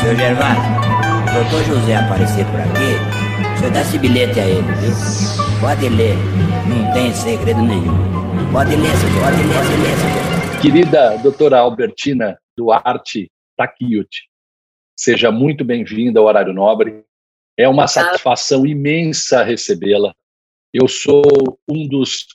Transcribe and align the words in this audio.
Seu 0.00 0.16
Gervásio, 0.16 0.62
o 1.22 1.34
doutor 1.34 1.64
José 1.64 1.96
aparecer 1.96 2.44
por 2.46 2.60
aqui, 2.60 3.54
o 3.54 3.58
senhor 3.58 3.72
dá 3.72 3.80
esse 3.80 3.98
bilhete 3.98 4.40
a 4.40 4.46
ele, 4.46 4.62
viu? 4.62 4.94
Pode 5.60 5.88
ler, 5.88 6.16
não 6.66 6.92
tem 6.92 7.12
segredo 7.12 7.60
nenhum. 7.62 7.96
Pode 8.52 8.76
ler, 8.76 8.90
senhor, 8.96 9.24
pode 9.24 9.36
ler, 9.36 9.54
pode 9.54 9.76
ler, 9.82 9.96
senhor. 9.96 10.60
Querida 10.62 11.18
doutora 11.18 11.58
Albertina 11.58 12.38
Duarte 12.56 13.30
Takiut, 13.56 14.08
seja 14.96 15.30
muito 15.30 15.64
bem-vinda 15.64 16.20
ao 16.20 16.26
Horário 16.26 16.52
Nobre. 16.52 17.04
É 17.56 17.68
uma 17.68 17.86
satisfação 17.88 18.64
imensa 18.64 19.42
recebê-la. 19.42 20.14
Eu 20.72 20.86
sou 20.88 21.22
um 21.68 21.86
dos 21.88 22.26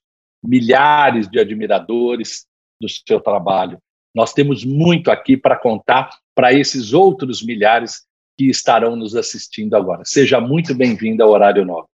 milhares 0.44 1.30
de 1.30 1.40
admiradores 1.40 2.46
do 2.80 2.88
seu 2.90 3.20
trabalho. 3.20 3.80
Nós 4.14 4.34
temos 4.34 4.64
muito 4.64 5.10
aqui 5.10 5.38
para 5.38 5.58
contar 5.58 6.10
para 6.36 6.54
esses 6.54 6.94
outros 6.94 7.44
milhares 7.44 8.06
que 8.38 8.50
estarão 8.50 8.96
nos 8.96 9.16
assistindo 9.16 9.76
agora. 9.76 10.04
Seja 10.06 10.40
muito 10.40 10.76
bem-vinda 10.76 11.24
ao 11.24 11.30
Horário 11.30 11.66
Nobre. 11.66 11.90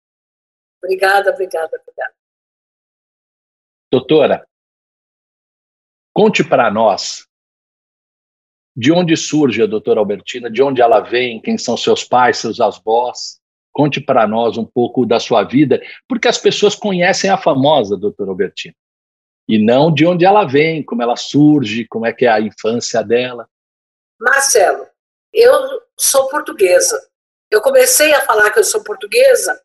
Obrigada, 0.83 1.31
obrigada, 1.31 1.71
obrigada. 1.81 2.15
Doutora, 3.91 4.47
conte 6.13 6.45
para 6.45 6.71
nós 6.71 7.27
de 8.77 8.93
onde 8.93 9.17
surge 9.17 9.63
a 9.63 9.67
doutora 9.67 10.01
Albertina, 10.01 10.51
de 10.51 10.63
onde 10.63 10.83
ela 10.83 11.01
vem, 11.01 11.41
quem 11.41 11.57
são 11.57 11.77
seus 11.77 12.03
pais, 12.03 12.39
seus 12.39 12.61
avós. 12.61 13.41
Conte 13.75 14.01
para 14.01 14.27
nós 14.27 14.57
um 14.57 14.65
pouco 14.65 15.05
da 15.05 15.21
sua 15.21 15.43
vida, 15.43 15.83
porque 16.09 16.29
as 16.29 16.39
pessoas 16.39 16.75
conhecem 16.75 17.29
a 17.29 17.37
famosa 17.37 17.97
doutora 17.97 18.31
Albertina, 18.31 18.75
e 19.47 19.59
não 19.59 19.93
de 19.93 20.07
onde 20.07 20.25
ela 20.25 20.45
vem, 20.45 20.83
como 20.83 21.03
ela 21.03 21.17
surge, 21.17 21.87
como 21.89 22.07
é 22.07 22.13
que 22.13 22.25
é 22.25 22.29
a 22.29 22.41
infância 22.41 23.03
dela. 23.03 23.47
Marcelo, 24.19 24.87
eu 25.33 25.53
sou 25.99 26.29
portuguesa. 26.29 26.99
Eu 27.51 27.61
comecei 27.61 28.15
a 28.15 28.23
falar 28.23 28.51
que 28.51 28.61
eu 28.61 28.65
sou 28.65 28.83
portuguesa 28.83 29.61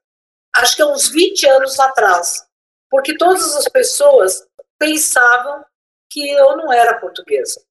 acho 0.55 0.75
que 0.75 0.81
há 0.81 0.87
uns 0.87 1.09
20 1.09 1.47
anos 1.47 1.79
atrás, 1.79 2.45
porque 2.89 3.17
todas 3.17 3.55
as 3.55 3.67
pessoas 3.67 4.47
pensavam 4.77 5.63
que 6.09 6.27
eu 6.29 6.57
não 6.57 6.71
era 6.71 6.99
portuguesa. 6.99 7.61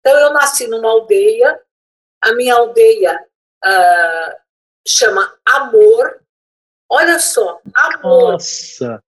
Então, 0.00 0.16
eu 0.18 0.32
nasci 0.32 0.66
numa 0.68 0.88
aldeia, 0.88 1.60
a 2.22 2.32
minha 2.34 2.54
aldeia 2.54 3.20
uh, 3.64 4.36
chama 4.88 5.38
Amor. 5.44 6.22
Olha 6.90 7.18
só, 7.18 7.60
Amor. 7.74 8.32
Nossa! 8.32 9.02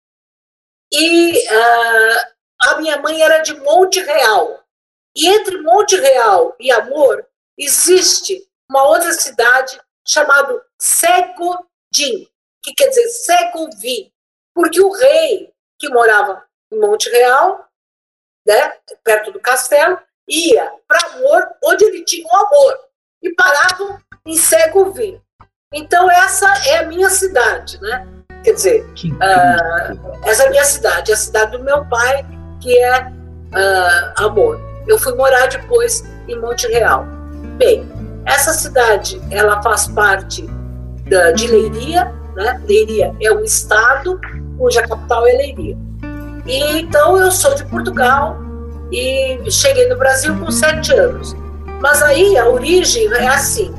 E 0.93 1.39
uh, 1.49 2.35
a 2.63 2.77
minha 2.79 2.99
mãe 2.99 3.23
era 3.23 3.39
de 3.39 3.55
Monte 3.55 4.01
Real. 4.01 4.65
E 5.15 5.29
entre 5.29 5.61
Monte 5.63 5.97
Real 5.97 6.57
e 6.59 6.71
Amor 6.71 7.27
existe 7.57 8.49
uma 8.71 8.87
outra 8.89 9.13
cidade 9.13 9.81
chamada 10.07 10.65
Segodin, 10.81 12.29
que 12.63 12.75
quer 12.75 12.89
dizer 12.89 13.09
Segovi, 13.09 14.13
porque 14.55 14.81
o 14.81 14.93
rei 14.93 15.53
que 15.79 15.89
morava 15.89 16.47
em 16.73 16.79
Monte 16.79 17.09
Real, 17.11 17.69
né, 18.47 18.79
perto 19.05 19.31
do 19.33 19.41
castelo, 19.41 20.01
ia 20.27 20.73
para 20.87 21.07
Amor, 21.09 21.57
onde 21.65 21.85
ele 21.85 22.05
tinha 22.05 22.27
o 22.27 22.37
amor, 22.37 22.89
e 23.23 23.35
paravam 23.35 24.03
em 24.27 24.37
Segovi. 24.37 25.23
Então, 25.75 26.11
essa 26.11 26.47
é 26.67 26.79
a 26.79 26.87
minha 26.87 27.11
cidade, 27.11 27.79
né? 27.83 28.07
Quer 28.43 28.53
dizer, 28.55 28.87
uh, 28.87 30.19
essa 30.25 30.45
é 30.45 30.47
a 30.47 30.51
minha 30.51 30.65
cidade, 30.65 31.13
a 31.13 31.17
cidade 31.17 31.59
do 31.59 31.63
meu 31.63 31.85
pai, 31.85 32.25
que 32.59 32.75
é 32.79 33.03
uh, 33.03 34.25
Amor. 34.25 34.59
Eu 34.87 34.99
fui 34.99 35.15
morar 35.15 35.47
depois 35.49 36.03
em 36.27 36.41
Monte 36.41 36.67
Real. 36.69 37.05
Bem, 37.59 37.87
essa 38.25 38.55
cidade, 38.55 39.21
ela 39.31 39.63
faz 39.63 39.89
parte 39.89 40.49
da, 41.07 41.33
de 41.33 41.47
Leiria, 41.47 42.15
né? 42.35 42.63
Leiria 42.67 43.15
é 43.21 43.31
um 43.31 43.45
estado 43.45 44.19
cuja 44.57 44.81
capital 44.89 45.27
é 45.27 45.33
Leiria. 45.33 45.77
E, 46.47 46.81
então, 46.81 47.19
eu 47.19 47.31
sou 47.31 47.55
de 47.55 47.67
Portugal, 47.67 48.39
e 48.91 49.39
cheguei 49.51 49.87
no 49.87 49.99
Brasil 49.99 50.35
com 50.39 50.51
sete 50.51 50.95
anos. 50.95 51.37
Mas 51.79 52.03
aí 52.03 52.39
a 52.39 52.49
origem 52.49 53.13
é 53.13 53.29
assim: 53.29 53.75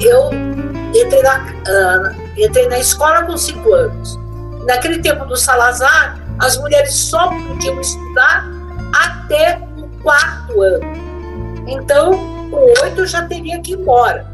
eu 0.00 0.30
entrei 0.94 1.22
na, 1.22 1.38
uh, 1.38 2.32
entrei 2.36 2.68
na 2.68 2.78
escola 2.78 3.24
com 3.24 3.36
cinco 3.36 3.72
anos. 3.72 4.18
Naquele 4.66 5.00
tempo 5.00 5.24
do 5.24 5.36
Salazar, 5.36 6.18
as 6.38 6.56
mulheres 6.56 6.94
só 6.94 7.28
podiam 7.28 7.80
estudar 7.80 8.44
até 8.94 9.58
o 9.76 10.02
quarto 10.02 10.62
ano. 10.62 11.10
Então, 11.66 12.12
com 12.50 12.82
oito 12.82 13.00
eu 13.00 13.06
já 13.06 13.26
teria 13.26 13.60
que 13.60 13.72
ir 13.72 13.78
embora. 13.78 14.26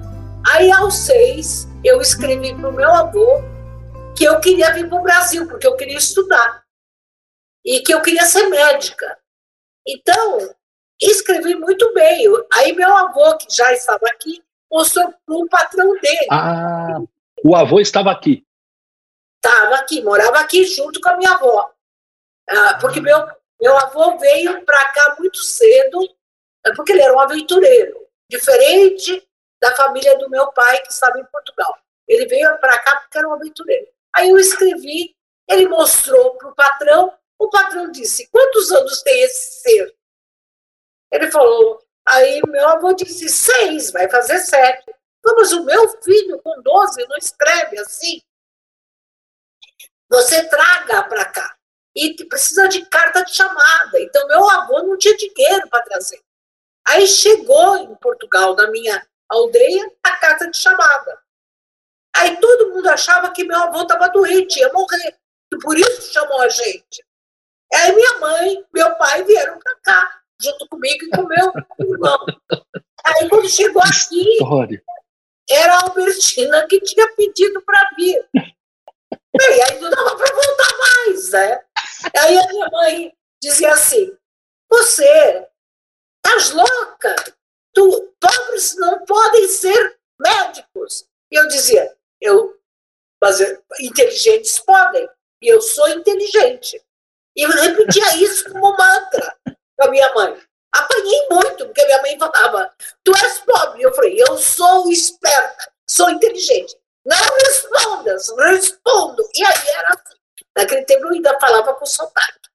Aí, 0.49 0.71
aos 0.71 0.95
seis, 0.95 1.69
eu 1.85 2.01
escrevi 2.01 2.55
para 2.55 2.69
o 2.69 2.73
meu 2.73 2.91
avô 2.93 3.43
que 4.17 4.25
eu 4.25 4.41
queria 4.41 4.73
vir 4.73 4.89
para 4.89 4.99
o 4.99 5.03
Brasil, 5.03 5.47
porque 5.47 5.67
eu 5.67 5.77
queria 5.77 5.99
estudar. 5.99 6.65
E 7.65 7.81
que 7.81 7.93
eu 7.93 8.01
queria 8.01 8.25
ser 8.25 8.49
médica. 8.49 9.19
Então, 9.87 10.55
escrevi 11.01 11.55
muito 11.55 11.93
bem. 11.93 12.25
Aí 12.55 12.73
meu 12.73 12.97
avô, 12.97 13.37
que 13.37 13.47
já 13.55 13.73
estava 13.73 14.07
aqui, 14.07 14.43
mostrou 14.77 15.11
para 15.25 15.35
o 15.35 15.49
patrão 15.49 15.93
dele. 15.95 16.27
Ah, 16.31 16.99
o 17.43 17.57
avô 17.57 17.81
estava 17.81 18.11
aqui. 18.11 18.47
Estava 19.37 19.77
aqui, 19.77 20.03
morava 20.03 20.39
aqui 20.41 20.65
junto 20.65 21.01
com 21.01 21.09
a 21.09 21.17
minha 21.17 21.33
avó. 21.33 21.71
Ah, 22.49 22.79
porque 22.81 23.01
meu, 23.01 23.19
meu 23.61 23.77
avô 23.79 24.19
veio 24.19 24.65
para 24.65 24.93
cá 24.93 25.17
muito 25.19 25.39
cedo, 25.39 25.99
é 26.65 26.75
porque 26.75 26.93
ele 26.93 27.03
era 27.03 27.15
um 27.15 27.21
aventureiro, 27.21 28.07
diferente 28.29 29.27
da 29.61 29.75
família 29.75 30.19
do 30.19 30.29
meu 30.29 30.53
pai, 30.53 30.83
que 30.83 30.93
estava 30.93 31.19
em 31.19 31.25
Portugal. 31.25 31.79
Ele 32.07 32.27
veio 32.27 32.59
para 32.59 32.79
cá 32.79 32.97
porque 32.99 33.19
era 33.19 33.29
um 33.29 33.33
aventureiro. 33.33 33.89
Aí 34.15 34.29
eu 34.29 34.39
escrevi, 34.39 35.17
ele 35.49 35.69
mostrou 35.69 36.37
para 36.37 36.49
o 36.49 36.55
patrão, 36.55 37.13
o 37.39 37.49
patrão 37.49 37.91
disse: 37.91 38.29
Quantos 38.29 38.71
anos 38.73 39.03
tem 39.03 39.23
esse 39.23 39.63
ser? 39.63 39.97
Ele 41.11 41.31
falou. 41.31 41.86
Aí 42.09 42.41
meu 42.49 42.69
avô 42.69 42.93
disse: 42.93 43.29
Seis, 43.29 43.91
vai 43.91 44.09
fazer 44.09 44.39
sete. 44.39 44.95
Mas 45.25 45.53
o 45.53 45.65
meu 45.65 45.89
filho 46.03 46.41
com 46.41 46.63
12 46.63 47.05
não 47.09 47.17
escreve 47.17 47.79
assim. 47.81 48.23
Você 50.09 50.49
traga 50.49 51.03
para 51.05 51.25
cá. 51.25 51.57
E 51.95 52.15
precisa 52.27 52.69
de 52.69 52.87
carta 52.87 53.25
de 53.25 53.35
chamada. 53.35 53.99
Então, 54.01 54.29
meu 54.29 54.49
avô 54.51 54.83
não 54.83 54.97
tinha 54.97 55.17
dinheiro 55.17 55.69
para 55.69 55.83
trazer. 55.83 56.23
Aí 56.87 57.07
chegou 57.09 57.77
em 57.79 57.95
Portugal, 57.97 58.55
na 58.55 58.71
minha 58.71 59.05
aldeia, 59.29 59.91
a 60.03 60.17
carta 60.17 60.49
de 60.49 60.57
chamada. 60.57 61.21
Aí 62.15 62.39
todo 62.39 62.71
mundo 62.71 62.89
achava 62.89 63.33
que 63.33 63.45
meu 63.45 63.59
avô 63.59 63.83
estava 63.83 64.09
doente, 64.09 64.61
ia 64.61 64.73
morrer. 64.73 65.19
E 65.53 65.59
por 65.59 65.77
isso 65.77 66.13
chamou 66.13 66.41
a 66.43 66.49
gente. 66.49 67.05
Aí 67.75 67.93
minha 67.95 68.19
mãe, 68.19 68.65
meu 68.73 68.95
pai 68.97 69.25
vieram 69.25 69.59
para 69.59 69.77
cá, 69.81 70.23
junto 70.41 70.69
comigo 70.69 71.05
e 71.05 71.11
com 71.11 71.23
meu 71.23 71.53
irmão. 71.81 72.27
Aí 73.05 73.29
quando 73.29 73.49
chegou 73.49 73.83
aqui, 73.83 74.21
História. 74.35 74.83
era 75.49 75.75
a 75.75 75.83
Albertina 75.85 76.67
que 76.67 76.81
tinha 76.81 77.09
pedido 77.15 77.63
para 77.63 77.91
vir. 77.97 78.29
E 78.35 79.63
aí 79.63 79.81
não 79.81 79.91
dava 79.91 80.17
para 80.17 80.35
voltar 80.35 80.79
mais, 80.79 81.31
né? 81.31 81.65
Aí 82.19 82.39
a 82.39 82.47
minha 82.49 82.69
mãe 82.71 83.17
dizia 83.43 83.73
assim: 83.73 84.17
Você 84.71 85.47
estás 86.25 86.51
louca? 86.53 87.15
Tu, 87.75 88.15
pobres 88.19 88.77
não 88.77 89.05
podem 89.05 89.47
ser 89.49 89.99
médicos. 90.19 91.07
E 91.31 91.39
eu 91.39 91.47
dizia: 91.49 91.95
Eu, 92.21 92.59
mas 93.23 93.41
inteligentes 93.81 94.59
podem. 94.59 95.09
E 95.43 95.53
eu 95.53 95.61
sou 95.61 95.89
inteligente. 95.91 96.83
E 97.37 97.43
eu 97.43 97.51
repetia 97.51 98.17
isso 98.17 98.51
como 98.51 98.75
mantra 98.75 99.37
com 99.79 99.87
a 99.87 99.91
minha 99.91 100.13
mãe. 100.15 100.37
Apanhei 100.73 101.29
muito, 101.31 101.67
porque 101.67 101.85
minha 101.85 102.03
mãe 102.03 102.19
falava: 102.19 102.71
Tu 103.05 103.15
és 103.17 103.39
pobre. 103.41 103.83
Eu 103.83 103.95
falei: 103.95 104.21
Eu 104.21 104.37
sou 104.37 104.91
esperta, 104.91 105.73
sou 105.89 106.11
inteligente. 106.11 106.77
Não 107.05 107.17
respondas, 107.17 108.29
respondo. 108.37 109.23
E 109.35 109.45
aí 109.45 109.69
era 109.77 109.89
assim. 109.91 110.17
Naquele 110.57 110.85
tempo 110.85 111.07
eu 111.07 111.13
ainda 111.13 111.39
falava 111.39 111.75
com 111.75 111.87
sotaque. 111.87 112.47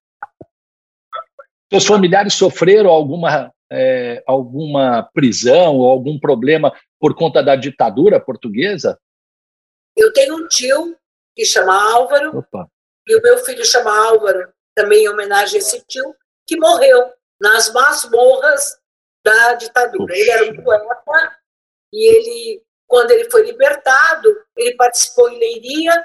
Seus 1.71 1.85
familiares 1.85 2.33
sofreram 2.33 2.89
alguma, 2.89 3.53
é, 3.71 4.21
alguma 4.27 5.09
prisão 5.13 5.77
ou 5.77 5.89
algum 5.89 6.19
problema 6.19 6.75
por 6.99 7.15
conta 7.15 7.41
da 7.41 7.55
ditadura 7.55 8.19
portuguesa? 8.19 8.99
Eu 9.95 10.11
tenho 10.11 10.35
um 10.35 10.47
tio 10.47 10.97
que 11.35 11.45
chama 11.45 11.73
Álvaro, 11.93 12.39
Opa. 12.39 12.67
e 13.07 13.15
o 13.15 13.21
meu 13.21 13.37
filho 13.39 13.65
chama 13.65 13.95
Álvaro 14.07 14.51
também 14.75 15.03
em 15.03 15.09
homenagem 15.09 15.55
a 15.55 15.59
esse 15.59 15.81
tio, 15.87 16.15
que 16.51 16.59
morreu 16.59 17.13
nas 17.39 17.71
masmorras 17.71 18.77
da 19.23 19.53
ditadura. 19.53 20.13
Ele 20.13 20.29
era 20.29 20.51
um 20.51 20.61
poeta 20.61 21.37
e 21.93 22.05
ele, 22.05 22.63
quando 22.85 23.11
ele 23.11 23.31
foi 23.31 23.45
libertado, 23.45 24.27
ele 24.57 24.75
participou 24.75 25.29
em 25.29 25.39
Leiria 25.39 25.97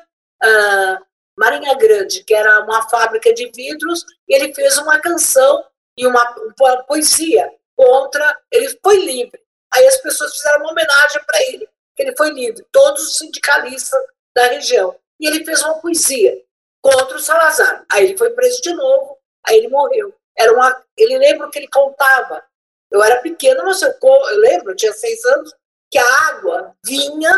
uh, 0.45 1.05
Marinha 1.37 1.75
Grande, 1.75 2.23
que 2.23 2.33
era 2.33 2.61
uma 2.61 2.89
fábrica 2.89 3.35
de 3.35 3.51
vidros, 3.51 4.05
e 4.29 4.37
ele 4.37 4.55
fez 4.55 4.79
uma 4.79 5.01
canção 5.01 5.65
e 5.99 6.07
uma, 6.07 6.23
uma 6.61 6.85
poesia 6.85 7.53
contra. 7.75 8.39
Ele 8.53 8.79
foi 8.81 8.99
livre. 9.05 9.41
Aí 9.75 9.85
as 9.85 9.97
pessoas 9.97 10.33
fizeram 10.33 10.61
uma 10.61 10.71
homenagem 10.71 11.25
para 11.27 11.43
ele, 11.43 11.69
que 11.97 12.05
ele 12.05 12.17
foi 12.17 12.31
livre, 12.31 12.65
todos 12.71 13.03
os 13.03 13.19
sindicalistas 13.19 14.01
da 14.33 14.47
região. 14.47 14.97
E 15.19 15.27
ele 15.27 15.45
fez 15.45 15.61
uma 15.65 15.81
poesia 15.81 16.41
contra 16.81 17.17
o 17.17 17.21
Salazar. 17.21 17.85
Aí 17.91 18.05
ele 18.05 18.17
foi 18.17 18.31
preso 18.31 18.63
de 18.63 18.73
novo, 18.75 19.19
aí 19.45 19.57
ele 19.57 19.69
morreu. 19.69 20.15
Era 20.39 20.53
uma, 20.53 20.85
ele 20.97 21.19
lembra 21.19 21.51
que 21.51 21.59
ele 21.59 21.69
contava. 21.69 22.43
Eu 22.91 23.03
era 23.03 23.21
pequena, 23.21 23.63
mas 23.65 23.83
eu, 23.83 23.95
eu 24.03 24.39
lembro, 24.39 24.73
eu 24.73 24.77
tinha 24.77 24.93
seis 24.93 25.25
anos, 25.25 25.53
que 25.91 25.99
a 25.99 26.29
água 26.29 26.75
vinha, 26.85 27.33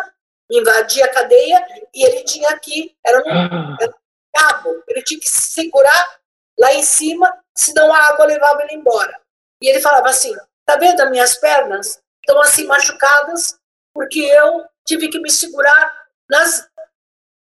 invadia 0.50 1.04
a 1.04 1.12
cadeia 1.12 1.64
e 1.94 2.04
ele 2.04 2.24
tinha 2.24 2.48
aqui, 2.50 2.96
era 3.04 3.18
um, 3.18 3.30
ah. 3.30 3.76
era 3.80 3.90
um 3.90 3.94
cabo, 4.34 4.82
ele 4.88 5.02
tinha 5.02 5.20
que 5.20 5.28
se 5.28 5.52
segurar 5.52 6.18
lá 6.58 6.72
em 6.74 6.82
cima, 6.82 7.32
senão 7.54 7.92
a 7.92 7.98
água 8.08 8.26
levava 8.26 8.62
ele 8.62 8.74
embora. 8.74 9.20
E 9.62 9.68
ele 9.68 9.80
falava 9.80 10.08
assim: 10.08 10.34
tá 10.64 10.76
vendo 10.76 11.00
as 11.00 11.10
minhas 11.10 11.36
pernas? 11.36 12.00
Estão 12.20 12.40
assim 12.40 12.66
machucadas 12.66 13.58
porque 13.94 14.20
eu 14.20 14.64
tive 14.86 15.08
que 15.08 15.18
me 15.18 15.30
segurar 15.30 16.06
nas, 16.30 16.68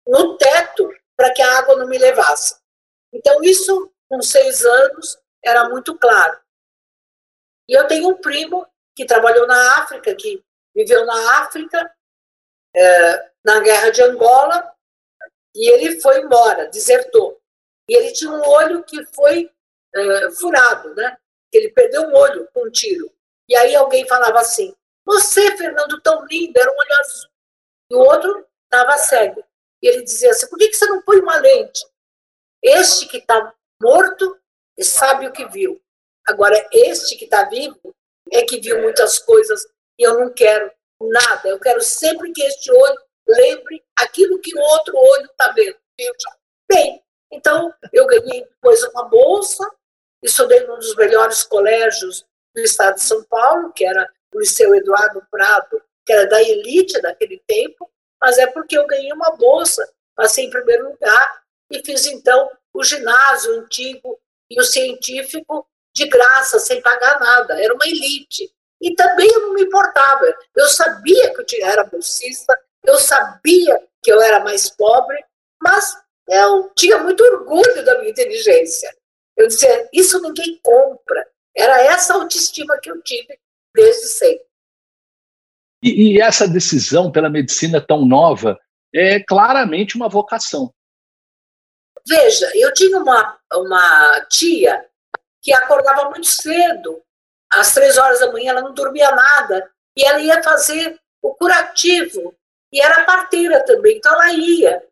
no 0.07 0.37
teto 0.37 0.89
para 1.17 1.33
que 1.33 1.41
a 1.41 1.57
água 1.59 1.75
não 1.75 1.87
me 1.87 1.97
levasse. 1.97 2.55
Então, 3.13 3.43
isso, 3.43 3.91
com 4.09 4.21
seis 4.21 4.63
anos, 4.65 5.17
era 5.45 5.69
muito 5.69 5.97
claro. 5.97 6.39
E 7.67 7.73
eu 7.73 7.87
tenho 7.87 8.09
um 8.09 8.17
primo 8.17 8.67
que 8.95 9.05
trabalhou 9.05 9.45
na 9.45 9.79
África, 9.79 10.15
que 10.15 10.43
viveu 10.75 11.05
na 11.05 11.41
África, 11.41 11.93
é, 12.75 13.31
na 13.43 13.59
guerra 13.59 13.89
de 13.91 14.01
Angola, 14.01 14.73
e 15.55 15.69
ele 15.71 16.01
foi 16.01 16.19
embora, 16.19 16.67
desertou. 16.67 17.39
E 17.89 17.95
ele 17.95 18.11
tinha 18.11 18.31
um 18.31 18.47
olho 18.47 18.83
que 18.83 19.05
foi 19.13 19.51
é, 19.93 20.31
furado, 20.31 20.93
né? 20.95 21.17
Ele 21.51 21.69
perdeu 21.69 22.01
um 22.01 22.15
olho 22.15 22.49
com 22.53 22.67
um 22.67 22.71
tiro. 22.71 23.11
E 23.47 23.55
aí 23.55 23.75
alguém 23.75 24.07
falava 24.07 24.39
assim: 24.39 24.75
Você, 25.05 25.55
Fernando, 25.55 26.01
tão 26.01 26.25
lindo, 26.25 26.59
era 26.59 26.71
um 26.71 26.77
olho 26.77 26.99
azul. 26.99 27.29
E 27.91 27.95
o 27.95 27.99
outro 27.99 28.47
estava 28.63 28.97
cego. 28.97 29.43
E 29.81 29.87
ele 29.87 30.03
dizia 30.03 30.31
assim: 30.31 30.49
Por 30.49 30.57
que, 30.57 30.69
que 30.69 30.75
você 30.75 30.85
não 30.87 31.01
põe 31.01 31.19
uma 31.19 31.37
lente? 31.37 31.85
Este 32.61 33.07
que 33.07 33.17
está 33.17 33.53
morto 33.81 34.37
sabe 34.83 35.27
o 35.27 35.31
que 35.31 35.45
viu. 35.45 35.81
Agora, 36.27 36.67
este 36.71 37.15
que 37.15 37.25
está 37.25 37.43
vivo 37.43 37.95
é 38.31 38.43
que 38.43 38.59
viu 38.59 38.81
muitas 38.81 39.19
coisas 39.19 39.65
e 39.97 40.03
eu 40.03 40.19
não 40.19 40.33
quero 40.33 40.71
nada. 41.01 41.47
Eu 41.47 41.59
quero 41.59 41.81
sempre 41.81 42.31
que 42.31 42.41
este 42.41 42.71
olho 42.71 43.01
lembre 43.27 43.83
aquilo 43.95 44.39
que 44.39 44.55
o 44.57 44.61
outro 44.61 44.95
olho 44.97 45.25
está 45.25 45.51
vendo. 45.51 45.77
Bem, 46.69 47.01
então 47.31 47.73
eu 47.93 48.05
ganhei 48.05 48.43
depois 48.43 48.83
uma 48.85 49.03
bolsa, 49.07 49.69
estudei 50.21 50.61
num 50.61 50.77
dos 50.77 50.95
melhores 50.95 51.43
colégios 51.43 52.25
do 52.53 52.61
estado 52.61 52.95
de 52.95 53.03
São 53.03 53.23
Paulo, 53.25 53.71
que 53.73 53.85
era 53.85 54.09
o 54.33 54.39
Liceu 54.39 54.73
Eduardo 54.75 55.25
Prado, 55.29 55.81
que 56.05 56.13
era 56.13 56.27
da 56.27 56.41
elite 56.41 57.01
daquele 57.01 57.41
tempo, 57.47 57.89
mas 58.21 58.37
é 58.37 58.47
porque 58.47 58.77
eu 58.77 58.87
ganhei 58.87 59.11
uma 59.11 59.35
bolsa, 59.35 59.87
passei 60.15 60.45
em 60.45 60.49
primeiro 60.49 60.89
lugar 60.89 61.43
e 61.71 61.83
fiz 61.83 62.05
então 62.05 62.49
o 62.73 62.83
ginásio 62.83 63.59
antigo 63.59 64.19
e 64.49 64.59
o 64.59 64.63
científico 64.63 65.67
de 65.93 66.07
graça, 66.07 66.59
sem 66.59 66.81
pagar 66.81 67.19
nada. 67.19 67.61
Era 67.61 67.73
uma 67.73 67.87
elite. 67.87 68.51
E 68.81 68.93
também 68.93 69.27
eu 69.27 69.41
não 69.41 69.53
me 69.53 69.63
importava. 69.63 70.25
Eu 70.55 70.67
sabia 70.67 71.33
que 71.33 71.61
eu 71.61 71.65
era 71.65 71.83
bolsista, 71.85 72.57
eu 72.85 72.97
sabia 72.97 73.81
que 74.03 74.11
eu 74.11 74.21
era 74.21 74.41
mais 74.41 74.69
pobre, 74.69 75.23
mas 75.61 75.97
eu 76.29 76.71
tinha 76.75 76.97
muito 76.99 77.23
orgulho 77.23 77.83
da 77.83 77.97
minha 77.99 78.11
inteligência. 78.11 78.93
Eu 79.35 79.47
dizia, 79.47 79.89
isso 79.91 80.21
ninguém 80.21 80.59
compra. 80.61 81.27
Era 81.55 81.81
essa 81.83 82.13
autoestima 82.13 82.77
que 82.79 82.91
eu 82.91 83.01
tive 83.01 83.39
desde 83.73 84.07
sempre. 84.07 84.45
E, 85.83 86.13
e 86.13 86.21
essa 86.21 86.47
decisão 86.47 87.11
pela 87.11 87.29
medicina 87.29 87.79
tão 87.85 88.05
nova 88.05 88.57
é 88.93 89.19
claramente 89.19 89.95
uma 89.95 90.09
vocação. 90.09 90.73
Veja, 92.07 92.49
eu 92.55 92.73
tinha 92.73 92.99
uma, 92.99 93.39
uma 93.57 94.25
tia 94.29 94.85
que 95.41 95.53
acordava 95.53 96.09
muito 96.09 96.27
cedo, 96.27 97.01
às 97.51 97.73
três 97.73 97.97
horas 97.97 98.19
da 98.19 98.31
manhã, 98.31 98.51
ela 98.51 98.61
não 98.61 98.73
dormia 98.73 99.11
nada, 99.11 99.69
e 99.95 100.03
ela 100.03 100.19
ia 100.19 100.41
fazer 100.43 100.99
o 101.21 101.33
curativo, 101.35 102.35
e 102.71 102.81
era 102.81 103.05
parteira 103.05 103.63
também, 103.63 103.97
então 103.97 104.13
ela 104.13 104.33
ia. 104.33 104.83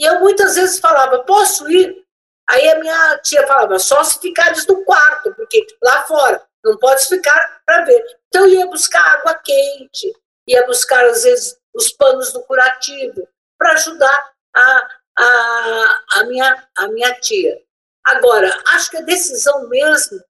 E 0.00 0.04
eu 0.04 0.20
muitas 0.20 0.56
vezes 0.56 0.78
falava, 0.78 1.20
posso 1.24 1.70
ir? 1.70 2.04
Aí 2.48 2.68
a 2.70 2.80
minha 2.80 3.18
tia 3.18 3.46
falava, 3.46 3.78
só 3.78 4.02
se 4.02 4.18
ficares 4.18 4.66
no 4.66 4.84
quarto, 4.84 5.32
porque 5.34 5.64
lá 5.82 6.02
fora 6.02 6.42
não 6.64 6.76
podes 6.76 7.06
ficar 7.06 7.62
para 7.64 7.84
ver. 7.84 8.04
Então 8.28 8.46
ia 8.48 8.66
buscar 8.66 9.00
água 9.18 9.34
quente, 9.36 10.12
ia 10.46 10.66
buscar 10.66 11.04
às 11.06 11.22
vezes 11.22 11.56
os 11.72 11.92
panos 11.92 12.32
do 12.32 12.42
curativo, 12.42 13.28
para 13.56 13.72
ajudar 13.72 14.32
a, 14.56 14.88
a, 15.18 16.02
a, 16.14 16.24
minha, 16.24 16.68
a 16.76 16.88
minha 16.88 17.14
tia. 17.20 17.60
Agora, 18.04 18.50
acho 18.68 18.90
que 18.90 18.96
a 18.96 19.02
decisão 19.02 19.68
mesmo, 19.68 20.22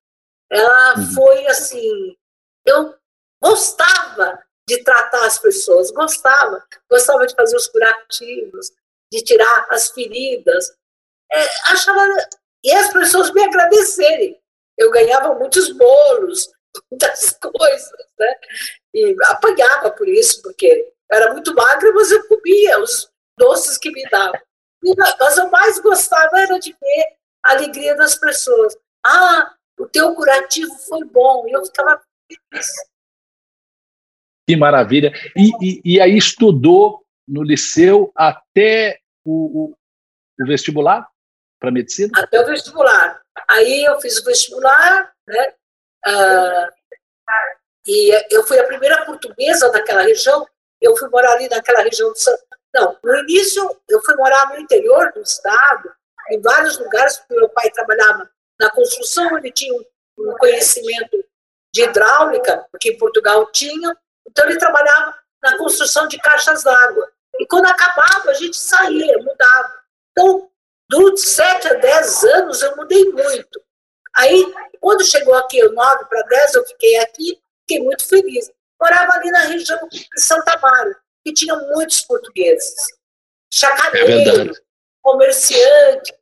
ela 0.50 0.98
uhum. 0.98 1.14
foi 1.14 1.46
assim, 1.46 2.16
eu 2.66 2.94
gostava 3.42 4.42
de 4.68 4.82
tratar 4.84 5.24
as 5.26 5.38
pessoas, 5.38 5.90
gostava, 5.90 6.64
gostava 6.90 7.26
de 7.26 7.34
fazer 7.34 7.56
os 7.56 7.66
curativos, 7.68 8.70
de 9.12 9.22
tirar 9.22 9.66
as 9.70 9.90
feridas, 9.90 10.72
é, 11.32 11.42
achava, 11.72 12.06
e 12.62 12.72
as 12.72 12.92
pessoas 12.92 13.32
me 13.32 13.42
agradecerem. 13.42 14.40
Eu 14.76 14.90
ganhava 14.90 15.34
muitos 15.34 15.72
bolos, 15.72 16.50
muitas 16.90 17.32
coisas, 17.32 18.06
né? 18.18 18.34
E 18.94 19.16
apanhava 19.28 19.90
por 19.90 20.08
isso, 20.08 20.42
porque 20.42 20.92
era 21.10 21.32
muito 21.32 21.54
magra, 21.54 21.92
mas 21.92 22.10
eu 22.10 22.26
comia 22.28 22.80
os 22.80 23.10
doces 23.38 23.78
que 23.78 23.90
me 23.90 24.02
davam. 24.08 24.40
Mas 25.18 25.36
eu 25.36 25.50
mais 25.50 25.78
gostava 25.78 26.40
era 26.40 26.58
de 26.58 26.72
ver 26.72 27.19
a 27.44 27.52
alegria 27.52 27.96
das 27.96 28.14
pessoas. 28.14 28.76
Ah, 29.04 29.54
o 29.78 29.86
teu 29.86 30.14
curativo 30.14 30.72
foi 30.88 31.04
bom. 31.04 31.46
E 31.48 31.52
eu 31.52 31.64
ficava 31.64 32.00
feliz. 32.28 32.70
Que 34.48 34.56
maravilha. 34.56 35.12
E, 35.36 35.50
e, 35.60 35.80
e 35.84 36.00
aí 36.00 36.16
estudou 36.16 37.04
no 37.26 37.42
liceu 37.42 38.12
até 38.14 38.98
o, 39.24 39.70
o, 39.70 39.76
o 40.40 40.46
vestibular 40.46 41.08
para 41.60 41.70
medicina? 41.70 42.10
Até 42.16 42.40
o 42.40 42.46
vestibular. 42.46 43.20
Aí 43.48 43.84
eu 43.84 44.00
fiz 44.00 44.18
o 44.18 44.24
vestibular, 44.24 45.12
né? 45.26 45.54
Ah, 46.04 46.70
e 47.86 48.34
eu 48.34 48.46
fui 48.46 48.58
a 48.58 48.66
primeira 48.66 49.04
portuguesa 49.04 49.70
daquela 49.70 50.02
região. 50.02 50.46
Eu 50.80 50.96
fui 50.96 51.08
morar 51.08 51.32
ali 51.32 51.48
naquela 51.48 51.82
região 51.82 52.12
de 52.12 52.20
São... 52.20 52.36
Não, 52.74 52.96
no 53.02 53.16
início 53.18 53.62
eu 53.88 54.00
fui 54.02 54.14
morar 54.16 54.48
no 54.50 54.60
interior 54.60 55.12
do 55.12 55.20
estado, 55.20 55.92
em 56.30 56.40
vários 56.40 56.78
lugares, 56.78 57.16
porque 57.18 57.34
meu 57.34 57.48
pai 57.48 57.70
trabalhava 57.70 58.30
na 58.58 58.70
construção, 58.70 59.38
ele 59.38 59.50
tinha 59.50 59.72
um 59.74 60.36
conhecimento 60.38 61.24
de 61.72 61.82
hidráulica, 61.82 62.66
porque 62.70 62.90
em 62.90 62.98
Portugal 62.98 63.50
tinha, 63.52 63.96
então 64.26 64.48
ele 64.48 64.58
trabalhava 64.58 65.16
na 65.42 65.56
construção 65.56 66.06
de 66.06 66.18
caixas 66.18 66.62
d'água. 66.62 67.10
E 67.38 67.46
quando 67.46 67.66
acabava, 67.66 68.30
a 68.30 68.34
gente 68.34 68.56
saía, 68.56 69.16
mudava. 69.18 69.80
Então, 70.10 70.50
dos 70.88 71.22
7 71.22 71.68
a 71.68 71.74
10 71.74 72.24
anos, 72.24 72.62
eu 72.62 72.76
mudei 72.76 73.04
muito. 73.04 73.62
Aí, 74.16 74.52
quando 74.80 75.04
chegou 75.04 75.34
aqui, 75.34 75.62
9 75.62 76.04
para 76.06 76.22
10, 76.22 76.54
eu 76.54 76.66
fiquei 76.66 76.98
aqui, 76.98 77.40
fiquei 77.62 77.82
muito 77.82 78.06
feliz. 78.06 78.50
Morava 78.80 79.12
ali 79.12 79.30
na 79.30 79.40
região 79.40 79.88
de 79.88 80.06
Santa 80.16 80.58
Mário, 80.58 80.96
que 81.24 81.32
tinha 81.32 81.54
muitos 81.54 82.00
portugueses. 82.02 82.74
Chacareiro, 83.52 84.52
é 84.52 84.69
comerciantes, 85.02 86.16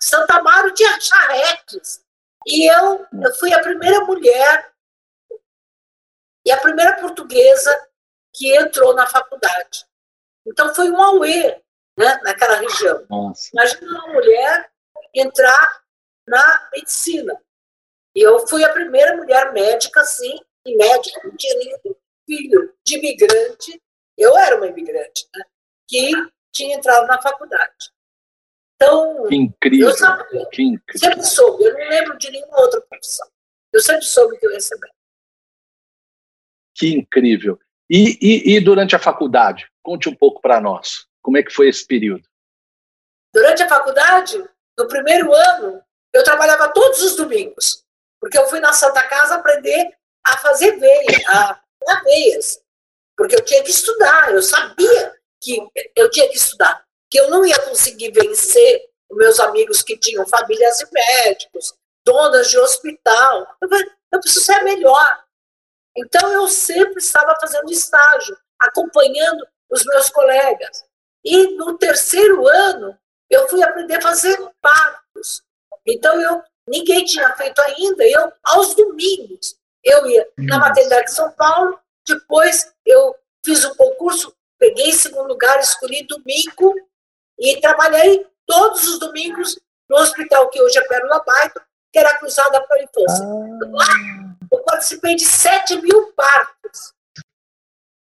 Santa 0.00 0.38
Amaro 0.38 0.72
tinha 0.74 1.00
charretes. 1.00 2.04
E 2.46 2.70
eu, 2.70 3.06
eu 3.22 3.34
fui 3.34 3.52
a 3.52 3.60
primeira 3.60 4.04
mulher 4.04 4.72
e 6.44 6.52
a 6.52 6.60
primeira 6.60 6.96
portuguesa 7.00 7.88
que 8.32 8.56
entrou 8.56 8.94
na 8.94 9.06
faculdade. 9.06 9.84
Então 10.46 10.72
foi 10.74 10.90
um 10.90 11.02
auê 11.02 11.60
né, 11.98 12.20
naquela 12.22 12.56
região. 12.56 13.04
Nossa. 13.10 13.50
Imagina 13.52 13.90
uma 13.90 14.12
mulher 14.12 14.70
entrar 15.12 15.82
na 16.26 16.68
medicina. 16.72 17.40
E 18.14 18.20
eu 18.20 18.46
fui 18.46 18.64
a 18.64 18.72
primeira 18.72 19.16
mulher 19.16 19.52
médica, 19.52 20.04
sim, 20.04 20.38
e 20.64 20.76
médica, 20.76 21.20
não 21.24 21.36
tinha 21.36 21.54
nenhum 21.58 21.96
filho 22.26 22.74
de 22.84 22.98
imigrante, 22.98 23.82
eu 24.16 24.36
era 24.36 24.56
uma 24.56 24.66
imigrante, 24.66 25.28
né, 25.34 25.44
que 25.88 26.10
tinha 26.52 26.76
entrado 26.76 27.06
na 27.06 27.20
faculdade. 27.20 27.92
Então, 28.76 29.26
que 29.26 29.34
incrível, 29.34 29.88
eu 29.88 29.96
sabia, 29.96 30.46
que 30.50 30.62
incrível. 30.62 31.10
sempre 31.10 31.24
soube, 31.24 31.64
eu 31.64 31.72
não 31.72 31.88
lembro 31.88 32.18
de 32.18 32.30
nenhuma 32.30 32.60
outra 32.60 32.80
profissão. 32.82 33.26
Eu 33.72 33.80
sempre 33.80 34.04
soube 34.04 34.38
que 34.38 34.46
eu 34.46 34.52
ia. 34.52 34.58
Que 36.74 36.94
incrível. 36.94 37.58
E, 37.88 38.18
e, 38.20 38.56
e 38.56 38.60
durante 38.60 38.94
a 38.94 38.98
faculdade? 38.98 39.70
Conte 39.82 40.08
um 40.08 40.14
pouco 40.14 40.40
para 40.42 40.60
nós. 40.60 41.06
Como 41.22 41.38
é 41.38 41.42
que 41.42 41.52
foi 41.52 41.68
esse 41.68 41.86
período? 41.86 42.28
Durante 43.32 43.62
a 43.62 43.68
faculdade, 43.68 44.38
no 44.78 44.88
primeiro 44.88 45.32
ano, 45.34 45.82
eu 46.12 46.22
trabalhava 46.22 46.72
todos 46.72 47.02
os 47.02 47.16
domingos, 47.16 47.84
porque 48.20 48.38
eu 48.38 48.46
fui 48.46 48.60
na 48.60 48.72
Santa 48.72 49.02
Casa 49.08 49.34
aprender 49.34 49.96
a 50.24 50.38
fazer 50.38 50.78
veia, 50.78 51.28
a 51.28 51.60
fazer 51.84 52.04
veias, 52.04 52.62
porque 53.16 53.36
eu 53.36 53.44
tinha 53.44 53.62
que 53.62 53.70
estudar, 53.70 54.32
eu 54.32 54.42
sabia 54.42 55.14
que 55.40 55.58
eu 55.94 56.10
tinha 56.10 56.28
que 56.28 56.36
estudar, 56.36 56.85
que 57.16 57.20
eu 57.20 57.30
não 57.30 57.46
ia 57.46 57.58
conseguir 57.60 58.10
vencer 58.10 58.90
os 59.10 59.16
meus 59.16 59.40
amigos 59.40 59.82
que 59.82 59.96
tinham 59.96 60.26
famílias 60.26 60.80
e 60.82 60.86
médicos, 60.92 61.72
donas 62.04 62.50
de 62.50 62.58
hospital. 62.58 63.56
Eu, 63.62 63.70
eu 64.12 64.20
preciso 64.20 64.44
ser 64.44 64.62
melhor. 64.62 65.24
Então, 65.96 66.30
eu 66.30 66.46
sempre 66.46 66.98
estava 66.98 67.34
fazendo 67.40 67.72
estágio, 67.72 68.36
acompanhando 68.60 69.46
os 69.70 69.82
meus 69.86 70.10
colegas. 70.10 70.84
E 71.24 71.56
no 71.56 71.78
terceiro 71.78 72.46
ano, 72.46 72.98
eu 73.30 73.48
fui 73.48 73.62
aprender 73.62 73.96
a 73.96 74.02
fazer 74.02 74.36
partos. 74.60 75.42
Então, 75.86 76.20
eu 76.20 76.42
ninguém 76.68 77.02
tinha 77.06 77.34
feito 77.34 77.58
ainda. 77.62 78.06
Eu, 78.06 78.30
aos 78.44 78.74
domingos, 78.74 79.56
eu 79.82 80.06
ia 80.06 80.28
na 80.36 80.58
maternidade 80.58 81.06
de 81.06 81.14
São 81.14 81.32
Paulo, 81.32 81.80
depois 82.06 82.70
eu 82.84 83.16
fiz 83.42 83.64
um 83.64 83.74
concurso, 83.74 84.36
peguei 84.58 84.92
segundo 84.92 85.28
lugar, 85.28 85.58
escolhi 85.60 86.06
domingo 86.06 86.74
e 87.38 87.60
trabalhei 87.60 88.26
todos 88.46 88.86
os 88.86 88.98
domingos 88.98 89.58
no 89.88 89.96
hospital 89.96 90.48
que 90.48 90.60
hoje 90.60 90.78
é 90.78 90.86
Pérola 90.86 91.22
Baito, 91.24 91.60
que 91.92 91.98
era 91.98 92.18
cruzada 92.18 92.62
para 92.62 92.76
a 92.76 92.82
infância. 92.82 93.24
Ah. 93.24 93.70
Lá, 93.70 93.86
eu 94.52 94.62
participei 94.62 95.14
de 95.14 95.24
7 95.24 95.80
mil 95.80 96.12
partos, 96.12 96.94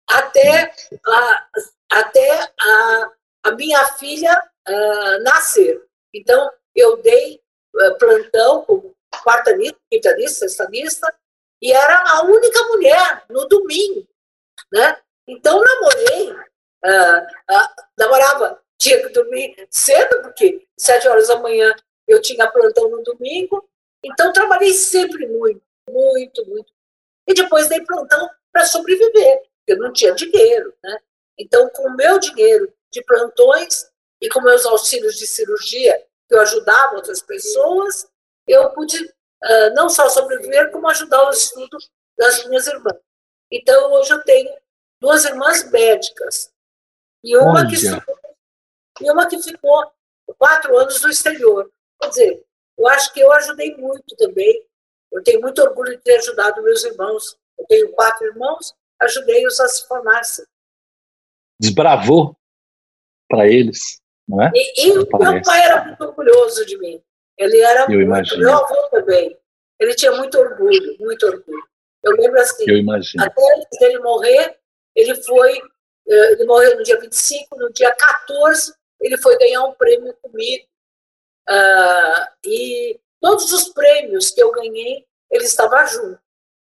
até, 0.08 0.72
a, 1.06 1.48
até 1.92 2.52
a, 2.60 3.10
a 3.44 3.50
minha 3.52 3.84
filha 3.94 4.32
a, 4.66 5.18
nascer. 5.20 5.82
Então, 6.14 6.50
eu 6.74 7.02
dei 7.02 7.40
a, 7.80 7.94
plantão 7.94 8.62
como 8.62 8.94
quarta 9.22 9.52
lista, 9.52 9.78
quinta 9.90 10.12
lista, 10.14 10.48
sexta 10.48 10.68
lista, 10.70 11.14
e 11.60 11.72
era 11.72 12.02
a 12.12 12.22
única 12.24 12.62
mulher 12.64 13.24
no 13.30 13.46
domingo, 13.48 14.06
né? 14.70 15.00
Então, 15.26 15.60
namorei, 15.60 16.36
namorava 17.98 18.62
tinha 18.78 19.02
que 19.02 19.08
dormir 19.10 19.66
cedo, 19.70 20.22
porque 20.22 20.66
sete 20.78 21.08
horas 21.08 21.28
da 21.28 21.38
manhã 21.40 21.74
eu 22.06 22.20
tinha 22.20 22.50
plantão 22.50 22.88
no 22.90 23.02
domingo. 23.02 23.68
Então, 24.04 24.32
trabalhei 24.32 24.72
sempre 24.72 25.26
muito, 25.26 25.62
muito, 25.88 26.46
muito. 26.46 26.72
E 27.26 27.34
depois 27.34 27.68
dei 27.68 27.80
plantão 27.84 28.28
para 28.52 28.64
sobreviver, 28.64 29.38
porque 29.58 29.72
eu 29.72 29.78
não 29.78 29.92
tinha 29.92 30.14
dinheiro. 30.14 30.72
Né? 30.82 30.98
Então, 31.38 31.68
com 31.70 31.88
o 31.88 31.96
meu 31.96 32.18
dinheiro 32.18 32.72
de 32.92 33.02
plantões 33.02 33.90
e 34.20 34.28
com 34.28 34.40
meus 34.40 34.64
auxílios 34.64 35.16
de 35.16 35.26
cirurgia, 35.26 35.98
que 36.28 36.34
eu 36.34 36.40
ajudava 36.40 36.96
outras 36.96 37.20
pessoas, 37.22 38.08
eu 38.46 38.70
pude 38.70 39.02
uh, 39.04 39.74
não 39.74 39.88
só 39.88 40.08
sobreviver, 40.08 40.70
como 40.70 40.88
ajudar 40.88 41.26
o 41.26 41.30
estudo 41.30 41.76
das 42.16 42.46
minhas 42.46 42.66
irmãs. 42.66 42.96
Então, 43.50 43.92
hoje 43.92 44.12
eu 44.12 44.22
tenho 44.22 44.56
duas 45.00 45.24
irmãs 45.24 45.68
médicas. 45.70 46.52
E 47.22 47.36
uma 47.36 47.60
Olha. 47.60 47.68
que 47.68 47.74
estudou 47.74 48.18
e 49.00 49.10
uma 49.10 49.28
que 49.28 49.42
ficou 49.42 49.90
quatro 50.38 50.76
anos 50.76 51.00
no 51.02 51.10
exterior. 51.10 51.70
Quer 52.00 52.08
dizer, 52.08 52.44
eu 52.78 52.88
acho 52.88 53.12
que 53.12 53.20
eu 53.20 53.32
ajudei 53.32 53.76
muito 53.76 54.16
também. 54.16 54.64
Eu 55.12 55.22
tenho 55.22 55.40
muito 55.40 55.62
orgulho 55.62 55.92
de 55.92 56.02
ter 56.02 56.16
ajudado 56.16 56.62
meus 56.62 56.84
irmãos. 56.84 57.36
Eu 57.58 57.64
tenho 57.66 57.90
quatro 57.92 58.26
irmãos, 58.26 58.74
ajudei-os 59.00 59.58
a 59.60 59.68
se 59.68 59.86
formar-se. 59.86 60.46
Desbravou 61.58 62.36
para 63.28 63.48
eles, 63.48 64.00
não 64.28 64.42
é? 64.42 64.50
E, 64.54 64.88
e 64.88 64.92
meu 64.92 65.06
pai 65.42 65.62
era 65.62 65.84
muito 65.84 66.04
orgulhoso 66.04 66.66
de 66.66 66.76
mim. 66.78 67.02
Ele 67.38 67.58
era 67.60 67.82
eu 67.82 67.88
muito, 67.88 68.02
imagino. 68.02 68.40
meu 68.40 68.52
avô 68.52 68.88
também. 68.90 69.38
Ele 69.78 69.94
tinha 69.94 70.12
muito 70.12 70.38
orgulho, 70.38 70.96
muito 71.00 71.26
orgulho. 71.26 71.66
Eu 72.02 72.12
lembro 72.12 72.40
assim, 72.40 72.64
eu 72.68 72.76
imagino. 72.76 73.24
até 73.24 73.42
antes 73.56 73.78
dele 73.78 73.98
morrer, 73.98 74.58
ele 74.94 75.14
foi, 75.22 75.58
eh, 76.08 76.32
ele 76.32 76.44
morreu 76.44 76.76
no 76.76 76.82
dia 76.82 76.98
25, 77.00 77.56
no 77.56 77.72
dia 77.72 77.92
14, 77.94 78.72
ele 79.00 79.18
foi 79.18 79.36
ganhar 79.38 79.64
um 79.64 79.74
prêmio 79.74 80.14
comigo. 80.22 80.66
Uh, 81.48 82.26
e 82.44 83.00
todos 83.20 83.52
os 83.52 83.68
prêmios 83.70 84.30
que 84.30 84.42
eu 84.42 84.50
ganhei, 84.52 85.06
ele 85.30 85.44
estava 85.44 85.84
junto. 85.86 86.20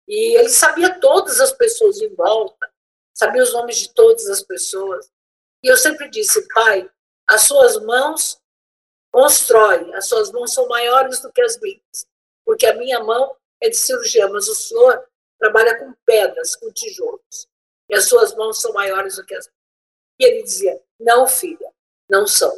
E 0.09 0.37
ele 0.37 0.49
sabia 0.49 0.99
todas 0.99 1.41
as 1.41 1.53
pessoas 1.53 2.01
em 2.01 2.13
volta, 2.15 2.71
sabia 3.15 3.43
os 3.43 3.53
nomes 3.53 3.77
de 3.79 3.95
todas 3.95 4.29
as 4.29 4.43
pessoas. 4.43 5.11
E 5.63 5.69
eu 5.69 5.77
sempre 5.77 6.09
disse, 6.09 6.47
pai, 6.49 6.91
as 7.29 7.43
suas 7.43 7.77
mãos 7.85 8.41
constroem, 9.13 9.95
as 9.95 10.07
suas 10.07 10.31
mãos 10.33 10.53
são 10.53 10.67
maiores 10.69 11.21
do 11.21 11.33
que 11.33 11.43
as 11.43 11.59
minhas, 11.61 12.07
porque 12.45 12.67
a 12.67 12.75
minha 12.75 13.01
mão 13.01 13.37
é 13.61 13.69
de 13.69 13.77
cirurgia, 13.77 14.29
mas 14.29 14.49
o 14.49 14.55
senhor 14.55 15.05
trabalha 15.39 15.79
com 15.79 15.95
pedras, 16.05 16.57
com 16.57 16.73
tijolos, 16.73 17.49
e 17.89 17.95
as 17.95 18.09
suas 18.09 18.35
mãos 18.35 18.61
são 18.61 18.73
maiores 18.73 19.17
do 19.17 19.25
que 19.25 19.35
as 19.35 19.47
minhas. 19.47 19.61
E 20.19 20.25
ele 20.25 20.43
dizia, 20.43 20.81
não, 20.99 21.27
filha, 21.27 21.73
não 22.11 22.27
são. 22.27 22.53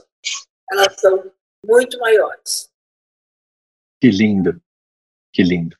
Elas 0.71 0.99
são 0.99 1.31
muito 1.65 1.99
maiores. 1.99 2.71
Que 4.01 4.11
lindo, 4.11 4.61
que 5.33 5.43
lindo. 5.43 5.77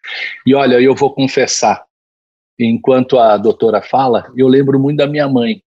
E 0.47 0.55
olha, 0.55 0.81
eu 0.81 0.95
vou 0.95 1.13
confessar, 1.13 1.85
enquanto 2.59 3.19
a 3.19 3.37
doutora 3.37 3.83
fala, 3.83 4.33
eu 4.37 4.47
lembro 4.47 4.79
muito 4.79 4.99
da 4.99 5.07
minha 5.07 5.29
mãe, 5.29 5.63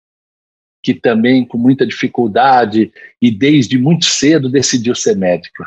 que 0.82 0.92
também, 0.92 1.46
com 1.46 1.56
muita 1.56 1.86
dificuldade 1.86 2.92
e 3.20 3.30
desde 3.30 3.78
muito 3.78 4.04
cedo, 4.04 4.50
decidiu 4.50 4.94
ser 4.94 5.16
médica. 5.16 5.64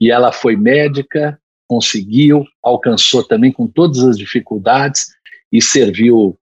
E 0.00 0.10
ela 0.10 0.32
foi 0.32 0.56
médica, 0.56 1.40
conseguiu, 1.68 2.44
alcançou 2.60 3.22
também 3.22 3.52
com 3.52 3.68
todas 3.68 4.02
as 4.02 4.18
dificuldades 4.18 5.06
e 5.52 5.62
serviu 5.62 6.36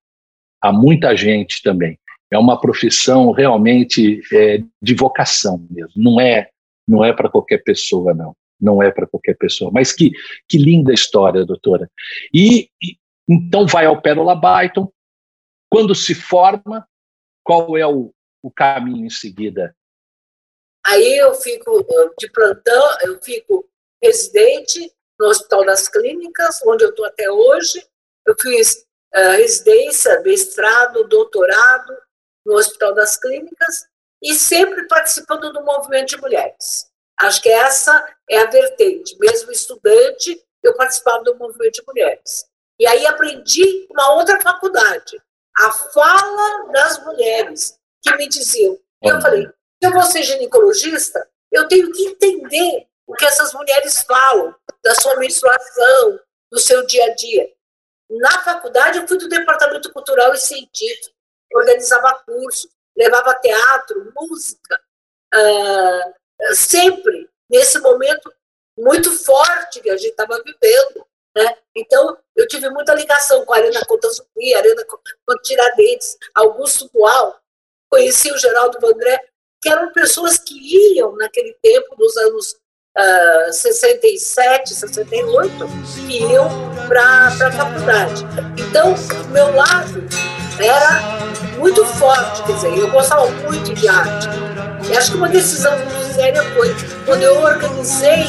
a 0.60 0.72
muita 0.72 1.14
gente 1.14 1.62
também 1.62 1.98
é 2.30 2.38
uma 2.38 2.60
profissão 2.60 3.30
realmente 3.30 4.20
é, 4.32 4.62
de 4.82 4.94
vocação 4.94 5.66
mesmo. 5.70 5.92
Não 5.96 6.20
é, 6.20 6.50
não 6.86 7.04
é 7.04 7.12
para 7.12 7.28
qualquer 7.28 7.58
pessoa, 7.58 8.14
não. 8.14 8.36
Não 8.60 8.82
é 8.82 8.90
para 8.90 9.06
qualquer 9.06 9.36
pessoa. 9.36 9.70
Mas 9.72 9.92
que, 9.92 10.10
que 10.48 10.58
linda 10.58 10.92
história, 10.92 11.44
doutora. 11.44 11.88
E, 12.34 12.68
e 12.82 12.98
então 13.28 13.66
vai 13.66 13.86
ao 13.86 14.00
Pérola 14.00 14.34
Byton. 14.34 14.90
Quando 15.70 15.94
se 15.94 16.14
forma, 16.14 16.86
qual 17.44 17.76
é 17.76 17.86
o, 17.86 18.12
o 18.42 18.50
caminho 18.50 19.06
em 19.06 19.10
seguida? 19.10 19.74
Aí 20.86 21.18
eu 21.18 21.34
fico 21.34 21.84
de 22.18 22.30
plantão, 22.30 22.98
eu 23.02 23.22
fico 23.22 23.68
residente 24.02 24.90
no 25.18 25.28
Hospital 25.28 25.66
das 25.66 25.88
Clínicas, 25.88 26.60
onde 26.64 26.84
eu 26.84 26.90
estou 26.90 27.04
até 27.04 27.30
hoje. 27.30 27.84
Eu 28.26 28.34
fiz 28.40 28.86
uh, 29.14 29.36
residência, 29.36 30.20
mestrado, 30.22 31.06
doutorado, 31.08 31.94
no 32.48 32.54
Hospital 32.54 32.94
das 32.94 33.18
Clínicas 33.18 33.86
e 34.22 34.34
sempre 34.34 34.88
participando 34.88 35.52
do 35.52 35.62
movimento 35.62 36.08
de 36.08 36.16
mulheres. 36.16 36.90
Acho 37.20 37.42
que 37.42 37.48
essa 37.50 38.16
é 38.28 38.38
a 38.38 38.46
vertente. 38.46 39.16
Mesmo 39.18 39.52
estudante, 39.52 40.42
eu 40.62 40.74
participava 40.74 41.22
do 41.24 41.36
movimento 41.36 41.74
de 41.74 41.86
mulheres. 41.86 42.46
E 42.80 42.86
aí 42.86 43.06
aprendi 43.06 43.86
uma 43.90 44.14
outra 44.14 44.40
faculdade, 44.40 45.20
a 45.58 45.70
fala 45.70 46.72
das 46.72 47.04
mulheres, 47.04 47.78
que 48.00 48.16
me 48.16 48.28
diziam. 48.28 48.78
Eu 49.02 49.20
falei, 49.20 49.44
se 49.46 49.88
eu 49.88 49.92
vou 49.92 50.02
ser 50.04 50.22
ginecologista, 50.22 51.28
eu 51.52 51.68
tenho 51.68 51.92
que 51.92 52.02
entender 52.04 52.86
o 53.06 53.14
que 53.14 53.26
essas 53.26 53.52
mulheres 53.52 54.02
falam 54.02 54.54
da 54.82 54.94
sua 54.94 55.16
menstruação, 55.16 56.20
do 56.50 56.58
seu 56.58 56.86
dia 56.86 57.04
a 57.04 57.14
dia. 57.14 57.52
Na 58.08 58.42
faculdade, 58.42 58.98
eu 58.98 59.08
fui 59.08 59.18
do 59.18 59.28
Departamento 59.28 59.92
Cultural 59.92 60.32
e 60.32 60.38
Científico 60.38 61.17
organizava 61.54 62.22
cursos, 62.26 62.70
levava 62.96 63.34
teatro, 63.34 64.12
música, 64.16 64.80
uh, 65.34 66.54
sempre 66.54 67.28
nesse 67.48 67.78
momento 67.78 68.32
muito 68.76 69.10
forte 69.24 69.80
que 69.80 69.90
a 69.90 69.96
gente 69.96 70.10
estava 70.10 70.42
vivendo. 70.42 71.06
Né? 71.36 71.56
Então, 71.76 72.16
eu 72.36 72.46
tive 72.46 72.68
muita 72.70 72.94
ligação 72.94 73.44
com 73.44 73.52
a 73.52 73.56
Arena 73.56 73.84
Conta 73.86 74.08
Zumbi, 74.10 74.54
a 74.54 74.58
Arena 74.58 74.84
Tiradentes, 75.42 76.16
Augusto 76.34 76.90
Boal, 76.92 77.38
conheci 77.90 78.30
o 78.32 78.38
Geraldo 78.38 78.78
Vandré, 78.80 79.20
que 79.60 79.68
eram 79.68 79.92
pessoas 79.92 80.38
que 80.38 80.54
iam 80.96 81.16
naquele 81.16 81.56
tempo, 81.62 81.96
nos 81.98 82.16
anos 82.16 82.56
uh, 82.96 83.52
67, 83.52 84.74
68, 84.74 85.50
que 86.06 86.18
iam 86.32 86.48
para 86.86 87.26
a 87.26 87.52
faculdade. 87.52 88.22
Então, 88.68 88.94
meu 89.32 89.54
lado 89.54 90.37
era 90.60 91.00
muito 91.58 91.84
forte, 91.84 92.42
quer 92.44 92.52
dizer, 92.54 92.78
eu 92.78 92.90
gostava 92.90 93.26
muito 93.26 93.74
de 93.74 93.88
arte. 93.88 94.28
E 94.90 94.96
acho 94.96 95.12
que 95.12 95.16
uma 95.16 95.28
decisão 95.28 95.76
muito 95.78 96.14
séria 96.14 96.42
foi 96.54 96.74
quando 97.04 97.22
eu 97.22 97.40
organizei 97.40 98.26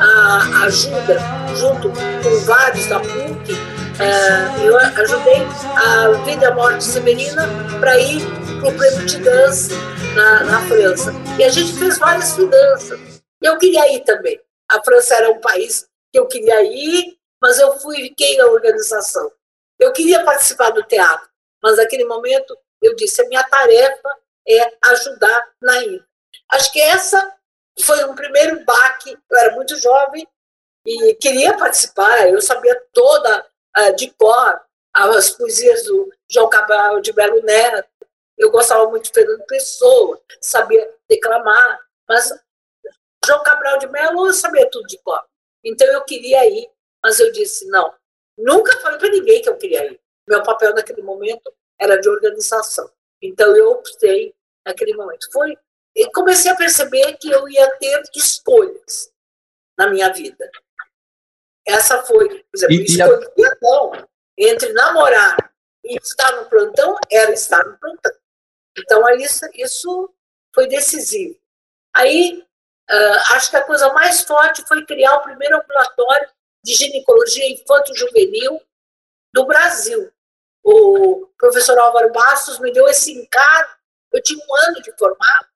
a 0.00 0.64
ajuda 0.64 1.18
junto 1.56 1.90
com 1.90 2.40
vários 2.44 2.86
da 2.86 3.00
PUC, 3.00 3.54
é, 3.98 4.66
eu 4.66 4.76
ajudei 4.78 5.42
a 5.74 6.12
Vida 6.24 6.54
Morte 6.54 6.84
Severina 6.84 7.48
para 7.80 7.98
ir 7.98 8.20
para 8.60 8.68
o 8.68 8.76
prêmio 8.76 9.06
de 9.06 9.18
dança 9.18 9.74
na, 10.14 10.44
na 10.44 10.66
França. 10.66 11.12
E 11.38 11.44
a 11.44 11.48
gente 11.48 11.78
fez 11.78 11.98
várias 11.98 12.36
danças. 12.36 13.00
E 13.42 13.46
eu 13.46 13.56
queria 13.58 13.94
ir 13.94 14.00
também. 14.00 14.38
A 14.70 14.82
França 14.82 15.14
era 15.14 15.30
um 15.30 15.40
país 15.40 15.86
que 16.12 16.18
eu 16.18 16.26
queria 16.26 16.62
ir, 16.62 17.16
mas 17.40 17.58
eu 17.58 17.78
fui 17.78 17.96
fiquei 18.02 18.36
na 18.36 18.46
organização. 18.46 19.30
Eu 19.78 19.92
queria 19.92 20.24
participar 20.24 20.70
do 20.70 20.82
teatro, 20.82 21.28
mas 21.62 21.76
naquele 21.76 22.04
momento 22.04 22.56
eu 22.82 22.94
disse: 22.94 23.22
a 23.22 23.28
minha 23.28 23.44
tarefa 23.44 24.08
é 24.48 24.76
ajudar 24.90 25.52
na 25.60 25.82
ida. 25.82 26.06
Acho 26.52 26.72
que 26.72 26.80
essa 26.80 27.34
foi 27.80 28.04
um 28.04 28.14
primeiro 28.14 28.64
baque. 28.64 29.16
Eu 29.30 29.38
era 29.38 29.54
muito 29.54 29.76
jovem 29.76 30.26
e 30.86 31.14
queria 31.14 31.56
participar. 31.56 32.28
Eu 32.28 32.40
sabia 32.40 32.80
toda 32.92 33.46
uh, 33.78 33.96
de 33.96 34.10
cor 34.12 34.60
as 34.92 35.30
poesias 35.30 35.84
do 35.84 36.10
João 36.30 36.48
Cabral 36.48 37.00
de 37.00 37.12
Belo 37.12 37.42
Neto. 37.42 37.88
Eu 38.38 38.50
gostava 38.50 38.88
muito 38.88 39.04
de 39.04 39.12
Fernando 39.12 39.44
Pessoa, 39.46 40.20
sabia 40.40 40.90
declamar, 41.08 41.80
mas 42.08 42.32
João 43.24 43.42
Cabral 43.42 43.78
de 43.78 43.88
Melo 43.88 44.26
eu 44.26 44.32
sabia 44.32 44.68
tudo 44.70 44.86
de 44.86 44.98
cor. 44.98 45.22
Então 45.64 45.86
eu 45.88 46.04
queria 46.04 46.46
ir, 46.46 46.70
mas 47.02 47.18
eu 47.18 47.32
disse 47.32 47.66
não. 47.66 47.92
Nunca 48.38 48.78
falei 48.80 48.98
para 48.98 49.08
ninguém 49.08 49.42
que 49.42 49.48
eu 49.48 49.56
queria 49.56 49.86
ir. 49.86 50.00
Meu 50.28 50.42
papel 50.42 50.74
naquele 50.74 51.02
momento 51.02 51.52
era 51.78 52.00
de 52.00 52.08
organização. 52.08 52.90
Então 53.22 53.56
eu 53.56 53.70
optei 53.70 54.34
naquele 54.64 54.94
momento. 54.94 55.30
Foi 55.32 55.56
e 55.94 56.10
comecei 56.10 56.50
a 56.50 56.56
perceber 56.56 57.16
que 57.16 57.30
eu 57.30 57.48
ia 57.48 57.70
ter 57.78 58.02
escolhas 58.14 59.10
na 59.78 59.88
minha 59.88 60.12
vida. 60.12 60.50
Essa 61.66 62.02
foi, 62.02 62.28
por 62.28 62.48
exemplo, 62.54 62.74
e, 62.74 62.84
escolher 62.84 63.48
a... 63.48 63.56
não, 63.62 64.08
entre 64.36 64.72
namorar 64.74 65.54
e 65.82 65.96
estar 65.96 66.32
no 66.36 66.48
plantão 66.50 66.96
era 67.10 67.32
estar 67.32 67.64
no 67.64 67.78
plantão. 67.78 68.12
Então, 68.78 69.08
isso, 69.16 69.46
isso 69.54 70.14
foi 70.54 70.68
decisivo. 70.68 71.38
Aí, 71.94 72.44
uh, 72.90 73.34
acho 73.34 73.50
que 73.50 73.56
a 73.56 73.64
coisa 73.64 73.90
mais 73.94 74.20
forte 74.20 74.62
foi 74.68 74.84
criar 74.84 75.16
o 75.16 75.22
primeiro 75.22 75.56
ambulatório 75.56 76.28
de 76.62 76.74
ginecologia 76.74 77.50
infanto-juvenil 77.50 78.60
do 79.32 79.46
Brasil. 79.46 80.12
O 80.68 81.28
professor 81.38 81.78
Álvaro 81.78 82.12
Bastos 82.12 82.58
me 82.58 82.72
deu 82.72 82.88
esse 82.88 83.12
encargo. 83.12 83.70
Eu 84.12 84.20
tinha 84.20 84.36
um 84.36 84.68
ano 84.68 84.82
de 84.82 84.92
formado, 84.98 85.46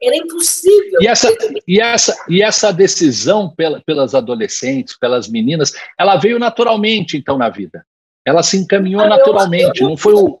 era 0.00 0.16
impossível. 0.16 1.00
E 1.00 1.08
essa, 1.08 1.28
e 1.66 1.80
essa, 1.80 2.24
e 2.28 2.40
essa 2.40 2.72
decisão 2.72 3.52
pela, 3.52 3.80
pelas 3.82 4.14
adolescentes, 4.14 4.96
pelas 4.96 5.26
meninas, 5.26 5.72
ela 5.98 6.16
veio 6.16 6.38
naturalmente, 6.38 7.16
então, 7.16 7.36
na 7.36 7.48
vida? 7.48 7.84
Ela 8.24 8.44
se 8.44 8.58
encaminhou 8.58 9.08
naturalmente, 9.08 9.80
eu, 9.80 9.86
eu, 9.86 9.90
não 9.90 9.96
foi 9.96 10.14
o. 10.14 10.40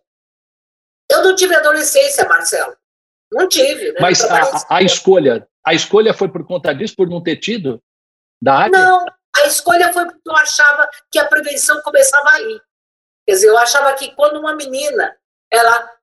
Eu 1.10 1.24
não 1.24 1.34
tive 1.34 1.56
adolescência, 1.56 2.28
Marcelo. 2.28 2.76
Não 3.32 3.48
tive. 3.48 3.92
Né? 3.92 3.98
Mas 4.00 4.22
a, 4.22 4.66
a, 4.76 4.82
escolha, 4.82 5.44
a 5.66 5.74
escolha 5.74 6.14
foi 6.14 6.28
por 6.28 6.46
conta 6.46 6.72
disso, 6.72 6.94
por 6.94 7.08
não 7.08 7.20
ter 7.20 7.36
tido 7.36 7.82
da 8.40 8.54
área? 8.54 8.78
Não, 8.78 9.04
a 9.36 9.46
escolha 9.46 9.92
foi 9.92 10.04
porque 10.04 10.28
eu 10.28 10.36
achava 10.36 10.88
que 11.10 11.18
a 11.18 11.26
prevenção 11.26 11.80
começava 11.82 12.30
aí. 12.30 12.60
Quer 13.26 13.34
dizer, 13.34 13.48
eu 13.48 13.58
achava 13.58 13.92
que 13.94 14.14
quando 14.14 14.40
uma 14.40 14.54
menina 14.54 15.16
ela 15.50 16.00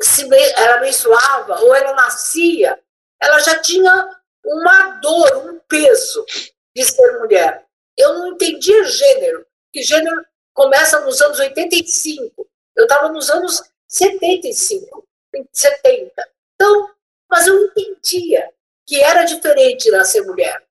se 0.00 0.28
ela 0.56 0.80
menstruava 0.80 1.60
ou 1.60 1.74
ela 1.74 1.92
nascia, 1.94 2.78
ela 3.20 3.38
já 3.40 3.58
tinha 3.60 4.20
uma 4.44 4.90
dor, 5.00 5.48
um 5.48 5.58
peso 5.60 6.24
de 6.74 6.84
ser 6.84 7.18
mulher. 7.18 7.66
Eu 7.96 8.14
não 8.14 8.28
entendia 8.28 8.84
gênero, 8.84 9.44
que 9.72 9.82
gênero 9.82 10.24
começa 10.54 11.00
nos 11.00 11.20
anos 11.20 11.38
85. 11.38 12.48
Eu 12.76 12.84
estava 12.84 13.08
nos 13.08 13.28
anos 13.28 13.62
75, 13.88 15.06
70. 15.52 16.30
Então, 16.54 16.94
mas 17.28 17.46
eu 17.46 17.66
entendia 17.66 18.48
que 18.86 19.02
era 19.02 19.24
diferente 19.24 19.90
nascer 19.90 20.22
mulher. 20.22 20.64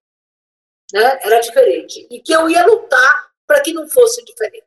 Né? 0.94 1.20
Era 1.22 1.40
diferente. 1.40 2.08
E 2.10 2.22
que 2.22 2.32
eu 2.32 2.50
ia 2.50 2.66
lutar 2.66 3.32
para 3.46 3.62
que 3.62 3.74
não 3.74 3.88
fosse 3.90 4.24
diferente. 4.24 4.67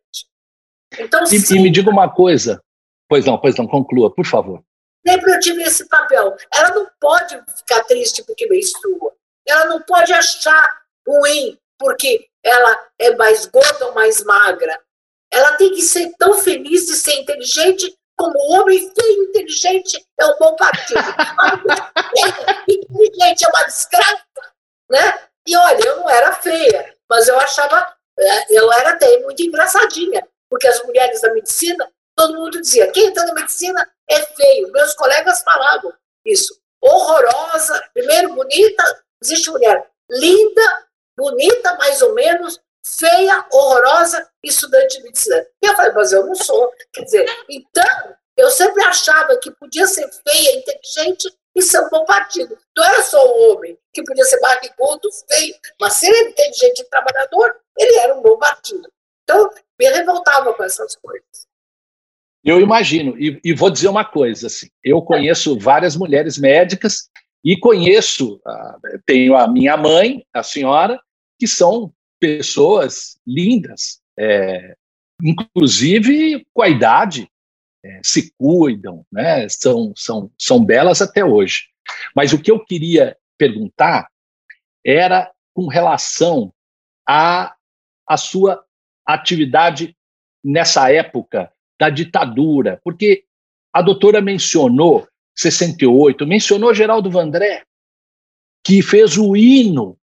Então, 0.99 1.23
e, 1.25 1.39
sim, 1.39 1.57
e 1.57 1.63
me 1.63 1.71
diga 1.71 1.91
uma 1.91 2.09
coisa. 2.09 2.63
Pois 3.09 3.25
não, 3.25 3.39
pois 3.39 3.57
não, 3.57 3.67
conclua, 3.67 4.15
por 4.15 4.27
favor. 4.27 4.63
Sempre 5.07 5.33
eu 5.33 5.41
tive 5.41 5.63
esse 5.63 5.89
papel. 5.89 6.37
Ela 6.53 6.75
não 6.75 6.87
pode 7.01 7.41
ficar 7.57 7.85
triste 7.85 8.23
porque 8.25 8.47
menstrua. 8.47 9.13
Ela 9.47 9.67
não 9.67 9.81
pode 9.83 10.13
achar 10.13 10.81
ruim 11.07 11.59
porque 11.79 12.29
ela 12.45 12.79
é 12.99 13.15
mais 13.17 13.47
gorda 13.47 13.87
ou 13.87 13.95
mais 13.95 14.23
magra. 14.25 14.79
Ela 15.33 15.53
tem 15.53 15.73
que 15.73 15.83
ser 15.83 16.13
tão 16.19 16.35
feliz 16.35 16.87
de 16.87 16.95
ser 16.95 17.15
inteligente 17.15 17.97
como 18.17 18.35
o 18.39 18.53
homem 18.53 18.79
feio 18.79 19.25
inteligente 19.25 20.07
é 20.21 20.27
um 20.27 20.37
bom 20.39 20.55
partido. 20.57 21.01
inteligente 22.69 23.45
é 23.45 23.49
uma 23.49 23.65
desgraça, 23.65 24.25
né? 24.91 25.21
E 25.47 25.57
olha, 25.57 25.87
eu 25.87 25.97
não 25.97 26.11
era 26.11 26.33
feia, 26.35 26.95
mas 27.09 27.27
eu 27.29 27.41
achava, 27.41 27.97
é, 28.19 28.59
eu 28.59 28.71
era 28.73 28.91
até 28.91 29.21
muito 29.21 29.43
engraçadinha, 29.43 30.27
porque 30.51 30.67
as 30.67 30.83
mulheres 30.83 31.21
da 31.21 31.33
medicina, 31.33 31.91
todo 32.17 32.35
mundo 32.35 32.61
dizia, 32.61 32.91
quem 32.91 33.09
está 33.09 33.25
na 33.25 33.35
medicina 33.35 33.89
é 34.11 34.21
feio. 34.21 34.71
Meus 34.73 34.93
colegas 34.95 35.43
falavam 35.43 35.93
isso. 36.27 36.61
Horrorosa, 36.83 37.83
primeiro 37.95 38.35
bonita, 38.35 39.05
existe 39.23 39.51
mulher 39.51 39.89
linda, 40.11 40.87
bonita 41.17 41.77
mais 41.77 42.03
ou 42.03 42.15
menos, 42.15 42.61
feia, 42.85 43.47
horrorosa, 43.53 44.29
estudante 44.43 44.99
de 44.99 45.05
medicina. 45.05 45.47
E 45.63 45.67
eu 45.67 45.77
falei, 45.77 45.93
mas 45.93 46.13
eu 46.13 46.27
não 46.27 46.35
sou. 46.35 46.73
Quer 46.93 47.05
dizer, 47.05 47.45
então, 47.49 48.17
eu 48.37 48.51
sempre 48.51 48.83
achava 48.83 49.37
que 49.37 49.51
podia 49.53 49.87
ser 49.87 50.09
feia, 50.11 50.57
inteligente 50.57 51.33
e 51.55 51.63
ser 51.63 51.81
um 51.81 51.91
bom 51.91 52.05
partido. 52.05 52.59
Não 52.77 52.85
era 52.85 53.03
só 53.03 53.25
o 53.25 53.53
homem 53.53 53.79
que 53.93 54.03
podia 54.03 54.25
ser 54.25 54.41
barrigudo, 54.41 55.09
feio, 55.29 55.55
mas 55.81 55.95
se 55.95 56.07
ele 56.07 56.31
inteligente 56.31 56.81
e 56.81 56.85
trabalhador, 56.85 57.57
ele 57.77 57.97
era 57.99 58.15
um 58.15 58.23
bom 58.23 58.39
partido. 58.39 58.91
Então, 59.23 59.51
me 59.81 59.89
revoltava 59.89 60.53
com 60.53 60.63
essas 60.63 60.95
coisas. 60.97 61.49
Eu 62.45 62.61
imagino, 62.61 63.19
e, 63.19 63.41
e 63.43 63.55
vou 63.55 63.71
dizer 63.71 63.89
uma 63.89 64.05
coisa, 64.05 64.47
assim, 64.47 64.69
eu 64.85 65.01
conheço 65.01 65.59
várias 65.59 65.97
mulheres 65.97 66.37
médicas 66.37 67.09
e 67.43 67.57
conheço, 67.59 68.41
tenho 69.07 69.35
a 69.35 69.49
minha 69.49 69.77
mãe, 69.77 70.25
a 70.35 70.43
senhora, 70.43 71.01
que 71.39 71.47
são 71.47 71.93
pessoas 72.19 73.19
lindas, 73.27 74.01
é, 74.19 74.75
inclusive 75.23 76.47
com 76.53 76.63
a 76.63 76.69
idade, 76.69 77.31
é, 77.83 78.01
se 78.03 78.33
cuidam, 78.37 79.07
né? 79.11 79.49
são, 79.49 79.95
são, 79.97 80.31
são 80.39 80.63
belas 80.63 81.01
até 81.01 81.25
hoje. 81.25 81.69
Mas 82.15 82.35
o 82.35 82.41
que 82.41 82.51
eu 82.51 82.63
queria 82.63 83.17
perguntar 83.39 84.07
era 84.85 85.31
com 85.55 85.67
relação 85.67 86.53
à, 87.09 87.55
à 88.07 88.17
sua 88.19 88.63
atividade 89.15 89.97
nessa 90.45 90.93
época 90.93 91.53
da 91.79 91.91
ditadura, 91.91 92.81
porque 92.85 93.25
a 93.73 93.83
doutora 93.83 94.21
mencionou 94.21 95.07
68, 95.37 96.27
mencionou 96.27 96.75
Geraldo 96.75 97.11
Vandré, 97.11 97.63
que 98.65 98.83
fez 98.83 99.17
o 99.17 99.37
hino 99.37 99.99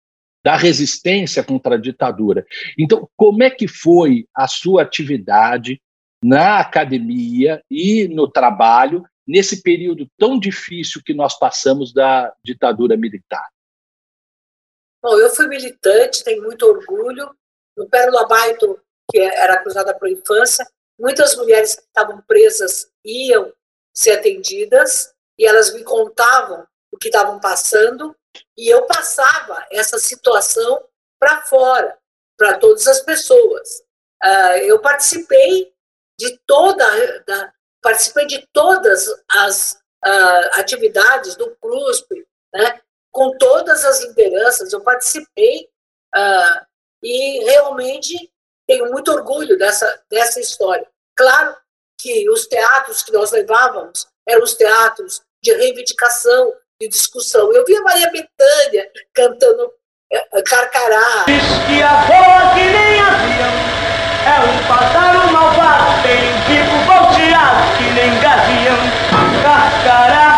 da 0.44 0.56
resistência 0.56 1.44
contra 1.44 1.76
a 1.76 1.82
ditadura. 1.82 2.46
Então, 2.78 3.10
como 3.18 3.44
é 3.44 3.50
que 3.50 3.68
foi 3.68 4.28
a 4.34 4.48
sua 4.48 4.84
atividade 4.84 5.82
na 6.24 6.60
academia 6.60 7.64
e 7.70 8.08
no 8.08 8.30
trabalho 8.30 9.04
nesse 9.28 9.64
período 9.64 10.08
tão 10.18 10.40
difícil 10.40 11.02
que 11.04 11.14
nós 11.14 11.38
passamos 11.38 11.92
da 11.92 12.32
ditadura 12.44 12.96
militar? 12.96 13.46
Bom, 15.02 15.18
eu 15.18 15.30
fui 15.30 15.48
militante, 15.48 16.24
tenho 16.24 16.44
muito 16.44 16.64
orgulho. 16.64 17.36
No 17.76 17.90
Pérola 17.90 18.28
Baito, 18.28 18.80
que 19.10 19.20
era 19.20 19.56
acusada 19.56 19.94
por 19.98 20.08
infância, 20.08 20.68
muitas 21.00 21.36
mulheres 21.36 21.76
que 21.76 21.82
estavam 21.82 22.22
presas 22.22 22.90
iam 23.04 23.54
ser 23.94 24.14
atendidas 24.14 25.14
e 25.38 25.46
elas 25.46 25.74
me 25.74 25.84
contavam 25.84 26.66
o 26.92 26.98
que 26.98 27.08
estavam 27.08 27.40
passando 27.40 28.16
e 28.58 28.74
eu 28.74 28.86
passava 28.86 29.66
essa 29.72 29.98
situação 30.00 30.84
para 31.20 31.42
fora, 31.44 31.98
para 32.38 32.58
todas 32.58 32.88
as 32.88 33.02
pessoas. 33.02 33.84
Uh, 34.24 34.58
eu 34.64 34.80
participei 34.80 35.74
de 36.20 36.40
toda, 36.46 36.86
da, 37.26 37.54
participei 37.82 38.26
de 38.26 38.48
todas 38.54 39.08
as 39.30 39.74
uh, 40.06 40.50
atividades 40.54 41.36
do 41.36 41.56
CRUSP, 41.58 42.26
né, 42.54 42.82
com 43.12 43.38
todas 43.38 43.84
as 43.86 44.02
lideranças, 44.04 44.74
eu 44.74 44.82
participei 44.82 45.70
uh, 46.16 46.66
e 47.02 47.44
realmente 47.46 48.32
tenho 48.68 48.92
muito 48.92 49.12
orgulho 49.12 49.58
dessa, 49.58 50.02
dessa 50.10 50.40
história. 50.40 50.88
Claro 51.16 51.56
que 52.00 52.30
os 52.30 52.48
teatros 52.48 53.04
que 53.04 53.12
nós 53.12 53.32
levávamos 53.32 54.08
eram 54.28 54.44
os 54.44 54.54
teatros 54.54 55.22
de 55.44 55.54
reivindicação, 55.54 56.54
de 56.82 56.88
discussão. 56.88 57.54
Eu 57.54 57.64
vi 57.66 57.76
a 57.76 57.82
Maria 57.82 58.12
Bethânia 58.12 58.92
cantando 59.14 59.72
é, 60.12 60.42
Carcará. 60.42 61.24
Diz 61.26 61.44
que 61.68 61.82
a 61.82 62.54
que 62.54 62.64
nem 62.64 63.00
avião 63.00 63.76
é 64.26 64.40
um 64.40 64.68
pássaro 64.68 65.32
malvado, 65.32 66.02
tem 66.04 66.36
volteado 66.86 67.78
que 67.78 67.84
nem 67.94 68.20
gavião. 68.20 68.78
Carcará. 69.44 70.35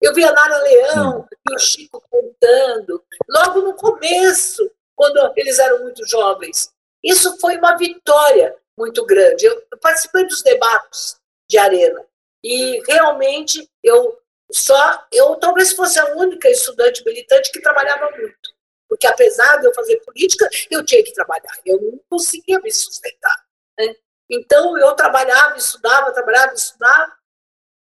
Eu 0.00 0.14
vi 0.14 0.24
a 0.24 0.32
Nara 0.32 0.58
Leão 0.58 1.28
e 1.50 1.54
o 1.54 1.58
Chico 1.58 2.02
cantando, 2.10 3.04
logo 3.28 3.62
no 3.62 3.74
começo, 3.74 4.70
quando 4.94 5.32
eles 5.36 5.58
eram 5.58 5.80
muito 5.80 6.06
jovens. 6.06 6.72
Isso 7.02 7.38
foi 7.40 7.56
uma 7.56 7.76
vitória 7.76 8.54
muito 8.76 9.04
grande. 9.04 9.46
Eu 9.46 9.60
participei 9.80 10.24
dos 10.24 10.42
debates 10.42 11.16
de 11.50 11.58
arena 11.58 12.04
e 12.44 12.80
realmente 12.86 13.68
eu 13.82 14.18
só 14.52 15.06
eu 15.12 15.36
talvez 15.36 15.72
fosse 15.72 15.98
a 15.98 16.14
única 16.14 16.48
estudante 16.48 17.04
militante 17.04 17.50
que 17.52 17.60
trabalhava 17.60 18.10
muito, 18.16 18.54
porque 18.88 19.06
apesar 19.06 19.58
de 19.58 19.66
eu 19.66 19.74
fazer 19.74 19.98
política, 19.98 20.48
eu 20.70 20.84
tinha 20.84 21.02
que 21.02 21.12
trabalhar. 21.12 21.52
Eu 21.66 21.80
não 21.80 22.00
conseguia 22.08 22.58
me 22.60 22.70
sustentar. 22.70 23.44
Né? 23.78 23.94
Então 24.30 24.78
eu 24.78 24.94
trabalhava, 24.94 25.56
estudava, 25.56 26.12
trabalhava, 26.12 26.54
estudava 26.54 27.17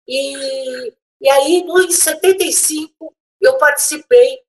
e 0.07 0.93
e 1.19 1.29
aí 1.29 1.65
em 1.67 1.91
75 1.91 3.15
eu 3.41 3.57
participei 3.57 4.41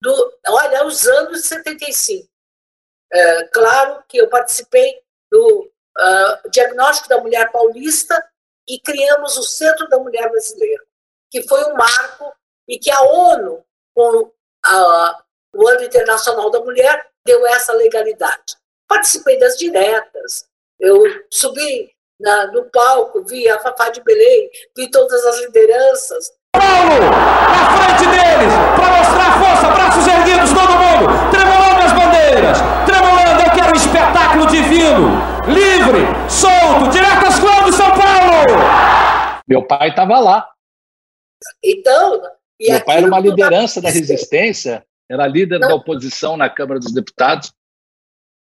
do, 0.00 0.38
olha, 0.48 0.86
os 0.86 1.06
anos 1.06 1.42
de 1.42 1.48
75. 1.48 2.28
É, 3.12 3.44
claro 3.48 4.02
que 4.08 4.18
eu 4.18 4.28
participei 4.28 5.02
do 5.30 5.70
uh, 5.98 6.50
diagnóstico 6.50 7.08
da 7.08 7.20
mulher 7.20 7.50
paulista 7.52 8.26
e 8.68 8.80
criamos 8.80 9.36
o 9.36 9.42
Centro 9.42 9.88
da 9.88 9.98
Mulher 9.98 10.30
Brasileira, 10.30 10.82
que 11.30 11.42
foi 11.42 11.62
um 11.64 11.74
marco 11.74 12.34
e 12.66 12.78
que 12.78 12.90
a 12.90 13.02
ONU, 13.02 13.64
com 13.94 14.32
a, 14.64 15.22
o 15.54 15.68
Ano 15.68 15.82
Internacional 15.82 16.50
da 16.50 16.60
Mulher, 16.60 17.10
deu 17.24 17.46
essa 17.46 17.72
legalidade. 17.74 18.56
Participei 18.88 19.38
das 19.38 19.56
diretas, 19.56 20.48
eu 20.78 21.02
subi 21.30 21.93
na, 22.24 22.46
no 22.46 22.64
palco, 22.70 23.22
vi 23.22 23.46
a 23.48 23.60
Fafá 23.60 23.90
de 23.90 24.02
Belém, 24.02 24.50
vi 24.74 24.90
todas 24.90 25.24
as 25.26 25.40
lideranças. 25.42 26.32
Paulo, 26.56 26.98
na 26.98 27.76
frente 27.76 28.06
deles, 28.08 28.52
para 28.74 28.98
mostrar 28.98 29.38
força, 29.38 29.74
braços 29.74 30.06
erguidos, 30.06 30.50
todo 30.52 30.72
mundo, 30.72 31.30
tremolando 31.30 31.80
as 31.84 31.92
bandeiras, 31.92 32.58
tremolando, 32.86 33.42
eu 33.42 33.50
quero 33.50 33.72
um 33.72 33.76
espetáculo 33.76 34.46
divino, 34.46 35.20
livre, 35.46 36.30
solto, 36.30 36.90
direto 36.90 37.26
às 37.26 37.38
clãs 37.38 37.66
de 37.66 37.72
São 37.72 37.90
Paulo. 37.90 39.42
Meu 39.46 39.66
pai 39.66 39.90
estava 39.90 40.18
lá. 40.18 40.48
Então, 41.62 42.22
meu 42.58 42.84
pai 42.84 42.98
era 42.98 43.06
uma 43.06 43.20
liderança 43.20 43.82
da 43.82 43.90
resistência, 43.90 44.86
era 45.10 45.26
líder 45.26 45.58
não, 45.58 45.68
da 45.68 45.74
oposição 45.74 46.38
na 46.38 46.48
Câmara 46.48 46.80
dos 46.80 46.94
Deputados. 46.94 47.52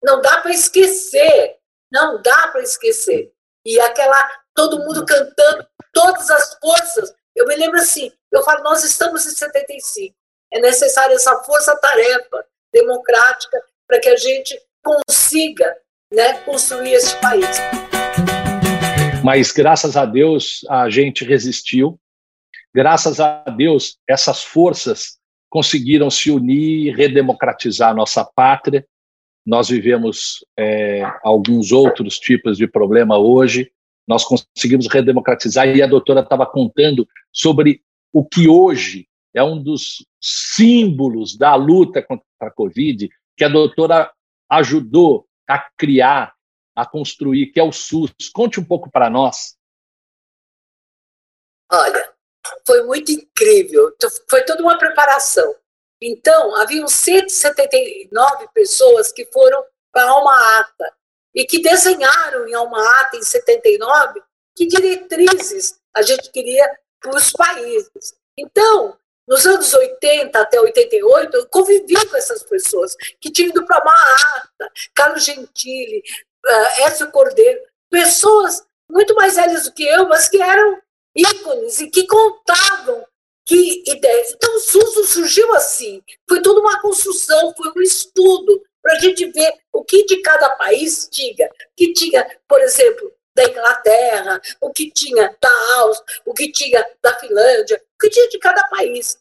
Não 0.02 0.20
dá 0.20 0.38
para 0.38 0.50
esquecer, 0.50 1.56
não 1.92 2.20
dá 2.20 2.48
para 2.48 2.62
esquecer. 2.62 3.30
E 3.64 3.78
aquela, 3.80 4.30
todo 4.54 4.78
mundo 4.78 5.04
cantando, 5.04 5.66
todas 5.92 6.30
as 6.30 6.54
forças. 6.58 7.12
Eu 7.36 7.46
me 7.46 7.56
lembro 7.56 7.78
assim, 7.78 8.10
eu 8.32 8.42
falo, 8.42 8.62
nós 8.62 8.82
estamos 8.84 9.26
em 9.26 9.30
75. 9.30 10.14
É 10.52 10.60
necessária 10.60 11.14
essa 11.14 11.36
força-tarefa 11.44 12.44
democrática 12.72 13.62
para 13.86 14.00
que 14.00 14.08
a 14.08 14.16
gente 14.16 14.60
consiga 14.82 15.76
né, 16.12 16.34
construir 16.44 16.92
esse 16.94 17.16
país. 17.16 17.58
Mas 19.22 19.52
graças 19.52 19.96
a 19.96 20.04
Deus 20.04 20.60
a 20.68 20.88
gente 20.88 21.24
resistiu. 21.24 22.00
Graças 22.74 23.20
a 23.20 23.44
Deus 23.44 23.98
essas 24.08 24.42
forças 24.42 25.18
conseguiram 25.50 26.08
se 26.08 26.30
unir 26.30 26.94
redemocratizar 26.94 27.90
a 27.90 27.94
nossa 27.94 28.24
pátria. 28.24 28.86
Nós 29.46 29.68
vivemos 29.68 30.44
é, 30.58 31.02
alguns 31.22 31.72
outros 31.72 32.18
tipos 32.18 32.56
de 32.56 32.66
problema 32.66 33.18
hoje. 33.18 33.72
Nós 34.06 34.24
conseguimos 34.24 34.86
redemocratizar 34.86 35.68
e 35.68 35.82
a 35.82 35.86
doutora 35.86 36.20
estava 36.20 36.46
contando 36.46 37.06
sobre 37.32 37.82
o 38.12 38.24
que 38.24 38.48
hoje 38.48 39.08
é 39.34 39.42
um 39.42 39.62
dos 39.62 40.04
símbolos 40.20 41.36
da 41.36 41.54
luta 41.54 42.02
contra 42.02 42.24
a 42.40 42.50
Covid, 42.50 43.08
que 43.36 43.44
a 43.44 43.48
doutora 43.48 44.12
ajudou 44.50 45.26
a 45.48 45.58
criar, 45.76 46.34
a 46.74 46.84
construir, 46.84 47.46
que 47.46 47.60
é 47.60 47.62
o 47.62 47.72
SUS. 47.72 48.12
Conte 48.32 48.58
um 48.58 48.64
pouco 48.64 48.90
para 48.90 49.08
nós. 49.08 49.56
Olha, 51.72 52.12
foi 52.66 52.82
muito 52.84 53.12
incrível. 53.12 53.94
Foi 54.28 54.44
toda 54.44 54.62
uma 54.62 54.76
preparação. 54.76 55.54
Então, 56.00 56.54
haviam 56.56 56.88
179 56.88 58.48
pessoas 58.54 59.12
que 59.12 59.26
foram 59.26 59.62
para 59.92 60.08
Alma 60.08 60.58
Ata 60.60 60.92
e 61.34 61.44
que 61.44 61.60
desenharam 61.60 62.48
em 62.48 62.54
Alma 62.54 62.80
Ata, 63.00 63.16
em 63.16 63.22
79, 63.22 64.22
que 64.56 64.66
diretrizes 64.66 65.78
a 65.94 66.02
gente 66.02 66.30
queria 66.30 66.68
para 67.00 67.16
os 67.16 67.32
países. 67.32 68.14
Então, 68.36 68.96
nos 69.28 69.46
anos 69.46 69.72
80 69.72 70.40
até 70.40 70.60
88, 70.60 71.36
eu 71.36 71.46
convivi 71.48 71.94
com 72.06 72.16
essas 72.16 72.42
pessoas 72.42 72.96
que 73.20 73.30
tinham 73.30 73.50
ido 73.50 73.64
para 73.64 73.84
Maata, 73.84 74.72
Carlos 74.94 75.24
Gentili, 75.24 76.02
uh, 76.46 76.82
Écio 76.86 77.10
Cordeiro, 77.10 77.60
pessoas 77.90 78.64
muito 78.90 79.14
mais 79.14 79.36
velhas 79.36 79.64
do 79.64 79.72
que 79.72 79.84
eu, 79.84 80.08
mas 80.08 80.28
que 80.28 80.40
eram 80.40 80.80
ícones 81.14 81.80
e 81.80 81.90
que 81.90 82.06
contavam 82.06 83.04
que 83.46 83.82
ideias. 83.86 84.32
Então, 84.32 84.56
o 84.56 84.60
SUS 84.60 85.10
surgiu 85.10 85.52
assim. 85.54 86.02
Foi 86.28 86.40
toda 86.42 86.60
uma 86.60 86.80
construção, 86.80 87.54
foi 87.56 87.72
um 87.76 87.82
estudo 87.82 88.62
para 88.82 88.94
a 88.94 88.98
gente 88.98 89.26
ver 89.30 89.52
o 89.72 89.84
que 89.84 90.04
de 90.06 90.20
cada 90.22 90.50
país 90.50 91.08
tinha. 91.10 91.50
Que 91.76 91.92
tinha, 91.92 92.26
por 92.48 92.60
exemplo, 92.60 93.12
da 93.34 93.44
Inglaterra, 93.44 94.40
o 94.60 94.72
que 94.72 94.90
tinha 94.90 95.36
da 95.40 95.74
Áustria, 95.78 96.22
o 96.26 96.34
que 96.34 96.50
tinha 96.50 96.86
da 97.02 97.18
Finlândia, 97.18 97.82
o 97.94 97.98
que 97.98 98.10
tinha 98.10 98.28
de 98.28 98.38
cada 98.38 98.62
país. 98.68 99.18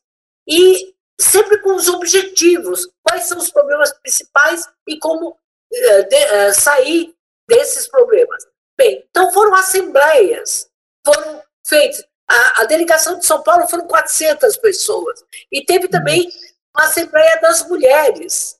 E 0.47 0.93
sempre 1.19 1.59
com 1.59 1.75
os 1.75 1.87
objetivos, 1.87 2.89
quais 3.03 3.23
são 3.23 3.37
os 3.37 3.51
problemas 3.51 3.91
principais 3.99 4.67
e 4.87 4.97
como 4.99 5.29
uh, 5.31 6.09
de, 6.09 6.15
uh, 6.15 6.53
sair 6.53 7.13
desses 7.47 7.87
problemas. 7.87 8.45
Bem, 8.77 9.05
então 9.09 9.31
foram 9.33 9.53
assembleias, 9.55 10.69
foram 11.05 11.43
feitas. 11.65 12.05
A, 12.29 12.61
a, 12.61 12.65
delegação 12.65 13.17
de 13.17 13.25
São 13.25 13.41
Paulo 13.41 13.67
foram 13.67 13.87
400 13.87 14.57
pessoas. 14.57 15.23
E 15.51 15.65
teve 15.65 15.87
também 15.87 16.29
uma 16.75 16.85
assembleia 16.85 17.39
das 17.41 17.67
mulheres, 17.67 18.59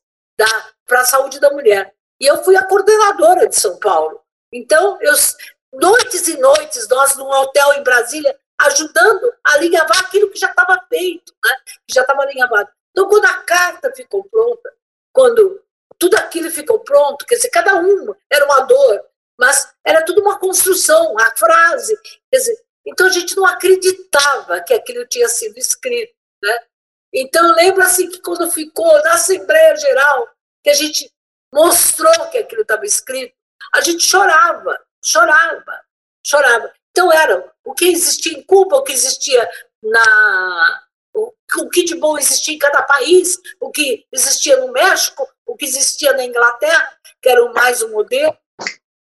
para 0.88 1.02
a 1.02 1.06
saúde 1.06 1.40
da 1.40 1.52
mulher. 1.52 1.94
E 2.20 2.26
eu 2.26 2.44
fui 2.44 2.56
a 2.56 2.66
coordenadora 2.66 3.48
de 3.48 3.56
São 3.56 3.78
Paulo. 3.78 4.22
Então, 4.52 4.98
eu, 5.02 5.14
noites 5.74 6.28
e 6.28 6.38
noites, 6.38 6.88
nós 6.88 7.16
num 7.16 7.30
hotel 7.30 7.74
em 7.74 7.84
Brasília, 7.84 8.36
ajudando 8.62 9.32
a 9.46 9.54
alinhavar 9.54 10.00
aquilo 10.00 10.30
que 10.30 10.40
já 10.40 10.50
estava 10.50 10.84
feito, 10.90 11.34
né? 11.44 11.52
que 11.88 11.94
já 11.94 12.02
estava 12.02 12.24
alinhavado. 12.24 12.70
Então, 12.92 13.08
quando 13.08 13.26
a 13.26 13.44
carta 13.44 13.94
ficou 13.96 14.24
pronta, 14.26 14.74
quando 15.14 15.64
tudo 15.98 16.16
aquilo 16.16 16.50
ficou 16.50 16.80
pronto, 16.80 17.26
quer 17.26 17.36
dizer, 17.36 17.50
cada 17.50 17.76
um 17.76 18.14
era 18.30 18.46
uma 18.46 18.62
dor, 18.62 19.06
mas 19.38 19.72
era 19.86 20.04
tudo 20.04 20.22
uma 20.22 20.40
construção, 20.40 21.18
a 21.20 21.34
frase. 21.38 21.98
Quer 22.32 22.38
dizer, 22.38 22.58
então 22.90 23.08
a 23.08 23.12
gente 23.12 23.36
não 23.36 23.46
acreditava 23.46 24.62
que 24.62 24.74
aquilo 24.74 25.06
tinha 25.08 25.28
sido 25.28 25.58
escrito. 25.58 26.14
Né? 26.42 26.60
Então, 27.14 27.56
lembra 27.56 27.86
assim 27.86 28.10
que 28.10 28.22
quando 28.22 28.52
ficou 28.52 28.92
na 29.04 29.14
Assembleia 29.14 29.76
Geral, 29.76 30.30
que 30.64 30.70
a 30.70 30.74
gente 30.74 31.12
mostrou 31.54 32.30
que 32.30 32.38
aquilo 32.38 32.62
estava 32.62 32.86
escrito, 32.86 33.34
a 33.74 33.82
gente 33.82 34.04
chorava, 34.04 34.80
chorava, 35.04 35.82
chorava. 36.26 36.74
Então 36.92 37.12
era 37.12 37.52
o 37.64 37.74
que 37.74 37.86
existia 37.86 38.38
em 38.38 38.44
Cuba, 38.44 38.78
o 38.78 38.84
que 38.84 38.94
existia 38.94 39.50
na 39.82 40.82
o, 41.14 41.70
que 41.70 41.84
de 41.84 41.96
bom 41.96 42.18
existia 42.18 42.54
em 42.54 42.60
cada 42.60 42.84
país, 42.84 43.40
o 43.60 43.72
que 43.72 44.06
existia 44.12 44.58
no 44.58 44.72
México, 44.72 45.28
o 45.46 45.56
que 45.56 45.66
existia 45.66 46.14
na 46.14 46.24
Inglaterra, 46.24 46.98
que 47.22 47.30
era 47.30 47.52
mais 47.52 47.82
um 47.82 47.92
modelo. 47.92 48.38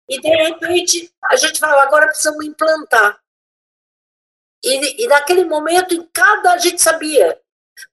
E 0.08 0.22
de 0.22 0.30
repente 0.30 1.12
a 1.24 1.36
gente 1.36 1.60
falava, 1.60 1.82
agora 1.82 2.08
precisamos 2.08 2.46
implantar. 2.46 3.20
E, 4.66 5.04
e 5.04 5.08
naquele 5.08 5.46
momento, 5.46 5.94
em 5.94 6.04
cada, 6.12 6.54
a 6.54 6.58
gente 6.58 6.82
sabia, 6.82 7.40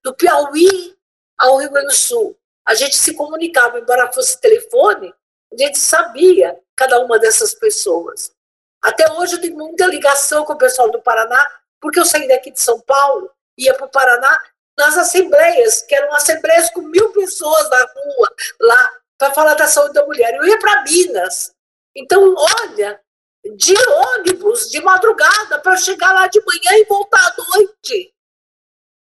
do 0.02 0.14
Piauí 0.14 0.96
ao 1.37 1.58
Rio 1.58 1.70
Grande 1.70 1.88
do 1.88 1.94
Sul, 1.94 2.35
a 2.66 2.74
gente 2.74 2.96
se 2.96 3.14
comunicava, 3.14 3.78
embora 3.78 4.11
fosse 4.11 4.40
telefone, 4.40 5.12
a 5.52 5.56
gente 5.56 5.78
sabia 5.78 6.58
cada 6.74 6.98
uma 7.00 7.18
dessas 7.18 7.52
pessoas. 7.52 8.32
Até 8.80 9.12
hoje 9.12 9.35
eu 9.35 9.40
tenho 9.40 9.56
muita 9.56 9.85
ligação 9.85 10.46
com 10.46 10.54
o 10.54 10.58
pessoal 10.58 10.90
do 10.90 11.02
Paraná, 11.02 11.44
porque 11.78 12.00
eu 12.00 12.06
saí 12.06 12.26
daqui 12.26 12.50
de 12.50 12.61
São 12.61 12.80
Paulo, 12.80 13.30
ia 13.58 13.74
para 13.74 13.87
o 13.87 13.90
Paraná, 13.90 14.40
nas 14.78 14.96
assembleias, 14.96 15.82
que 15.82 15.94
eram 15.94 16.14
assembleias 16.14 16.70
com 16.70 16.80
mil 16.80 17.12
pessoas 17.12 17.68
na 17.68 17.85
rua, 17.85 18.35
lá, 18.61 18.90
para 19.18 19.35
falar 19.35 19.54
da 19.54 19.68
saúde 19.68 19.92
da 19.92 20.06
mulher. 20.06 20.35
Eu 20.35 20.46
ia 20.46 20.58
para 20.58 20.82
Minas. 20.85 21.54
Então, 21.94 22.35
olha, 22.35 22.98
de 23.44 23.74
ônibus, 24.18 24.70
de 24.70 24.81
madrugada, 24.81 25.59
para 25.59 25.76
chegar 25.76 26.12
lá 26.12 26.28
de 26.28 26.40
manhã 26.40 26.78
e 26.78 26.85
voltar 26.85 27.26
à 27.26 27.35
noite. 27.37 28.12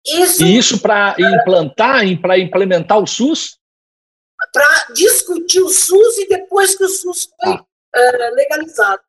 Isso, 0.05 0.43
e 0.43 0.57
isso 0.57 0.81
para 0.81 1.15
implantar, 1.17 2.01
para 2.21 2.37
implementar 2.37 2.99
o 2.99 3.07
SUS? 3.07 3.57
Para 4.51 4.93
discutir 4.93 5.61
o 5.61 5.69
SUS 5.69 6.17
e 6.17 6.27
depois 6.27 6.75
que 6.75 6.83
o 6.83 6.89
SUS 6.89 7.29
foi 7.41 7.53
ah. 7.53 7.61
uh, 7.61 8.35
legalizado 8.35 9.01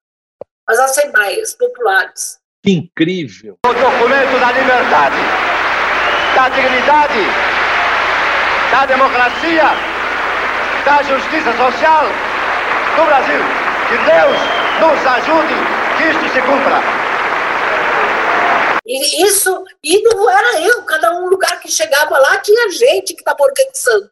as 0.66 0.78
assembleias 0.78 1.54
populares. 1.54 2.38
Que 2.62 2.72
incrível! 2.72 3.58
O 3.66 3.72
documento 3.72 4.40
da 4.40 4.52
liberdade. 4.52 5.16
da 6.34 6.48
dignidade, 6.48 7.20
da 8.70 8.86
democracia, 8.86 9.64
da 10.84 11.02
justiça 11.02 11.52
social 11.56 12.06
do 12.96 13.04
Brasil. 13.04 13.40
Que 13.88 13.96
Deus 13.98 14.53
nos 14.80 15.06
ajude 15.06 15.54
que 15.96 16.04
isto 16.10 16.32
se 16.32 16.40
cumpra. 16.42 17.04
E 18.86 19.24
isso, 19.24 19.64
e 19.82 20.02
não 20.02 20.28
era 20.28 20.60
eu, 20.60 20.82
cada 20.84 21.14
um 21.14 21.26
lugar 21.26 21.58
que 21.60 21.70
chegava 21.70 22.18
lá 22.18 22.38
tinha 22.38 22.70
gente 22.70 23.14
que 23.14 23.20
estava 23.20 23.42
organizando. 23.42 24.10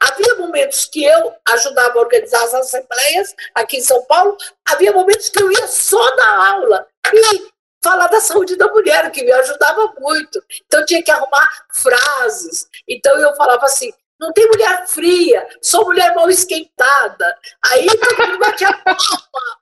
Havia 0.00 0.36
momentos 0.36 0.84
que 0.84 1.04
eu 1.04 1.34
ajudava 1.48 1.98
a 1.98 2.02
organizar 2.02 2.42
as 2.44 2.54
assembleias 2.54 3.34
aqui 3.54 3.78
em 3.78 3.82
São 3.82 4.04
Paulo, 4.06 4.36
havia 4.66 4.92
momentos 4.92 5.28
que 5.28 5.42
eu 5.42 5.50
ia 5.50 5.66
só 5.66 6.16
na 6.16 6.50
aula 6.52 6.86
e 7.12 7.48
falar 7.82 8.06
da 8.06 8.20
saúde 8.20 8.56
da 8.56 8.68
mulher, 8.68 9.10
que 9.10 9.24
me 9.24 9.32
ajudava 9.32 9.92
muito. 9.98 10.42
Então 10.66 10.84
tinha 10.86 11.02
que 11.02 11.10
arrumar 11.10 11.48
frases. 11.72 12.68
Então 12.88 13.18
eu 13.18 13.34
falava 13.34 13.66
assim: 13.66 13.92
não 14.20 14.32
tem 14.32 14.46
mulher 14.46 14.86
fria, 14.86 15.48
sou 15.62 15.84
mulher 15.84 16.14
mal 16.14 16.30
esquentada. 16.30 17.38
Aí 17.66 17.86
todo 17.86 18.26
mundo 18.26 18.38
batia 18.38 18.72
palma. 18.72 19.58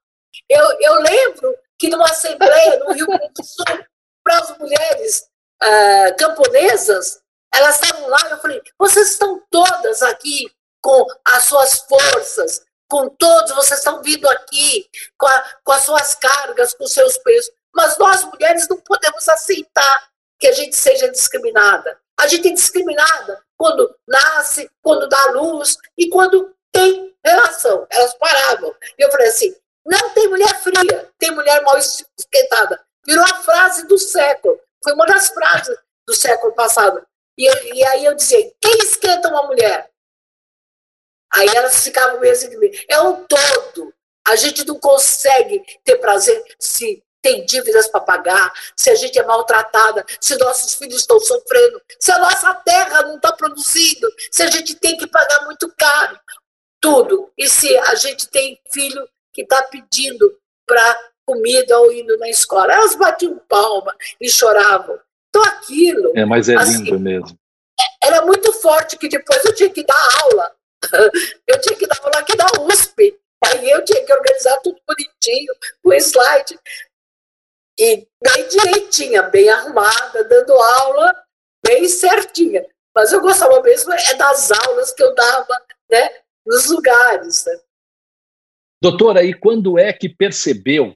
Eu, 0.48 0.80
eu 0.80 0.94
lembro 1.02 1.54
que 1.78 1.88
numa 1.88 2.04
assembleia 2.04 2.78
no 2.80 2.92
Rio 2.92 3.06
Grande 3.06 3.32
do 3.34 3.44
Sul, 3.44 3.84
para 4.22 4.38
as 4.38 4.58
mulheres 4.58 5.26
uh, 5.62 6.16
camponesas, 6.18 7.20
elas 7.54 7.80
estavam 7.80 8.08
lá, 8.08 8.18
eu 8.30 8.38
falei, 8.38 8.60
vocês 8.78 9.12
estão 9.12 9.42
todas 9.50 10.02
aqui 10.02 10.50
com 10.82 11.06
as 11.24 11.44
suas 11.44 11.80
forças, 11.80 12.62
com 12.88 13.08
todos, 13.08 13.52
vocês 13.52 13.80
estão 13.80 14.02
vindo 14.02 14.28
aqui 14.28 14.88
com, 15.18 15.26
a, 15.26 15.44
com 15.64 15.72
as 15.72 15.82
suas 15.82 16.14
cargas, 16.14 16.74
com 16.74 16.84
os 16.84 16.92
seus 16.92 17.16
pesos, 17.18 17.50
mas 17.74 17.98
nós 17.98 18.24
mulheres 18.24 18.68
não 18.68 18.78
podemos 18.78 19.28
aceitar 19.28 20.08
que 20.38 20.46
a 20.46 20.52
gente 20.52 20.76
seja 20.76 21.10
discriminada. 21.10 21.98
A 22.18 22.26
gente 22.26 22.48
é 22.48 22.52
discriminada 22.52 23.42
quando 23.56 23.94
nasce, 24.06 24.70
quando 24.82 25.08
dá 25.08 25.32
luz 25.32 25.76
e 25.96 26.08
quando 26.08 26.54
tem 26.72 27.14
relação. 27.24 27.86
Elas 27.90 28.14
paravam. 28.14 28.74
E 28.98 29.04
eu 29.04 29.10
falei 29.10 29.28
assim: 29.28 29.54
não 29.86 30.10
tem 30.10 30.28
mulher 30.28 30.60
fria, 30.60 31.12
tem 31.18 31.30
mulher 31.30 31.62
mal 31.62 31.78
esquentada. 31.78 32.84
Virou 33.06 33.24
a 33.24 33.42
frase 33.42 33.86
do 33.86 33.96
século. 33.98 34.60
Foi 34.82 34.92
uma 34.92 35.06
das 35.06 35.28
frases 35.28 35.78
do 36.06 36.14
século 36.14 36.52
passado. 36.52 37.06
E, 37.38 37.46
e 37.74 37.84
aí 37.84 38.04
eu 38.04 38.14
dizia, 38.14 38.52
quem 38.60 38.78
esquenta 38.78 39.28
uma 39.28 39.44
mulher? 39.44 39.90
Aí 41.32 41.48
elas 41.48 41.84
ficavam 41.84 42.18
mesmo 42.18 42.50
de 42.50 42.56
mim. 42.56 42.70
É 42.88 43.00
um 43.00 43.24
todo. 43.24 43.94
A 44.26 44.34
gente 44.34 44.66
não 44.66 44.78
consegue 44.78 45.64
ter 45.84 45.96
prazer 45.98 46.42
se 46.58 47.02
tem 47.22 47.44
dívidas 47.44 47.88
para 47.88 48.00
pagar, 48.00 48.52
se 48.76 48.88
a 48.88 48.94
gente 48.94 49.18
é 49.18 49.24
maltratada, 49.24 50.04
se 50.20 50.36
nossos 50.36 50.74
filhos 50.74 51.00
estão 51.00 51.18
sofrendo, 51.18 51.82
se 51.98 52.12
a 52.12 52.18
nossa 52.18 52.54
terra 52.54 53.02
não 53.02 53.16
está 53.16 53.32
produzindo, 53.32 54.08
se 54.30 54.44
a 54.44 54.46
gente 54.50 54.76
tem 54.76 54.96
que 54.96 55.08
pagar 55.08 55.44
muito 55.44 55.72
caro. 55.76 56.18
Tudo. 56.80 57.32
E 57.36 57.48
se 57.48 57.76
a 57.78 57.94
gente 57.94 58.28
tem 58.28 58.60
filho 58.72 59.08
que 59.36 59.42
está 59.42 59.62
pedindo 59.64 60.34
para 60.66 61.10
comida 61.26 61.78
ou 61.78 61.92
indo 61.92 62.16
na 62.16 62.30
escola. 62.30 62.72
Elas 62.72 62.94
batiam 62.94 63.38
palma 63.46 63.94
e 64.18 64.30
choravam. 64.30 64.98
Então 65.28 65.44
aquilo. 65.44 66.12
É, 66.16 66.24
mas 66.24 66.48
é 66.48 66.56
assim, 66.56 66.84
lindo 66.84 66.98
mesmo. 66.98 67.38
Era 68.02 68.24
muito 68.24 68.50
forte 68.54 68.96
que 68.96 69.08
depois 69.10 69.44
eu 69.44 69.54
tinha 69.54 69.68
que 69.68 69.84
dar 69.84 70.08
aula. 70.24 70.56
Eu 71.48 71.60
tinha 71.60 71.76
que 71.76 71.86
dar 71.86 71.98
aula 72.00 72.18
aqui 72.18 72.36
da 72.36 72.46
USP. 72.60 73.18
Aí 73.44 73.70
eu 73.70 73.84
tinha 73.84 74.04
que 74.04 74.12
organizar 74.12 74.56
tudo 74.58 74.78
bonitinho, 74.86 75.52
com 75.82 75.92
slide. 75.94 76.58
E 77.78 78.06
bem 78.22 78.48
direitinha, 78.48 79.22
bem 79.22 79.48
arrumada, 79.48 80.24
dando 80.24 80.52
aula 80.52 81.24
bem 81.66 81.88
certinha. 81.88 82.64
Mas 82.94 83.12
eu 83.12 83.20
gostava 83.20 83.60
mesmo 83.62 83.92
é 83.92 84.14
das 84.14 84.50
aulas 84.52 84.92
que 84.92 85.02
eu 85.02 85.14
dava 85.14 85.56
né, 85.90 86.10
nos 86.46 86.70
lugares. 86.70 87.44
Né? 87.46 87.60
Doutora, 88.80 89.24
e 89.24 89.32
quando 89.32 89.78
é 89.78 89.92
que 89.92 90.08
percebeu 90.08 90.94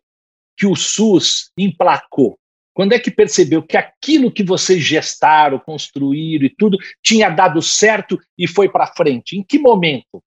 que 0.57 0.67
o 0.67 0.77
SUS 0.77 1.51
emplacou? 1.57 2.39
Quando 2.75 2.93
é 2.93 2.99
que 2.99 3.11
percebeu 3.11 3.63
que 3.63 3.77
aquilo 3.77 4.33
que 4.33 4.45
vocês 4.45 4.81
gestaram, 4.81 5.59
construíram 5.59 6.47
e 6.47 6.55
tudo 6.55 6.79
tinha 7.03 7.29
dado 7.29 7.61
certo 7.61 8.19
e 8.39 8.47
foi 8.47 8.71
para 8.71 8.87
frente? 8.95 9.37
Em 9.37 9.43
que 9.43 9.59
momento? 9.59 10.23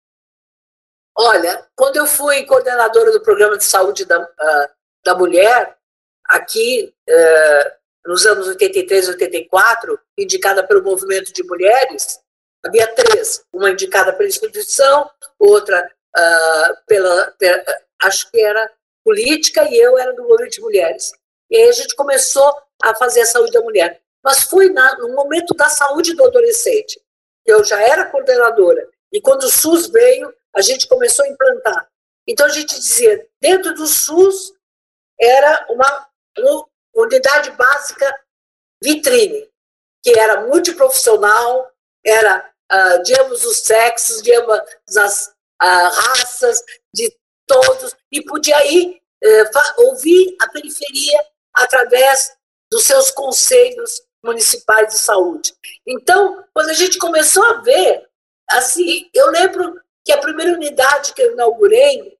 Olha, 1.16 1.66
quando 1.76 1.96
eu 1.96 2.06
fui 2.06 2.44
coordenadora 2.44 3.12
do 3.12 3.20
programa 3.20 3.58
de 3.58 3.64
saúde 3.64 4.04
da, 4.04 4.20
uh, 4.20 4.68
da 5.04 5.14
mulher, 5.14 5.76
aqui 6.26 6.94
uh, 7.08 8.08
nos 8.08 8.24
anos 8.24 8.46
83 8.48 9.06
e 9.06 9.10
84, 9.10 10.00
indicada 10.16 10.66
pelo 10.66 10.82
movimento 10.82 11.32
de 11.32 11.42
mulheres, 11.42 12.18
havia 12.64 12.86
três: 12.94 13.44
uma 13.52 13.70
indicada 13.70 14.12
pela 14.12 14.28
instituição, 14.28 15.10
outra 15.38 15.90
uh, 16.16 16.76
pela, 16.86 17.30
pela, 17.32 17.64
acho 18.02 18.30
que 18.30 18.40
era 18.40 18.70
política 19.04 19.64
e 19.68 19.76
eu 19.76 19.98
era 19.98 20.12
do 20.12 20.22
movimento 20.22 20.54
de 20.54 20.60
mulheres. 20.60 21.12
E 21.50 21.56
aí 21.56 21.68
a 21.68 21.72
gente 21.72 21.94
começou 21.96 22.54
a 22.82 22.94
fazer 22.94 23.22
a 23.22 23.26
saúde 23.26 23.52
da 23.52 23.60
mulher. 23.60 24.00
Mas 24.22 24.42
foi 24.42 24.70
na, 24.70 24.98
no 24.98 25.14
momento 25.14 25.54
da 25.54 25.68
saúde 25.68 26.14
do 26.14 26.24
adolescente. 26.24 27.00
Eu 27.44 27.64
já 27.64 27.80
era 27.80 28.06
coordenadora. 28.06 28.88
E 29.12 29.20
quando 29.20 29.44
o 29.44 29.50
SUS 29.50 29.88
veio, 29.88 30.32
a 30.54 30.60
gente 30.60 30.86
começou 30.86 31.24
a 31.24 31.28
implantar. 31.28 31.88
Então 32.26 32.46
a 32.46 32.50
gente 32.50 32.78
dizia, 32.78 33.26
dentro 33.40 33.74
do 33.74 33.86
SUS 33.86 34.52
era 35.18 35.66
uma, 35.70 36.08
uma 36.38 36.66
unidade 36.94 37.50
básica 37.52 38.20
vitrine, 38.82 39.48
que 40.02 40.18
era 40.18 40.46
multiprofissional, 40.46 41.70
era 42.04 42.50
uh, 42.72 43.02
de 43.02 43.18
ambos 43.20 43.44
os 43.44 43.58
sexos, 43.58 44.22
de 44.22 44.34
ambas 44.34 44.62
as 44.96 45.34
raças, 45.66 46.62
de 46.94 47.12
todos, 47.46 47.94
e 48.12 48.22
podia 48.22 48.64
ir 48.66 49.00
uh, 49.24 49.82
ouvir 49.84 50.36
a 50.40 50.48
periferia 50.48 51.18
através 51.54 52.32
dos 52.70 52.84
seus 52.84 53.10
conselhos 53.10 54.02
municipais 54.24 54.88
de 54.88 54.98
saúde. 54.98 55.52
Então, 55.86 56.44
quando 56.54 56.70
a 56.70 56.74
gente 56.74 56.98
começou 56.98 57.44
a 57.44 57.54
ver, 57.54 58.06
assim, 58.50 59.08
eu 59.14 59.30
lembro 59.30 59.80
que 60.04 60.12
a 60.12 60.18
primeira 60.18 60.52
unidade 60.52 61.12
que 61.12 61.22
eu 61.22 61.32
inaugurei 61.32 62.16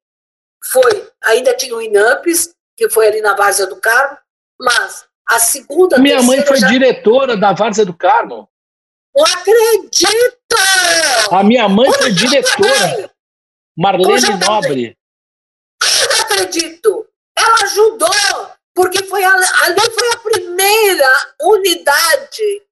foi, 0.70 1.10
ainda 1.24 1.54
tinha 1.54 1.74
o 1.74 1.82
INAMPES, 1.82 2.54
que 2.76 2.88
foi 2.88 3.08
ali 3.08 3.20
na 3.20 3.34
Várzea 3.34 3.66
do 3.66 3.76
Carmo, 3.76 4.18
mas 4.60 5.04
a 5.28 5.38
segunda. 5.38 5.98
Minha 5.98 6.22
mãe 6.22 6.44
foi 6.44 6.58
já... 6.58 6.68
diretora 6.68 7.36
da 7.36 7.52
Várzea 7.52 7.84
do 7.84 7.94
Carmo. 7.94 8.48
Não 9.14 9.24
acredito! 9.24 10.10
A 11.30 11.42
minha 11.42 11.68
mãe 11.68 11.92
foi 11.92 12.12
diretora. 12.12 13.10
Marlene 13.80 14.36
Nobre. 14.46 14.96
Eu 15.82 15.88
não 16.10 16.20
acredito! 16.20 17.08
Ela 17.34 17.62
ajudou 17.62 18.10
porque 18.74 19.02
foi 19.04 19.24
a, 19.24 19.32
ali 19.32 19.90
foi 19.90 20.12
a 20.12 20.18
primeira 20.18 21.34
unidade, 21.40 22.62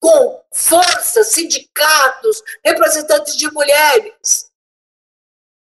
com 0.00 0.44
força, 0.54 1.24
sindicatos, 1.24 2.40
representantes 2.64 3.36
de 3.36 3.50
mulheres. 3.50 4.50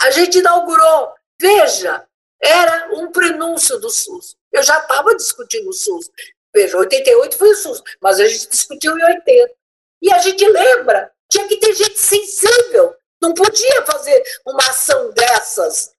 A 0.00 0.10
gente 0.10 0.38
inaugurou. 0.38 1.14
Veja, 1.38 2.06
era 2.40 2.88
um 2.94 3.12
prenúncio 3.12 3.78
do 3.78 3.90
SUS. 3.90 4.34
Eu 4.50 4.62
já 4.62 4.80
estava 4.80 5.14
discutindo 5.14 5.68
o 5.68 5.74
SUS. 5.74 6.10
Veja, 6.54 6.78
88 6.78 7.36
foi 7.36 7.50
o 7.50 7.56
SUS, 7.56 7.82
mas 8.00 8.18
a 8.18 8.26
gente 8.26 8.48
discutiu 8.48 8.98
em 8.98 9.04
80. 9.04 9.54
E 10.00 10.12
a 10.12 10.18
gente 10.18 10.48
lembra, 10.48 11.12
tinha 11.30 11.46
que 11.46 11.58
ter 11.58 11.74
gente 11.74 11.98
sensível. 11.98 12.96
Não 13.20 13.34
podia 13.34 13.84
fazer 13.84 14.22
uma 14.46 14.70
ação 14.70 15.10
dessas 15.10 15.92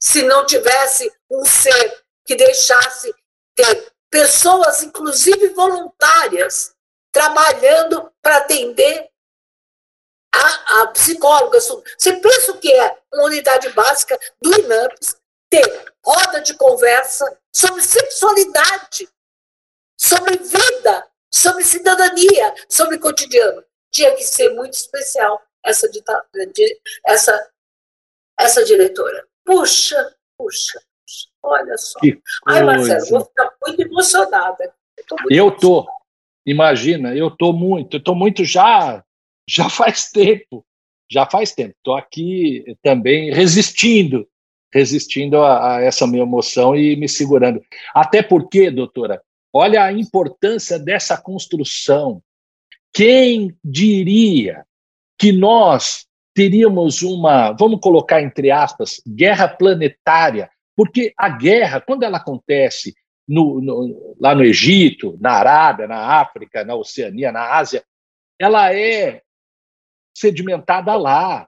se 0.00 0.22
não 0.22 0.46
tivesse 0.46 1.12
um 1.30 1.44
ser 1.44 2.02
que 2.24 2.34
deixasse 2.34 3.14
ter 3.54 3.92
pessoas, 4.10 4.82
inclusive 4.82 5.50
voluntárias, 5.50 6.74
trabalhando 7.12 8.12
para 8.22 8.38
atender 8.38 9.10
a, 10.32 10.82
a 10.82 10.86
psicóloga. 10.88 11.60
Você 11.60 12.12
pensa 12.16 12.52
o 12.52 12.58
que 12.58 12.72
é 12.72 12.98
uma 13.12 13.24
unidade 13.24 13.68
básica 13.70 14.18
do 14.40 14.52
INAMPS 14.60 15.16
ter 15.50 15.92
roda 16.04 16.40
de 16.40 16.54
conversa 16.54 17.38
sobre 17.52 17.82
sexualidade, 17.82 19.08
sobre 19.98 20.36
vida, 20.36 21.08
sobre 21.32 21.64
cidadania, 21.64 22.54
sobre 22.68 22.98
cotidiano. 22.98 23.64
Tinha 23.92 24.14
que 24.14 24.22
ser 24.22 24.50
muito 24.50 24.74
especial. 24.74 25.42
essa, 25.64 25.88
essa, 27.04 27.52
essa 28.38 28.64
diretora. 28.64 29.28
Puxa, 29.44 29.96
puxa, 30.36 30.80
puxa, 31.06 31.28
olha 31.42 31.76
só. 31.76 31.98
Ai, 32.46 32.62
Marcelo, 32.62 33.06
vou 33.06 33.24
ficar 33.24 33.50
muito 33.66 33.82
emocionada. 33.82 34.64
Eu, 34.64 35.16
muito 35.18 35.34
eu 35.34 35.50
tô, 35.50 35.88
imagina, 36.46 37.14
eu 37.14 37.30
tô 37.30 37.52
muito, 37.52 37.96
eu 37.96 38.02
tô 38.02 38.14
muito 38.14 38.44
já, 38.44 39.04
já 39.48 39.68
faz 39.70 40.10
tempo, 40.10 40.64
já 41.10 41.26
faz 41.26 41.52
tempo. 41.52 41.74
Estou 41.76 41.96
aqui 41.96 42.64
também 42.82 43.32
resistindo, 43.32 44.28
resistindo 44.72 45.38
a, 45.38 45.76
a 45.76 45.82
essa 45.82 46.06
minha 46.06 46.22
emoção 46.22 46.76
e 46.76 46.96
me 46.96 47.08
segurando. 47.08 47.60
Até 47.94 48.22
porque, 48.22 48.70
doutora, 48.70 49.22
olha 49.52 49.84
a 49.84 49.92
importância 49.92 50.78
dessa 50.78 51.20
construção. 51.20 52.22
Quem 52.92 53.56
diria 53.64 54.64
que 55.18 55.32
nós 55.32 56.06
teríamos 56.34 57.02
uma, 57.02 57.52
vamos 57.52 57.80
colocar 57.80 58.22
entre 58.22 58.50
aspas, 58.50 59.00
guerra 59.06 59.48
planetária? 59.48 60.50
Porque 60.76 61.12
a 61.16 61.28
guerra, 61.28 61.80
quando 61.80 62.04
ela 62.04 62.18
acontece 62.18 62.94
no, 63.28 63.60
no, 63.60 64.16
lá 64.20 64.34
no 64.34 64.44
Egito, 64.44 65.16
na 65.20 65.32
Arábia, 65.32 65.86
na 65.86 66.20
África, 66.20 66.64
na 66.64 66.74
Oceania, 66.74 67.30
na 67.30 67.56
Ásia, 67.56 67.84
ela 68.38 68.74
é 68.74 69.22
sedimentada 70.16 70.96
lá. 70.96 71.46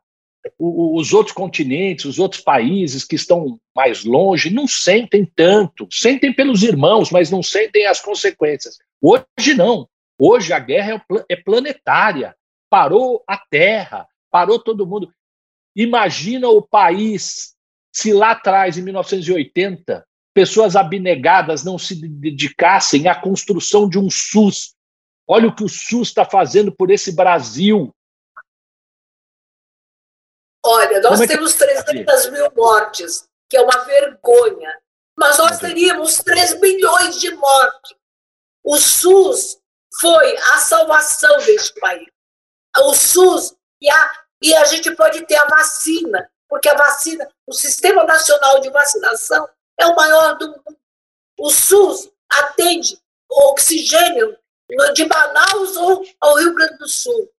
O, 0.59 0.99
os 0.99 1.12
outros 1.12 1.35
continentes, 1.35 2.05
os 2.05 2.18
outros 2.18 2.42
países 2.42 3.05
que 3.05 3.14
estão 3.14 3.59
mais 3.75 4.05
longe, 4.05 4.51
não 4.51 4.66
sentem 4.66 5.25
tanto. 5.25 5.88
Sentem 5.90 6.33
pelos 6.33 6.62
irmãos, 6.62 7.11
mas 7.11 7.31
não 7.31 7.42
sentem 7.42 7.87
as 7.87 8.01
consequências. 8.01 8.79
Hoje 9.01 9.55
não. 9.57 9.88
Hoje 10.18 10.53
a 10.53 10.59
guerra 10.59 11.05
é, 11.29 11.35
é 11.35 11.37
planetária. 11.37 12.35
Parou 12.68 13.23
a 13.27 13.37
Terra, 13.37 14.07
parou 14.33 14.59
todo 14.59 14.87
mundo. 14.87 15.12
Imagina 15.77 16.49
o 16.49 16.62
país 16.62 17.55
se 17.92 18.12
lá 18.12 18.31
atrás, 18.31 18.79
em 18.79 18.83
1980, 18.83 20.07
pessoas 20.35 20.75
abnegadas 20.75 21.62
não 21.62 21.79
se 21.79 21.95
dedicassem 21.95 23.07
à 23.07 23.14
construção 23.14 23.88
de 23.88 23.99
um 23.99 24.11
SUS. 24.11 24.75
Olha 25.29 25.49
o 25.49 25.55
que 25.55 25.62
o 25.62 25.68
SUS 25.68 26.09
está 26.09 26.25
fazendo 26.25 26.73
por 26.73 26.90
esse 26.90 27.14
Brasil. 27.14 27.95
Olha, 30.64 31.01
nós 31.01 31.21
é 31.21 31.27
temos 31.27 31.55
300 31.55 32.31
mil 32.31 32.51
mortes, 32.57 33.29
que 33.49 33.57
é 33.57 33.61
uma 33.61 33.85
vergonha. 33.85 34.81
Mas 35.18 35.37
nós 35.38 35.59
teríamos 35.59 36.16
3 36.16 36.59
milhões 36.61 37.21
de 37.21 37.31
mortes. 37.35 37.95
O 38.64 38.79
SUS 38.79 39.61
foi 40.01 40.37
a 40.37 40.59
salvação 40.59 41.37
deste 41.38 41.79
país. 41.79 42.09
O 42.79 42.95
SUS 42.95 43.55
e 43.81 43.90
a, 43.90 44.22
e 44.43 44.55
a 44.55 44.65
gente 44.65 44.91
pode 44.97 45.25
ter 45.27 45.37
a 45.37 45.47
vacina, 45.47 46.31
porque 46.49 46.69
a 46.69 46.75
vacina, 46.75 47.29
o 47.47 47.53
Sistema 47.53 48.05
Nacional 48.05 48.61
de 48.61 48.71
Vacinação 48.71 49.49
é 49.79 49.87
o 49.87 49.95
maior 49.95 50.37
do 50.37 50.49
mundo. 50.49 50.79
O 51.39 51.51
SUS 51.51 52.11
atende 52.31 53.01
o 53.31 53.51
oxigênio 53.51 54.37
de 54.95 55.07
Manaus 55.07 55.77
ou 55.77 56.05
ao 56.21 56.37
Rio 56.37 56.55
Grande 56.55 56.79
do 56.79 56.89
Sul. 56.89 57.31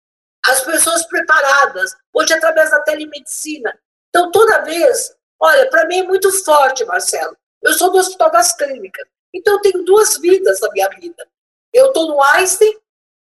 As 0.47 0.61
pessoas 0.63 1.05
preparadas, 1.07 1.95
hoje 2.13 2.33
através 2.33 2.71
da 2.71 2.81
telemedicina. 2.81 3.79
Então, 4.09 4.31
toda 4.31 4.63
vez, 4.63 5.15
olha, 5.41 5.69
para 5.71 5.87
mim 5.87 5.99
é 5.99 6.03
muito 6.03 6.31
forte, 6.45 6.85
Marcelo. 6.85 7.37
Eu 7.63 7.75
sou 7.75 7.91
do 7.91 7.99
Hospital 7.99 8.31
das 8.31 8.53
Clínicas, 8.53 9.07
então 9.33 9.55
eu 9.55 9.61
tenho 9.61 9.85
duas 9.85 10.19
vidas 10.19 10.61
na 10.61 10.71
minha 10.71 10.89
vida. 10.89 11.27
Eu 11.73 11.87
estou 11.87 12.09
no 12.09 12.23
Einstein, 12.23 12.77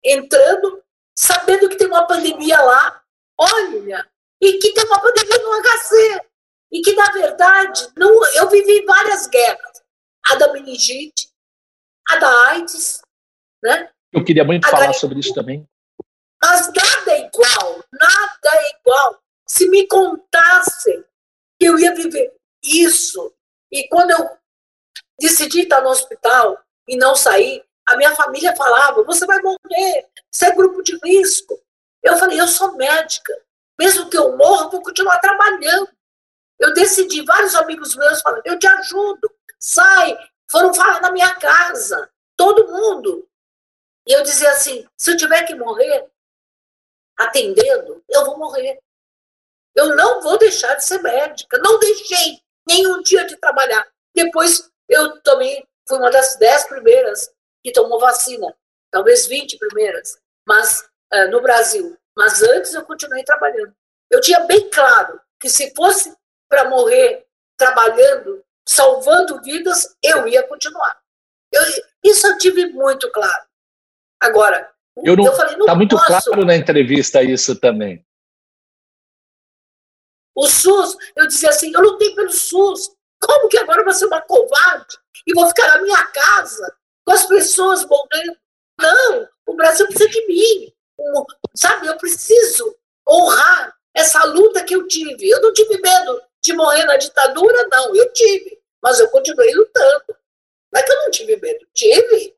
entrando, 0.03 0.81
sabendo 1.15 1.67
que 1.69 1.75
tem 1.75 1.87
uma 1.87 2.07
pandemia 2.07 2.59
lá, 2.61 2.98
olha, 3.39 4.07
e 4.41 4.53
que 4.59 4.73
tem 4.73 4.85
uma 4.85 5.01
pandemia 5.01 5.37
no 5.39 5.61
HC, 5.61 6.21
e 6.71 6.81
que, 6.81 6.93
na 6.93 7.11
verdade, 7.11 7.87
não, 7.95 8.25
eu 8.35 8.49
vivi 8.49 8.85
várias 8.85 9.27
guerras. 9.27 9.83
A 10.29 10.35
da 10.35 10.53
meningite, 10.53 11.29
a 12.09 12.17
da 12.17 12.47
AIDS, 12.49 13.01
né? 13.63 13.89
Eu 14.11 14.23
queria 14.23 14.43
muito 14.43 14.65
a 14.65 14.69
falar 14.69 14.87
da... 14.87 14.93
sobre 14.93 15.19
isso 15.19 15.33
também. 15.33 15.67
Mas 16.41 16.67
nada 16.67 17.11
é 17.11 17.25
igual, 17.25 17.83
nada 17.91 18.49
é 18.53 18.79
igual. 18.79 19.21
Se 19.47 19.67
me 19.69 19.87
contassem 19.87 21.03
que 21.59 21.65
eu 21.65 21.79
ia 21.79 21.93
viver 21.95 22.33
isso, 22.63 23.33
e 23.71 23.87
quando 23.87 24.11
eu 24.11 24.29
decidi 25.19 25.61
estar 25.61 25.81
no 25.81 25.89
hospital 25.89 26.59
e 26.87 26.95
não 26.95 27.15
sair, 27.15 27.63
a 27.87 27.97
minha 27.97 28.15
família 28.15 28.55
falava: 28.55 29.03
você 29.03 29.25
vai 29.25 29.39
morrer, 29.41 30.07
você 30.31 30.45
é 30.45 30.55
grupo 30.55 30.81
de 30.83 30.97
risco. 31.03 31.59
Eu 32.03 32.17
falei: 32.17 32.39
eu 32.39 32.47
sou 32.47 32.75
médica, 32.75 33.33
mesmo 33.79 34.09
que 34.09 34.17
eu 34.17 34.35
morra, 34.35 34.65
eu 34.65 34.71
vou 34.71 34.81
continuar 34.81 35.19
trabalhando. 35.19 35.89
Eu 36.57 36.73
decidi, 36.73 37.23
vários 37.23 37.55
amigos 37.55 37.95
meus 37.95 38.21
falaram: 38.21 38.43
eu 38.45 38.59
te 38.59 38.67
ajudo, 38.67 39.31
sai. 39.59 40.17
Foram 40.51 40.73
falar 40.73 40.99
na 41.01 41.11
minha 41.11 41.35
casa, 41.35 42.09
todo 42.35 42.67
mundo. 42.67 43.27
E 44.07 44.11
eu 44.11 44.23
dizia 44.23 44.51
assim: 44.51 44.87
se 44.97 45.11
eu 45.11 45.17
tiver 45.17 45.43
que 45.43 45.55
morrer, 45.55 46.09
atendendo, 47.17 48.03
eu 48.09 48.25
vou 48.25 48.37
morrer. 48.37 48.79
Eu 49.75 49.95
não 49.95 50.21
vou 50.21 50.37
deixar 50.37 50.75
de 50.75 50.83
ser 50.83 51.01
médica. 51.01 51.57
Não 51.59 51.79
deixei 51.79 52.41
nenhum 52.67 53.01
dia 53.01 53.25
de 53.25 53.37
trabalhar. 53.37 53.87
Depois, 54.13 54.69
eu 54.87 55.21
também 55.21 55.65
fui 55.87 55.97
uma 55.97 56.09
das 56.09 56.35
dez 56.37 56.65
primeiras 56.65 57.31
que 57.63 57.71
tomou 57.71 57.99
vacina, 57.99 58.55
talvez 58.91 59.27
20 59.27 59.57
primeiras, 59.57 60.17
mas 60.47 60.89
uh, 61.13 61.31
no 61.31 61.41
Brasil. 61.41 61.97
Mas 62.15 62.41
antes 62.41 62.73
eu 62.73 62.85
continuei 62.85 63.23
trabalhando. 63.23 63.73
Eu 64.09 64.19
tinha 64.21 64.41
bem 64.41 64.69
claro 64.69 65.19
que 65.39 65.49
se 65.49 65.73
fosse 65.75 66.15
para 66.49 66.69
morrer 66.69 67.25
trabalhando, 67.57 68.43
salvando 68.67 69.41
vidas, 69.41 69.95
eu 70.03 70.27
ia 70.27 70.43
continuar. 70.47 70.99
Eu, 71.51 71.61
isso 72.03 72.27
eu 72.27 72.37
tive 72.37 72.67
muito 72.67 73.11
claro. 73.11 73.47
Agora, 74.21 74.71
eu 75.03 75.15
não, 75.15 75.25
está 75.25 75.75
muito 75.75 75.95
posso. 75.95 76.29
claro 76.29 76.45
na 76.45 76.55
entrevista 76.55 77.23
isso 77.23 77.55
também. 77.59 78.05
O 80.35 80.47
SUS, 80.47 80.97
eu 81.15 81.27
dizia 81.27 81.49
assim, 81.49 81.71
eu 81.73 81.81
lutei 81.81 82.15
pelo 82.15 82.31
SUS. 82.31 82.95
Como 83.21 83.49
que 83.49 83.57
agora 83.57 83.81
eu 83.81 83.85
vou 83.85 83.93
ser 83.93 84.05
uma 84.05 84.21
covarde 84.21 84.97
e 85.27 85.33
vou 85.33 85.47
ficar 85.47 85.67
na 85.67 85.81
minha 85.81 86.05
casa 86.05 86.77
com 87.05 87.13
as 87.13 87.25
pessoas 87.25 87.85
morrendo? 87.85 88.37
Não, 88.79 89.27
o 89.45 89.53
Brasil 89.55 89.85
precisa 89.87 90.09
de 90.09 90.27
mim. 90.27 90.73
Sabe, 91.55 91.87
eu 91.87 91.97
preciso 91.97 92.75
honrar 93.07 93.75
essa 93.93 94.23
luta 94.25 94.63
que 94.63 94.75
eu 94.75 94.87
tive. 94.87 95.29
Eu 95.29 95.41
não 95.41 95.53
tive 95.53 95.79
medo 95.81 96.21
de 96.43 96.53
morrer 96.53 96.85
na 96.85 96.97
ditadura, 96.97 97.67
não, 97.71 97.95
eu 97.95 98.11
tive. 98.13 98.59
Mas 98.81 98.99
eu 98.99 99.09
continuei 99.09 99.53
lutando. 99.53 100.15
Não 100.71 100.79
é 100.79 100.83
que 100.83 100.91
eu 100.91 100.95
não 100.97 101.11
tive 101.11 101.35
medo, 101.37 101.67
tive. 101.73 102.35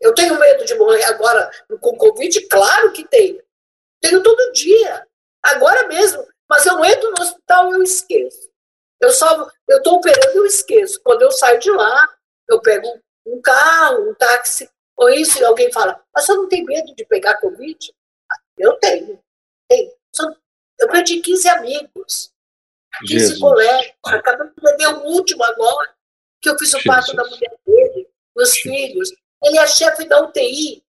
Eu 0.00 0.14
tenho 0.14 0.38
medo 0.38 0.64
de 0.64 0.74
morrer 0.74 1.04
agora 1.04 1.50
com 1.80 1.96
Covid? 1.96 2.40
Claro 2.48 2.92
que 2.92 3.06
tenho. 3.06 3.42
Tenho 4.00 4.22
todo 4.22 4.52
dia. 4.52 5.06
Agora 5.42 5.86
mesmo. 5.88 6.26
Mas 6.48 6.66
eu 6.66 6.84
entro 6.84 7.10
no 7.10 7.22
hospital 7.22 7.70
e 7.70 7.76
eu 7.76 7.82
esqueço. 7.82 8.50
Eu 9.00 9.10
só, 9.10 9.50
eu 9.68 9.78
estou 9.78 9.94
operando 9.94 10.38
eu 10.38 10.46
esqueço. 10.46 11.00
Quando 11.02 11.22
eu 11.22 11.30
saio 11.30 11.58
de 11.58 11.70
lá, 11.70 12.08
eu 12.48 12.60
pego 12.60 12.86
um 13.26 13.40
carro, 13.40 14.10
um 14.10 14.14
táxi, 14.14 14.68
ou 14.96 15.10
isso, 15.10 15.38
e 15.40 15.44
alguém 15.44 15.72
fala, 15.72 16.02
mas 16.14 16.24
você 16.24 16.34
não 16.34 16.48
tem 16.48 16.64
medo 16.64 16.94
de 16.94 17.04
pegar 17.04 17.40
Covid? 17.40 17.94
Eu 18.56 18.74
tenho. 18.74 19.20
tenho. 19.68 19.92
Eu 20.78 20.88
perdi 20.88 21.20
15 21.20 21.48
amigos, 21.48 22.32
15 23.00 23.12
Jesus. 23.12 23.40
colegas. 23.40 23.92
Acabei 24.04 24.48
de 24.48 24.54
perder 24.54 24.88
o 24.88 25.04
último 25.04 25.42
agora, 25.44 25.94
que 26.40 26.48
eu 26.48 26.58
fiz 26.58 26.72
o 26.74 26.84
parto 26.84 27.14
da 27.14 27.24
mulher 27.24 27.56
dele, 27.66 28.08
meus 28.36 28.56
filhos. 28.58 29.10
Ele 29.42 29.58
é 29.58 29.66
chefe 29.66 30.06
da 30.08 30.22
UTI, 30.22 30.82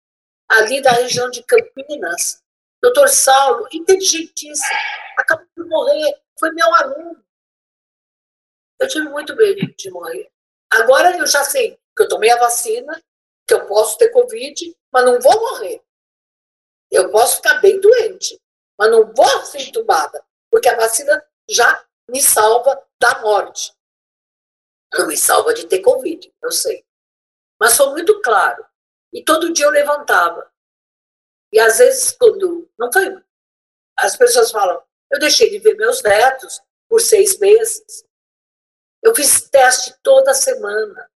ali 0.49 0.81
da 0.81 0.91
região 0.91 1.29
de 1.29 1.43
Campinas. 1.43 2.41
Doutor 2.81 3.07
Saulo, 3.07 3.67
inteligentíssimo, 3.71 4.77
acabou 5.17 5.47
de 5.57 5.63
morrer, 5.63 6.21
foi 6.37 6.51
meu 6.51 6.73
aluno. 6.75 7.23
Eu 8.79 8.87
tive 8.89 9.07
muito 9.07 9.35
medo 9.35 9.73
de 9.73 9.89
morrer. 9.89 10.29
Agora 10.69 11.17
eu 11.17 11.25
já 11.25 11.43
sei 11.43 11.79
que 11.95 12.03
eu 12.03 12.09
tomei 12.09 12.29
a 12.31 12.39
vacina, 12.39 13.01
que 13.47 13.53
eu 13.53 13.65
posso 13.65 13.97
ter 13.97 14.09
Covid, 14.09 14.77
mas 14.91 15.05
não 15.05 15.19
vou 15.19 15.39
morrer. 15.39 15.83
Eu 16.91 17.09
posso 17.11 17.37
ficar 17.37 17.55
bem 17.55 17.79
doente, 17.79 18.39
mas 18.77 18.91
não 18.91 19.11
vou 19.13 19.45
ser 19.45 19.61
entubada, 19.61 20.23
porque 20.49 20.69
a 20.69 20.75
vacina 20.75 21.25
já 21.49 21.85
me 22.09 22.21
salva 22.21 22.81
da 22.99 23.21
morte. 23.21 23.73
Não 24.93 25.07
me 25.07 25.17
salva 25.17 25.53
de 25.53 25.65
ter 25.65 25.79
Covid, 25.79 26.33
eu 26.41 26.51
sei. 26.51 26.85
Mas 27.59 27.75
foi 27.75 27.89
muito 27.89 28.21
claro. 28.21 28.65
E 29.11 29.23
todo 29.23 29.51
dia 29.51 29.65
eu 29.65 29.71
levantava. 29.71 30.51
E 31.51 31.59
às 31.59 31.77
vezes, 31.77 32.11
quando. 32.11 32.69
Não 32.77 32.91
foi. 32.91 33.23
As 33.97 34.17
pessoas 34.17 34.51
falam, 34.51 34.83
eu 35.11 35.19
deixei 35.19 35.49
de 35.49 35.59
ver 35.59 35.75
meus 35.75 36.01
netos 36.01 36.61
por 36.89 36.99
seis 36.99 37.37
meses. 37.39 38.03
Eu 39.01 39.13
fiz 39.15 39.49
teste 39.49 39.93
toda 40.01 40.33
semana. 40.33 41.11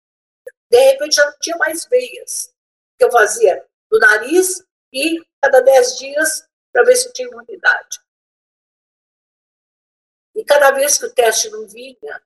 De 0.76 0.92
repente 0.92 1.16
já 1.16 1.26
não 1.26 1.38
tinha 1.40 1.56
mais 1.56 1.86
veias. 1.86 2.54
Que 2.98 3.06
eu 3.06 3.12
fazia 3.12 3.66
no 3.90 3.98
nariz 3.98 4.62
e 4.92 5.26
cada 5.42 5.62
dez 5.62 5.98
dias 5.98 6.46
para 6.74 6.84
ver 6.84 6.98
se 6.98 7.08
eu 7.08 7.14
tinha 7.14 7.30
imunidade. 7.30 8.00
E 10.36 10.44
cada 10.44 10.72
vez 10.72 10.98
que 10.98 11.06
o 11.06 11.14
teste 11.14 11.50
não 11.50 11.66
vinha, 11.66 12.22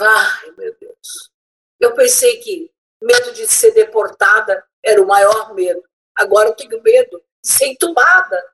ai 0.00 0.50
meu 0.58 0.76
Deus, 0.76 1.30
eu 1.78 1.94
pensei 1.94 2.40
que 2.40 2.74
medo 3.00 3.32
de 3.32 3.46
ser 3.46 3.70
deportada 3.70 4.68
era 4.82 5.00
o 5.00 5.06
maior 5.06 5.54
medo. 5.54 5.88
Agora 6.12 6.48
eu 6.48 6.56
tenho 6.56 6.82
medo 6.82 7.24
de 7.40 7.48
ser 7.48 7.66
entubada. 7.66 8.52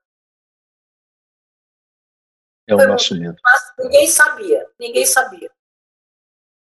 É 2.66 2.74
o 2.74 2.86
nosso 2.86 3.18
medo. 3.18 3.40
Mas 3.42 3.72
ninguém 3.78 4.06
sabia, 4.06 4.70
ninguém 4.78 5.06
sabia. 5.06 5.50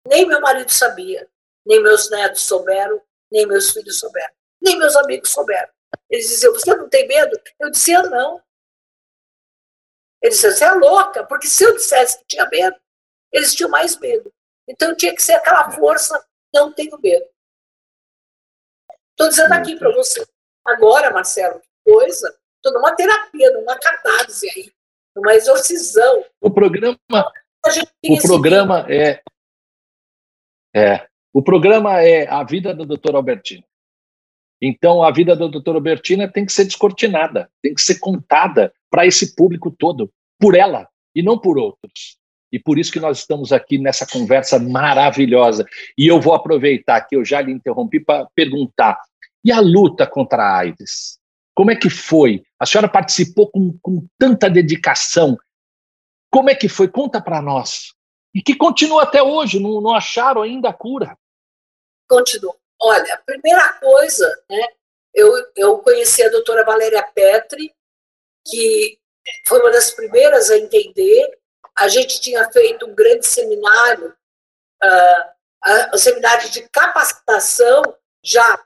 Nem 0.05 0.27
meu 0.27 0.41
marido 0.41 0.73
sabia, 0.73 1.31
nem 1.67 1.83
meus 1.83 2.09
netos 2.09 2.43
souberam, 2.43 3.03
nem 3.31 3.47
meus 3.47 3.73
filhos 3.73 3.99
souberam, 3.99 4.33
nem 4.63 4.79
meus 4.79 4.95
amigos 4.97 5.31
souberam. 5.31 5.69
Eles 6.09 6.29
diziam, 6.29 6.53
você 6.53 6.75
não 6.75 6.89
tem 6.89 7.07
medo? 7.07 7.39
Eu 7.59 7.71
dizia, 7.71 8.03
não. 8.05 8.41
Eles 10.23 10.37
diziam, 10.37 10.53
você 10.53 10.65
é 10.65 10.73
louca, 10.73 11.27
porque 11.27 11.49
se 11.49 11.65
eu 11.65 11.75
dissesse 11.75 12.19
que 12.21 12.27
tinha 12.29 12.49
medo, 12.49 12.77
eles 13.33 13.55
tinham 13.55 13.71
mais 13.71 13.99
medo. 13.99 14.33
Então 14.69 14.95
tinha 14.95 15.15
que 15.15 15.23
ser 15.23 15.33
aquela 15.33 15.71
força, 15.71 16.25
não 16.55 16.73
tenho 16.73 16.99
medo. 16.99 17.27
Estou 19.11 19.29
dizendo 19.29 19.53
aqui 19.53 19.77
para 19.77 19.93
você. 19.93 20.25
Agora, 20.65 21.11
Marcelo, 21.11 21.61
que 21.61 21.69
coisa, 21.85 22.39
estou 22.57 22.73
numa 22.73 22.95
terapia, 22.95 23.51
numa 23.53 23.79
catarse 23.79 24.49
aí, 24.51 24.73
numa 25.15 25.35
exorcisão. 25.35 26.25
O 26.41 26.51
programa, 26.51 26.99
o 28.05 28.23
programa 28.23 28.87
é, 28.89 29.23
é, 30.75 31.09
o 31.37 31.43
programa 31.43 32.01
é 32.01 32.27
a 32.31 32.43
vida 32.43 32.73
do 32.73 32.87
Dr. 32.87 33.15
Albertino. 33.15 33.63
Então, 34.59 35.03
a 35.03 35.11
vida 35.11 35.37
da 35.37 35.47
doutora 35.47 35.77
Albertina 35.77 36.27
tem 36.27 36.47
que 36.47 36.53
ser 36.55 36.65
descortinada, 36.65 37.51
tem 37.63 37.75
que 37.75 37.83
ser 37.83 37.99
contada 37.99 38.73
para 38.91 39.05
esse 39.05 39.37
público 39.37 39.71
todo, 39.71 40.11
por 40.41 40.55
ela 40.55 40.89
e 41.15 41.23
não 41.23 41.39
por 41.39 41.59
outros. 41.59 42.17
E 42.51 42.59
por 42.59 42.79
isso 42.79 42.91
que 42.91 42.99
nós 42.99 43.19
estamos 43.19 43.53
aqui 43.53 43.77
nessa 43.77 44.07
conversa 44.07 44.59
maravilhosa. 44.59 45.67
E 45.99 46.07
eu 46.07 46.19
vou 46.19 46.33
aproveitar 46.33 47.03
que 47.03 47.15
eu 47.15 47.23
já 47.23 47.43
lhe 47.43 47.53
interrompi 47.53 48.01
para 48.01 48.27
perguntar: 48.35 48.99
e 49.45 49.53
a 49.53 49.61
luta 49.61 50.07
contra 50.07 50.43
a 50.43 50.57
AIDS? 50.61 51.19
Como 51.55 51.71
é 51.71 51.77
que 51.77 51.91
foi? 51.91 52.45
A 52.59 52.65
senhora 52.65 52.89
participou 52.89 53.51
com, 53.51 53.79
com 53.83 54.07
tanta 54.19 54.49
dedicação. 54.49 55.37
Como 56.31 56.49
é 56.49 56.55
que 56.55 56.67
foi? 56.67 56.89
Conta 56.89 57.21
para 57.21 57.43
nós. 57.43 57.93
E 58.35 58.41
que 58.41 58.55
continua 58.55 59.03
até 59.03 59.23
hoje, 59.23 59.61
não, 59.61 59.83
não 59.83 59.95
acharam 59.95 60.41
ainda 60.41 60.71
a 60.71 60.73
cura. 60.73 61.15
Continua. 62.09 62.57
Olha, 62.81 63.15
a 63.15 63.19
primeira 63.19 63.73
coisa, 63.75 64.45
né, 64.49 64.69
eu, 65.15 65.33
eu 65.57 65.79
conheci 65.79 66.23
a 66.23 66.29
doutora 66.29 66.65
Valéria 66.65 67.03
Petri, 67.03 67.75
que 68.47 68.99
foi 69.47 69.61
uma 69.61 69.71
das 69.71 69.91
primeiras 69.91 70.51
a 70.51 70.59
entender. 70.59 71.39
A 71.77 71.89
gente 71.89 72.21
tinha 72.21 72.51
feito 72.53 72.87
um 72.87 72.95
grande 72.95 73.27
seminário, 73.27 74.15
uh, 74.85 75.95
um 75.95 75.99
seminário 75.99 76.49
de 76.51 76.69
capacitação, 76.69 77.83
já 78.23 78.63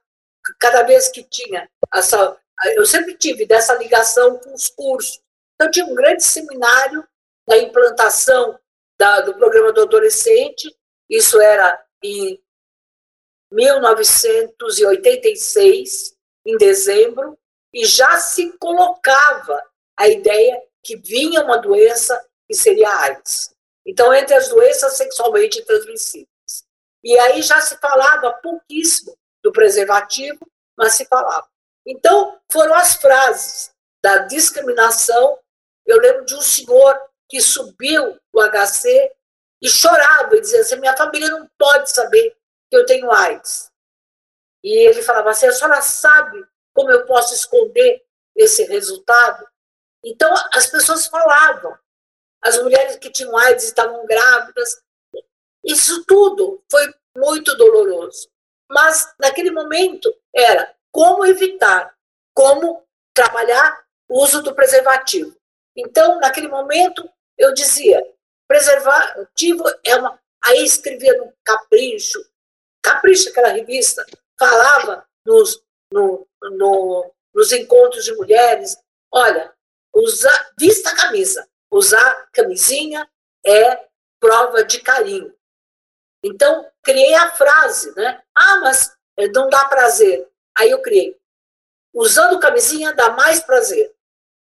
cada 0.59 0.83
vez 0.83 1.09
que 1.09 1.23
tinha 1.23 1.69
essa. 1.95 2.37
Eu 2.75 2.85
sempre 2.85 3.15
tive 3.17 3.47
dessa 3.47 3.75
ligação 3.75 4.39
com 4.39 4.53
os 4.53 4.69
cursos. 4.69 5.21
Então, 5.55 5.71
tinha 5.71 5.87
um 5.87 5.95
grande 5.95 6.23
seminário 6.23 7.07
da 7.49 7.59
implantação 7.59 8.59
da, 8.99 9.23
do 9.23 9.35
programa 9.35 9.73
do 9.73 9.83
adolescente, 9.83 10.75
isso 11.09 11.41
era 11.41 11.83
em 12.03 12.41
1986, 13.51 16.15
em 16.47 16.57
dezembro, 16.57 17.37
e 17.73 17.85
já 17.85 18.19
se 18.19 18.53
colocava 18.59 19.63
a 19.97 20.09
ideia 20.09 20.61
que 20.83 20.97
vinha 20.97 21.45
uma 21.45 21.59
doença 21.59 22.21
que 22.49 22.55
seria 22.55 22.89
a 22.89 23.03
AIDS. 23.03 23.55
Então, 23.87 24.15
entre 24.15 24.35
as 24.35 24.49
doenças 24.49 24.95
sexualmente 24.95 25.63
transmissíveis. 25.65 26.27
E 27.03 27.19
aí 27.19 27.41
já 27.43 27.61
se 27.61 27.77
falava 27.79 28.33
pouquíssimo 28.35 29.17
do 29.43 29.51
preservativo, 29.53 30.47
mas 30.77 30.93
se 30.95 31.07
falava. 31.07 31.49
Então, 31.87 32.39
foram 32.51 32.75
as 32.75 32.97
frases 32.97 33.73
da 34.03 34.19
discriminação. 34.19 35.39
Eu 35.87 35.99
lembro 35.99 36.25
de 36.25 36.35
um 36.35 36.41
senhor 36.41 37.01
que 37.29 37.41
subiu 37.41 38.19
o 38.33 38.43
HC 38.43 39.13
e 39.63 39.69
chorava 39.69 40.37
e 40.37 40.41
dizia 40.41 40.61
assim: 40.61 40.77
minha 40.77 40.97
família 40.97 41.29
não 41.29 41.49
pode 41.59 41.91
saber 41.91 42.37
que 42.71 42.77
eu 42.77 42.87
tenho 42.87 43.11
AIDS. 43.11 43.71
E 44.63 44.87
ele 44.87 45.03
falava 45.03 45.31
assim: 45.31 45.47
a 45.47 45.53
senhora 45.53 45.83
sabe 45.83 46.47
como 46.73 46.91
eu 46.91 47.05
posso 47.07 47.35
esconder 47.35 48.03
esse 48.37 48.65
resultado? 48.65 49.47
Então, 50.05 50.33
as 50.53 50.67
pessoas 50.69 51.07
falavam. 51.07 51.77
As 52.43 52.57
mulheres 52.63 52.97
que 52.97 53.11
tinham 53.11 53.37
AIDS 53.37 53.65
estavam 53.65 54.07
grávidas. 54.07 54.83
Isso 55.63 56.05
tudo 56.07 56.63
foi 56.71 56.95
muito 57.15 57.55
doloroso. 57.57 58.31
Mas, 58.71 59.13
naquele 59.19 59.51
momento, 59.51 60.11
era 60.35 60.75
como 60.91 61.27
evitar, 61.27 61.95
como 62.35 62.83
trabalhar 63.13 63.85
o 64.09 64.23
uso 64.23 64.43
do 64.43 64.55
preservativo. 64.55 65.37
Então, 65.77 66.19
naquele 66.19 66.49
momento, 66.49 67.11
eu 67.37 67.53
dizia: 67.53 68.03
preservativo 68.49 69.65
é 69.85 69.97
uma. 69.97 70.19
Aí 70.43 70.65
escrevia 70.65 71.15
no 71.19 71.31
capricho, 71.45 72.19
Capricha, 72.83 73.31
aquela 73.31 73.49
revista, 73.49 74.05
falava 74.39 75.07
nos, 75.27 75.63
no, 75.93 76.27
no, 76.43 77.13
nos 77.35 77.53
encontros 77.53 78.05
de 78.05 78.15
mulheres, 78.15 78.77
olha, 79.13 79.53
usar, 79.95 80.53
vista 80.59 80.91
a 80.91 80.97
camisa, 80.97 81.49
usar 81.71 82.29
camisinha 82.33 83.09
é 83.45 83.87
prova 84.19 84.65
de 84.65 84.81
carinho. 84.81 85.35
Então, 86.23 86.71
criei 86.83 87.15
a 87.15 87.31
frase, 87.31 87.95
né? 87.97 88.23
Ah, 88.35 88.61
mas 88.61 88.95
eh, 89.17 89.29
não 89.29 89.49
dá 89.49 89.65
prazer. 89.67 90.29
Aí 90.57 90.71
eu 90.71 90.83
criei. 90.83 91.19
Usando 91.95 92.39
camisinha 92.39 92.93
dá 92.93 93.11
mais 93.11 93.41
prazer. 93.41 93.95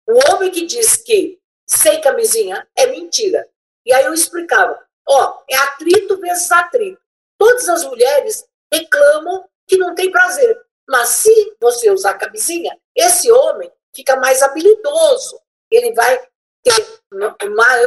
O 0.07 0.19
homem 0.31 0.51
que 0.51 0.67
diz 0.67 0.97
que 0.97 1.41
sem 1.67 2.01
camisinha 2.01 2.67
é 2.77 2.87
mentira. 2.87 3.49
E 3.85 3.93
aí 3.93 4.05
eu 4.05 4.15
explicava. 4.15 4.85
Ó, 5.07 5.43
é 5.51 5.57
atrito 5.57 6.19
vezes 6.19 6.51
atrito. 6.53 7.03
Todas 7.45 7.69
as 7.69 7.85
mulheres 7.85 8.43
reclamam 8.73 9.45
que 9.69 9.77
não 9.77 9.95
tem 9.95 10.11
prazer. 10.11 10.59
Mas 10.89 11.11
se 11.11 11.57
você 11.61 11.91
usar 11.91 12.15
camisinha, 12.15 12.75
esse 12.97 13.31
homem 13.31 13.71
fica 13.95 14.17
mais 14.17 14.43
habilidoso. 14.43 15.39
Ele 15.71 15.93
vai 15.93 16.27
ter 16.63 17.03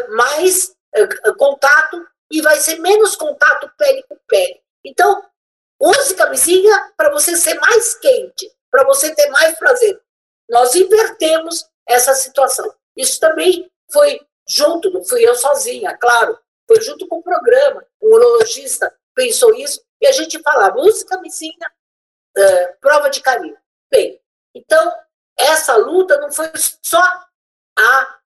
mais 0.10 0.76
eh, 0.94 1.08
contato 1.40 2.08
e 2.32 2.40
vai 2.40 2.58
ser 2.60 2.78
menos 2.78 3.16
contato 3.16 3.68
pele 3.80 4.04
com 4.04 4.16
pele. 4.28 4.62
Então, 4.86 5.26
use 5.80 6.14
camisinha 6.14 6.94
para 6.96 7.10
você 7.10 7.36
ser 7.36 7.56
mais 7.56 7.96
quente, 7.96 8.52
para 8.70 8.84
você 8.84 9.10
ter 9.16 9.28
mais 9.32 9.58
prazer. 9.58 10.00
Nós 10.48 10.76
invertemos 10.76 11.68
essa 11.88 12.14
situação. 12.14 12.72
Isso 12.96 13.20
também 13.20 13.72
foi 13.92 14.22
junto, 14.48 14.92
não 14.92 15.04
fui 15.04 15.28
eu 15.28 15.34
sozinha, 15.34 15.98
claro, 15.98 16.38
foi 16.68 16.80
junto 16.80 17.08
com 17.08 17.18
o 17.18 17.24
programa. 17.24 17.84
Um 18.00 18.14
urologista 18.14 18.94
pensou 19.18 19.52
isso, 19.56 19.84
e 20.00 20.06
a 20.06 20.12
gente 20.12 20.40
falava, 20.44 20.80
use 20.80 21.04
camisinha, 21.04 21.72
uh, 22.38 22.78
prova 22.80 23.10
de 23.10 23.20
carinho. 23.20 23.58
Bem, 23.92 24.22
então, 24.54 24.94
essa 25.36 25.76
luta 25.76 26.20
não 26.20 26.32
foi 26.32 26.52
só 26.84 27.02
a 27.78 28.20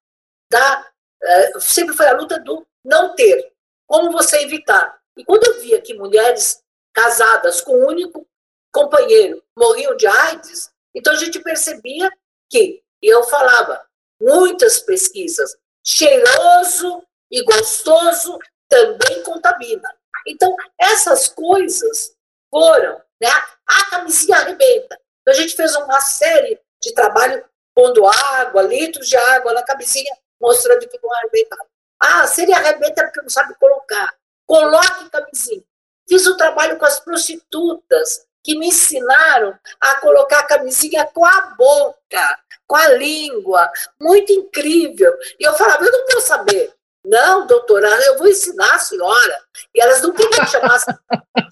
da. 0.52 0.92
Uh, 1.24 1.62
sempre 1.62 1.96
foi 1.96 2.08
a 2.08 2.14
luta 2.14 2.38
do 2.40 2.68
não 2.84 3.16
ter. 3.16 3.54
Como 3.88 4.12
você 4.12 4.42
evitar? 4.42 5.00
E 5.16 5.24
quando 5.24 5.46
eu 5.46 5.62
via 5.62 5.82
que 5.82 5.94
mulheres 5.94 6.62
casadas 6.94 7.62
com 7.62 7.74
um 7.74 7.88
único 7.88 8.28
companheiro 8.74 9.42
morriam 9.58 9.96
de 9.96 10.08
AIDS, 10.08 10.74
então 10.94 11.14
a 11.14 11.18
gente 11.18 11.40
percebia 11.40 12.12
que, 12.50 12.84
e 13.02 13.08
eu 13.08 13.24
falava, 13.24 13.86
muitas 14.20 14.80
pesquisas, 14.80 15.58
cheiroso 15.86 17.02
e 17.30 17.44
gostoso 17.44 18.38
também 18.68 19.24
contamina. 19.24 19.90
Então, 20.28 20.56
essas 20.80 21.28
coisas 21.28 22.16
foram, 22.50 23.02
né? 23.22 23.30
A 23.68 23.90
camisinha 23.90 24.38
arrebenta. 24.38 25.00
Então, 25.22 25.34
a 25.34 25.38
gente 25.38 25.56
fez 25.56 25.76
uma 25.76 26.02
série 26.02 26.60
de 26.82 26.94
trabalho 26.94 27.44
pondo 27.76 28.06
água, 28.06 28.62
litros 28.62 29.08
de 29.08 29.16
água 29.16 29.54
na 29.54 29.64
camisinha, 29.64 30.14
mostrando 30.40 30.88
que 30.88 31.00
não 31.02 31.14
arrebentava. 31.14 31.66
Ah, 32.00 32.28
se 32.28 32.42
ele 32.42 32.54
arrebenta 32.54 33.02
é 33.02 33.06
porque 33.06 33.22
não 33.22 33.30
sabe 33.30 33.54
colocar. 33.56 34.14
Coloque 34.48 35.10
camisinha. 35.10 35.64
Fiz 36.10 36.28
um 36.28 36.36
trabalho 36.36 36.78
com 36.78 36.86
as 36.86 37.00
prostitutas 37.00 38.26
que 38.44 38.58
me 38.58 38.68
ensinaram 38.68 39.58
a 39.80 39.96
colocar 39.98 40.40
a 40.40 40.48
camisinha 40.48 41.06
com 41.06 41.24
a 41.24 41.42
boca, 41.58 42.40
com 42.68 42.76
a 42.76 42.88
língua. 42.90 43.72
Muito 44.02 44.32
incrível. 44.34 45.16
E 45.40 45.48
eu 45.48 45.54
falava, 45.54 45.86
eu 45.86 45.92
não 45.92 46.06
vou 46.12 46.22
saber 46.22 46.74
não, 47.06 47.48
doutora, 47.48 47.88
eu 48.06 48.18
vou 48.18 48.28
ensinar 48.28 48.76
a 48.76 48.80
senhora. 48.80 49.44
E 49.74 49.82
elas 49.82 50.02
não 50.02 50.12
queriam 50.14 50.32
que 50.32 50.52
chamasse 50.52 50.86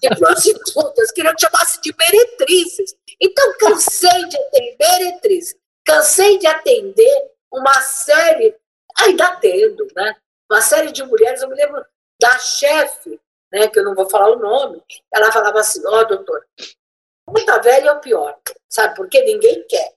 de 0.00 0.08
prostitutas, 0.16 1.10
queriam 1.10 1.34
que 1.34 1.42
chamasse 1.42 1.80
de 1.80 1.94
meretrizes. 1.96 2.94
Então, 3.20 3.58
cansei 3.58 4.24
de 4.26 4.36
atender 4.36 4.76
meretrizes, 4.78 5.56
cansei 5.84 6.38
de 6.38 6.46
atender 6.46 7.30
uma 7.52 7.80
série, 7.82 8.56
ainda 8.96 9.26
atendo, 9.26 9.86
né? 9.94 10.16
uma 10.50 10.60
série 10.60 10.90
de 10.90 11.02
mulheres, 11.04 11.40
eu 11.40 11.48
me 11.48 11.54
lembro 11.54 11.84
da 12.20 12.38
chefe, 12.38 13.20
né, 13.52 13.68
que 13.68 13.78
eu 13.78 13.84
não 13.84 13.94
vou 13.94 14.10
falar 14.10 14.30
o 14.30 14.38
nome, 14.38 14.82
ela 15.14 15.30
falava 15.30 15.60
assim, 15.60 15.80
ó, 15.86 16.00
oh, 16.00 16.04
doutor, 16.04 16.44
muita 17.28 17.58
velha 17.60 17.90
é 17.90 17.92
o 17.92 18.00
pior, 18.00 18.36
sabe, 18.68 18.96
porque 18.96 19.22
ninguém 19.22 19.64
quer. 19.68 19.94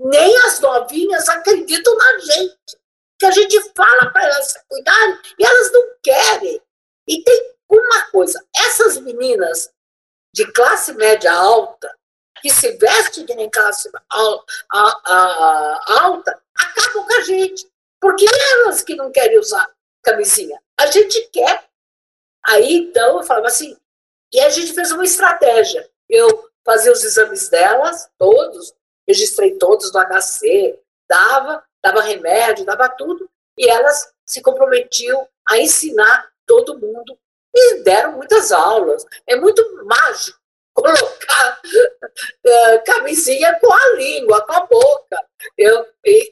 Nem 0.00 0.36
as 0.46 0.60
novinhas 0.60 1.28
acreditam 1.28 1.96
na 1.96 2.18
gente. 2.18 2.77
Que 3.18 3.26
a 3.26 3.30
gente 3.30 3.60
fala 3.74 4.10
para 4.10 4.24
elas 4.24 4.52
se 4.52 4.60
cuidarem 4.68 5.18
e 5.38 5.44
elas 5.44 5.72
não 5.72 5.82
querem. 6.02 6.62
E 7.08 7.22
tem 7.22 7.54
uma 7.68 8.10
coisa, 8.10 8.42
essas 8.54 8.98
meninas 8.98 9.70
de 10.34 10.50
classe 10.52 10.92
média 10.94 11.32
alta, 11.32 11.94
que 12.40 12.50
se 12.50 12.76
vestem 12.76 13.26
nem 13.34 13.50
classe 13.50 13.90
alta, 14.08 16.42
acabam 16.56 17.06
com 17.06 17.14
a 17.14 17.20
gente. 17.22 17.68
Porque 18.00 18.26
elas 18.52 18.82
que 18.82 18.94
não 18.94 19.10
querem 19.10 19.38
usar 19.38 19.68
camisinha. 20.02 20.60
A 20.78 20.86
gente 20.86 21.28
quer. 21.32 21.64
Aí, 22.46 22.76
então, 22.76 23.18
eu 23.18 23.24
falava 23.24 23.48
assim, 23.48 23.76
e 24.32 24.40
a 24.40 24.48
gente 24.48 24.72
fez 24.72 24.92
uma 24.92 25.04
estratégia. 25.04 25.88
Eu 26.08 26.48
fazia 26.64 26.92
os 26.92 27.02
exames 27.02 27.48
delas, 27.48 28.08
todos, 28.16 28.72
registrei 29.06 29.58
todos 29.58 29.92
no 29.92 30.00
HC, 30.00 30.78
dava, 31.08 31.64
dava 31.82 32.00
remédio, 32.00 32.64
dava 32.64 32.88
tudo, 32.88 33.28
e 33.56 33.68
elas 33.68 34.12
se 34.24 34.42
comprometiam 34.42 35.26
a 35.48 35.58
ensinar 35.58 36.28
todo 36.46 36.78
mundo 36.78 37.18
e 37.54 37.82
deram 37.82 38.12
muitas 38.12 38.52
aulas. 38.52 39.04
É 39.26 39.36
muito 39.36 39.62
mágico 39.84 40.38
colocar 40.74 41.60
uh, 41.64 42.84
camisinha 42.86 43.58
com 43.60 43.72
a 43.72 43.96
língua, 43.96 44.44
com 44.46 44.52
a 44.52 44.66
boca. 44.66 45.26
Eu, 45.56 45.86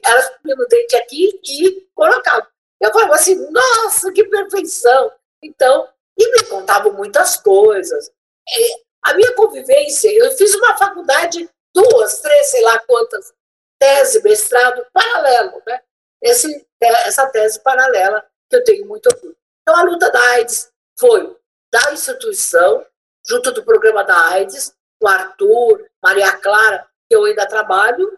elas 0.05 0.31
punham 0.41 0.59
o 0.59 0.67
dente 0.67 0.95
aqui 0.95 1.39
e 1.43 1.87
colocavam. 1.93 2.47
Eu 2.79 2.91
falava 2.91 3.15
assim, 3.15 3.35
nossa, 3.51 4.11
que 4.11 4.23
perfeição! 4.25 5.11
Então, 5.43 5.89
e 6.17 6.31
me 6.31 6.43
contavam 6.47 6.93
muitas 6.93 7.37
coisas. 7.37 8.09
E 8.47 8.81
a 9.03 9.13
minha 9.13 9.33
convivência, 9.33 10.11
eu 10.11 10.31
fiz 10.31 10.53
uma 10.55 10.77
faculdade, 10.77 11.49
duas, 11.73 12.19
três, 12.19 12.47
sei 12.47 12.61
lá 12.61 12.79
quantas, 12.79 13.33
tese, 13.79 14.21
mestrado, 14.23 14.85
paralelo, 14.91 15.61
né? 15.65 15.81
Esse, 16.21 16.67
essa 16.81 17.27
tese 17.27 17.61
paralela 17.61 18.25
que 18.49 18.55
eu 18.55 18.63
tenho 18.63 18.85
muito 18.85 19.07
orgulho. 19.07 19.37
Então, 19.61 19.75
a 19.75 19.83
luta 19.83 20.09
da 20.09 20.21
AIDS 20.31 20.71
foi 20.99 21.37
da 21.71 21.93
instituição, 21.93 22.85
junto 23.27 23.51
do 23.51 23.63
programa 23.63 24.03
da 24.03 24.29
AIDS, 24.29 24.75
o 25.01 25.07
Arthur, 25.07 25.87
Maria 26.01 26.31
Clara, 26.37 26.87
que 27.07 27.15
eu 27.15 27.25
ainda 27.25 27.47
trabalho. 27.47 28.17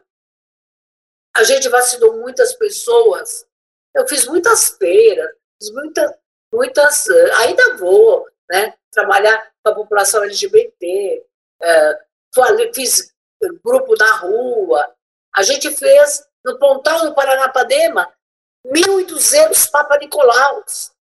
A 1.35 1.43
gente 1.43 1.67
vacinou 1.69 2.17
muitas 2.17 2.53
pessoas. 2.53 3.45
Eu 3.95 4.07
fiz 4.07 4.25
muitas 4.25 4.69
feiras, 4.69 5.29
fiz 5.61 5.71
muitas, 5.71 6.13
muitas, 6.53 7.07
eh, 7.09 7.31
ainda 7.37 7.75
vou, 7.77 8.27
né? 8.49 8.73
Trabalhar 8.91 9.51
com 9.63 9.71
a 9.71 9.75
população 9.75 10.23
LGBT, 10.23 11.25
é, 11.61 11.99
fiz 12.73 13.13
grupo 13.63 13.95
na 13.97 14.15
rua. 14.17 14.95
A 15.39 15.43
gente 15.43 15.73
fez 15.73 16.21
no 16.43 16.59
Pontal 16.59 17.05
do 17.05 17.15
Paranapadema 17.15 18.13
1.200 18.67 19.71
Papa 19.71 19.97
Nicolaus. 19.97 20.91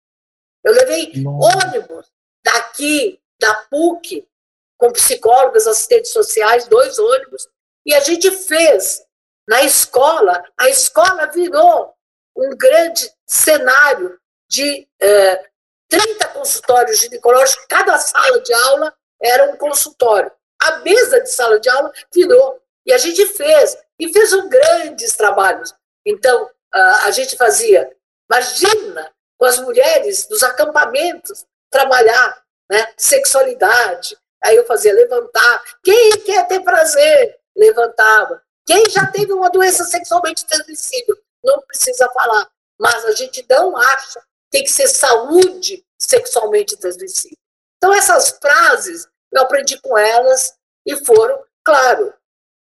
Eu 0.65 0.75
levei 0.75 1.13
Nossa. 1.17 1.67
ônibus 1.67 2.07
daqui 2.45 3.21
da 3.41 3.53
PUC, 3.69 4.29
com 4.77 4.93
psicólogas, 4.93 5.67
assistentes 5.67 6.13
sociais, 6.13 6.69
dois 6.69 7.01
ônibus, 7.01 7.49
e 7.85 7.93
a 7.93 7.99
gente 7.99 8.31
fez 8.31 9.05
na 9.49 9.65
escola, 9.65 10.41
a 10.57 10.69
escola 10.69 11.27
virou 11.33 11.93
um 12.37 12.51
grande 12.57 13.13
cenário 13.27 14.21
de 14.49 14.89
é, 15.01 15.51
30 15.89 16.29
consultórios 16.29 17.01
ginecológicos, 17.01 17.67
cada 17.67 17.99
sala 17.99 18.41
de 18.41 18.55
aula 18.55 18.95
era 19.21 19.51
um 19.51 19.57
consultório. 19.57 20.31
A 20.63 20.79
mesa 20.79 21.21
de 21.21 21.29
sala 21.29 21.59
de 21.59 21.69
aula 21.69 21.93
virou. 22.15 22.63
E 22.87 22.93
a 22.93 22.99
gente 22.99 23.27
fez, 23.27 23.77
e 23.99 24.13
fez 24.13 24.33
um 24.33 24.49
grandes 24.49 25.17
trabalhos. 25.17 25.75
Então, 26.07 26.51
a 26.73 27.11
gente 27.11 27.37
fazia, 27.37 27.91
imagina, 28.31 29.13
com 29.39 29.47
as 29.47 29.59
mulheres 29.59 30.27
dos 30.27 30.43
acampamentos, 30.43 31.47
trabalhar 31.71 32.43
né? 32.71 32.87
Sexualidade. 32.97 34.17
Aí 34.45 34.55
eu 34.57 34.67
fazia 34.67 34.93
levantar. 34.93 35.63
Quem 35.83 36.21
quer 36.23 36.47
ter 36.47 36.61
prazer? 36.61 37.39
Levantava. 37.57 38.43
Quem 38.67 38.85
já 38.91 39.07
teve 39.07 39.33
uma 39.33 39.51
doença 39.51 39.85
sexualmente 39.85 40.47
transmissível? 40.47 41.17
Não 41.43 41.61
precisa 41.63 42.09
falar. 42.11 42.49
Mas 42.79 43.05
a 43.07 43.13
gente 43.13 43.45
não 43.49 43.77
acha. 43.77 44.23
Tem 44.51 44.63
que 44.63 44.71
ser 44.71 44.89
saúde 44.89 45.85
sexualmente 45.99 46.77
transmissível. 46.77 47.39
Então, 47.79 47.93
essas 47.93 48.31
frases 48.31 49.09
eu 49.33 49.43
aprendi 49.43 49.81
com 49.81 49.97
elas 49.97 50.55
e 50.87 50.97
foram, 51.05 51.43
claro, 51.65 52.15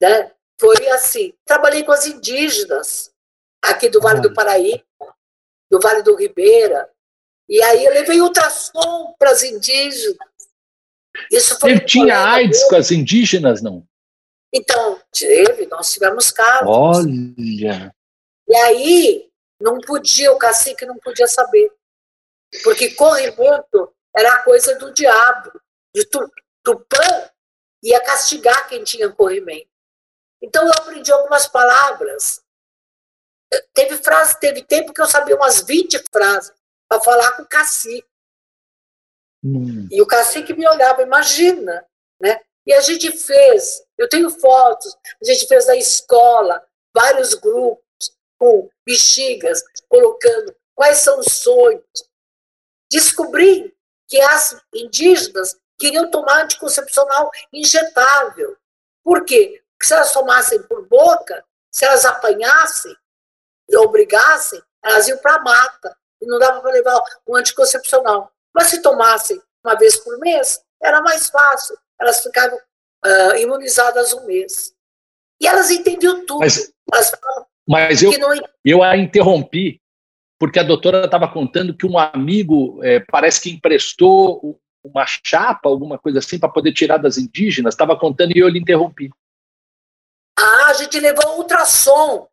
né? 0.01 0.32
Foi 0.59 0.87
assim. 0.89 1.33
Trabalhei 1.45 1.83
com 1.83 1.91
as 1.91 2.05
indígenas 2.05 3.11
aqui 3.61 3.89
do 3.89 4.01
Vale 4.01 4.21
do 4.21 4.33
Paraíba, 4.33 4.83
do 5.71 5.79
Vale 5.79 6.03
do 6.03 6.15
Ribeira, 6.15 6.89
e 7.49 7.61
aí 7.61 7.85
eu 7.85 7.93
levei 7.93 8.21
ultrassom 8.21 9.13
para 9.17 9.31
as 9.31 9.43
indígenas. 9.43 10.17
Isso 11.31 11.59
foi 11.59 11.71
Ele 11.71 11.79
tinha 11.81 12.17
AIDS 12.17 12.63
com 12.65 12.75
as 12.75 12.91
indígenas, 12.91 13.61
não? 13.61 13.85
Então, 14.51 14.99
teve, 15.11 15.65
nós 15.67 15.91
tivemos 15.91 16.31
casos. 16.31 16.67
Olha! 16.67 17.93
E 18.47 18.55
aí, 18.55 19.29
não 19.59 19.79
podia, 19.79 20.31
o 20.31 20.37
cacique 20.37 20.85
não 20.85 20.97
podia 20.97 21.27
saber. 21.27 21.71
Porque 22.63 22.91
corrimento 22.91 23.93
era 24.15 24.35
a 24.35 24.43
coisa 24.43 24.77
do 24.77 24.93
diabo. 24.93 25.51
De 25.93 26.05
tu, 26.05 26.19
Tupã 26.63 27.29
ia 27.83 27.99
castigar 28.01 28.67
quem 28.67 28.83
tinha 28.83 29.09
corrimento. 29.09 29.72
Então, 30.43 30.65
eu 30.65 30.71
aprendi 30.77 31.09
algumas 31.09 31.47
palavras. 31.47 32.43
Teve 33.73 33.97
frase, 33.97 34.37
teve 34.39 34.61
tempo 34.61 34.93
que 34.93 35.01
eu 35.01 35.05
sabia 35.05 35.37
umas 35.37 35.61
20 35.61 35.97
frases 36.11 36.51
para 36.89 36.99
falar 36.99 37.31
com 37.37 37.43
o 37.43 37.47
cacique. 37.47 38.05
Hum. 39.41 39.87
E 39.89 40.01
o 40.01 40.05
cacique 40.05 40.53
me 40.53 40.67
olhava, 40.67 41.01
imagina, 41.01 41.85
né? 42.19 42.41
E 42.65 42.73
a 42.73 42.81
gente 42.81 43.11
fez, 43.11 43.83
eu 43.97 44.07
tenho 44.09 44.29
fotos, 44.29 44.95
a 45.21 45.25
gente 45.25 45.47
fez 45.47 45.65
da 45.65 45.75
escola, 45.75 46.65
vários 46.93 47.33
grupos 47.33 47.83
com 48.37 48.69
bexigas, 48.85 49.63
colocando 49.87 50.55
quais 50.75 50.97
são 50.97 51.19
os 51.19 51.31
sonhos. 51.33 51.83
Descobri 52.91 53.73
que 54.09 54.19
as 54.19 54.61
indígenas 54.73 55.57
queriam 55.79 56.09
tomar 56.11 56.43
anticoncepcional 56.43 57.31
injetável. 57.51 58.57
Por 59.03 59.25
quê? 59.25 59.62
Porque 59.83 59.87
se 59.87 59.93
elas 59.95 60.13
tomassem 60.13 60.63
por 60.63 60.87
boca, 60.87 61.43
se 61.69 61.83
elas 61.83 62.05
apanhassem 62.05 62.95
e 63.67 63.75
obrigassem, 63.75 64.61
elas 64.81 65.09
iam 65.09 65.17
para 65.17 65.35
a 65.35 65.43
mata 65.43 65.97
e 66.21 66.25
não 66.25 66.39
dava 66.39 66.61
para 66.61 66.71
levar 66.71 67.03
um 67.27 67.35
anticoncepcional. 67.35 68.31
Mas 68.55 68.67
se 68.67 68.81
tomassem 68.81 69.41
uma 69.61 69.75
vez 69.75 69.97
por 69.97 70.17
mês, 70.19 70.61
era 70.81 71.01
mais 71.01 71.27
fácil. 71.27 71.77
Elas 71.99 72.23
ficavam 72.23 72.57
uh, 72.57 73.35
imunizadas 73.35 74.13
um 74.13 74.25
mês. 74.25 74.73
E 75.41 75.47
elas 75.47 75.69
entendiam 75.69 76.25
tudo. 76.25 76.39
Mas, 76.39 76.71
mas 77.67 78.01
eu, 78.01 78.17
não... 78.17 78.33
eu 78.63 78.81
a 78.81 78.95
interrompi 78.95 79.81
porque 80.39 80.59
a 80.59 80.63
doutora 80.63 81.03
estava 81.03 81.27
contando 81.27 81.75
que 81.75 81.85
um 81.85 81.97
amigo 81.97 82.79
é, 82.83 83.01
parece 83.01 83.41
que 83.41 83.49
emprestou 83.49 84.57
uma 84.81 85.05
chapa, 85.05 85.67
alguma 85.67 85.97
coisa 85.97 86.19
assim, 86.19 86.39
para 86.39 86.49
poder 86.49 86.71
tirar 86.71 86.97
das 86.97 87.17
indígenas. 87.17 87.73
Estava 87.73 87.97
contando 87.97 88.31
e 88.33 88.39
eu 88.39 88.47
lhe 88.47 88.59
interrompi. 88.59 89.09
Ah, 90.37 90.67
a 90.67 90.73
gente 90.73 90.99
levou 90.99 91.37
ultrassom. 91.37 92.29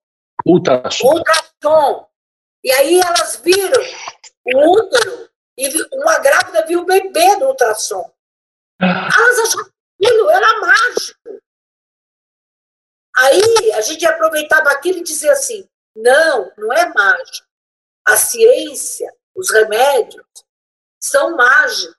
Ultrassom. 0.46 1.06
Ultrassom. 1.06 2.08
E 2.64 2.72
aí 2.72 3.00
elas 3.00 3.36
viram 3.36 3.82
o 4.46 4.72
útero 4.72 5.30
e 5.56 5.68
uma 5.92 6.18
grávida 6.18 6.66
viu 6.66 6.80
o 6.80 6.86
bebê 6.86 7.36
no 7.36 7.48
ultrassom. 7.48 8.10
Elas 8.80 9.38
acharam 9.38 9.64
que 9.64 10.06
aquilo 10.06 10.30
era 10.30 10.60
mágico. 10.60 11.42
Aí 13.18 13.72
a 13.74 13.80
gente 13.82 14.06
aproveitava 14.06 14.70
aquilo 14.70 14.98
e 14.98 15.04
dizia 15.04 15.32
assim: 15.32 15.68
não, 15.94 16.52
não 16.56 16.72
é 16.72 16.92
mágico. 16.92 17.46
A 18.06 18.16
ciência, 18.16 19.14
os 19.34 19.50
remédios 19.50 20.26
são 20.98 21.36
mágicos. 21.36 21.96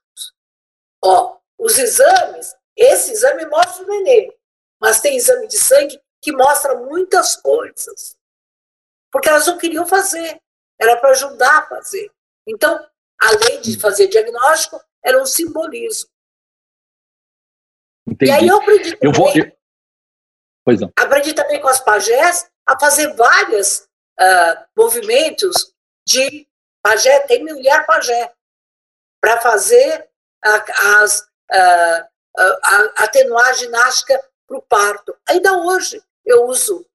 Ó, 1.03 1.37
os 1.59 1.77
exames, 1.77 2.55
esse 2.75 3.11
exame 3.11 3.45
mostra 3.45 3.83
o 3.83 3.87
neném, 3.87 4.35
mas 4.81 4.99
tem 4.99 5.15
exame 5.15 5.47
de 5.47 5.57
sangue 5.57 6.01
que 6.21 6.31
mostra 6.31 6.75
muitas 6.75 7.35
coisas. 7.35 8.17
Porque 9.11 9.29
elas 9.29 9.47
não 9.47 9.57
queriam 9.57 9.85
fazer 9.85 10.41
era 10.79 10.97
para 10.97 11.11
ajudar 11.11 11.59
a 11.59 11.67
fazer. 11.67 12.11
Então, 12.47 12.83
além 13.21 13.61
de 13.61 13.79
fazer 13.79 14.07
diagnóstico, 14.07 14.83
era 15.03 15.21
um 15.21 15.25
simbolismo. 15.27 16.09
Entendi. 18.07 18.31
E 18.31 18.33
aí 18.33 18.47
eu 18.47 18.57
aprendi 18.57 18.95
também, 18.97 18.99
eu 19.03 19.11
vou, 19.11 19.31
eu... 19.35 19.57
Pois 20.65 20.81
não. 20.81 20.91
aprendi 20.95 21.33
também 21.33 21.61
com 21.61 21.67
as 21.67 21.79
pajés 21.79 22.49
a 22.65 22.79
fazer 22.79 23.13
vários 23.13 23.87
uh, 24.19 24.65
movimentos 24.75 25.71
de 26.07 26.47
Pajé, 26.83 27.19
tem 27.27 27.43
mulher 27.43 27.85
pajé, 27.85 28.33
para 29.21 29.39
fazer 29.39 30.09
a, 30.43 31.03
as, 31.03 31.29
a, 31.51 32.07
a, 32.39 33.03
atenuar 33.03 33.49
a 33.49 33.53
ginástica 33.53 34.19
para 34.51 34.57
o 34.57 34.61
parto. 34.61 35.15
Ainda 35.29 35.53
hoje 35.63 36.01
eu 36.25 36.45
uso 36.45 36.85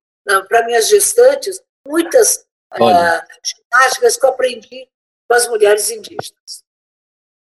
para 0.48 0.66
minhas 0.66 0.88
gestantes 0.88 1.62
muitas 1.86 2.46
uh, 2.74 3.22
ginásticas 3.42 4.16
que 4.16 4.26
eu 4.26 4.30
aprendi 4.30 4.88
com 5.28 5.36
as 5.36 5.48
mulheres 5.48 5.90
indígenas. 5.90 6.64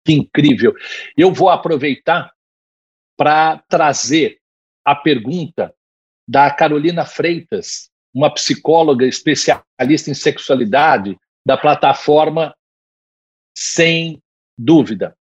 Que 0.05 0.12
incrível! 0.12 0.74
Eu 1.16 1.32
vou 1.32 1.49
aproveitar 1.49 2.32
para 3.16 3.59
trazer 3.68 4.38
a 4.84 4.94
pergunta 4.94 5.74
da 6.28 6.51
Carolina 6.51 7.05
Freitas, 7.05 7.90
uma 8.14 8.32
psicóloga 8.32 9.07
especialista 9.07 10.11
em 10.11 10.14
sexualidade 10.14 11.16
da 11.44 11.57
plataforma 11.57 12.55
Sem 13.57 14.22
Dúvida. 14.59 15.16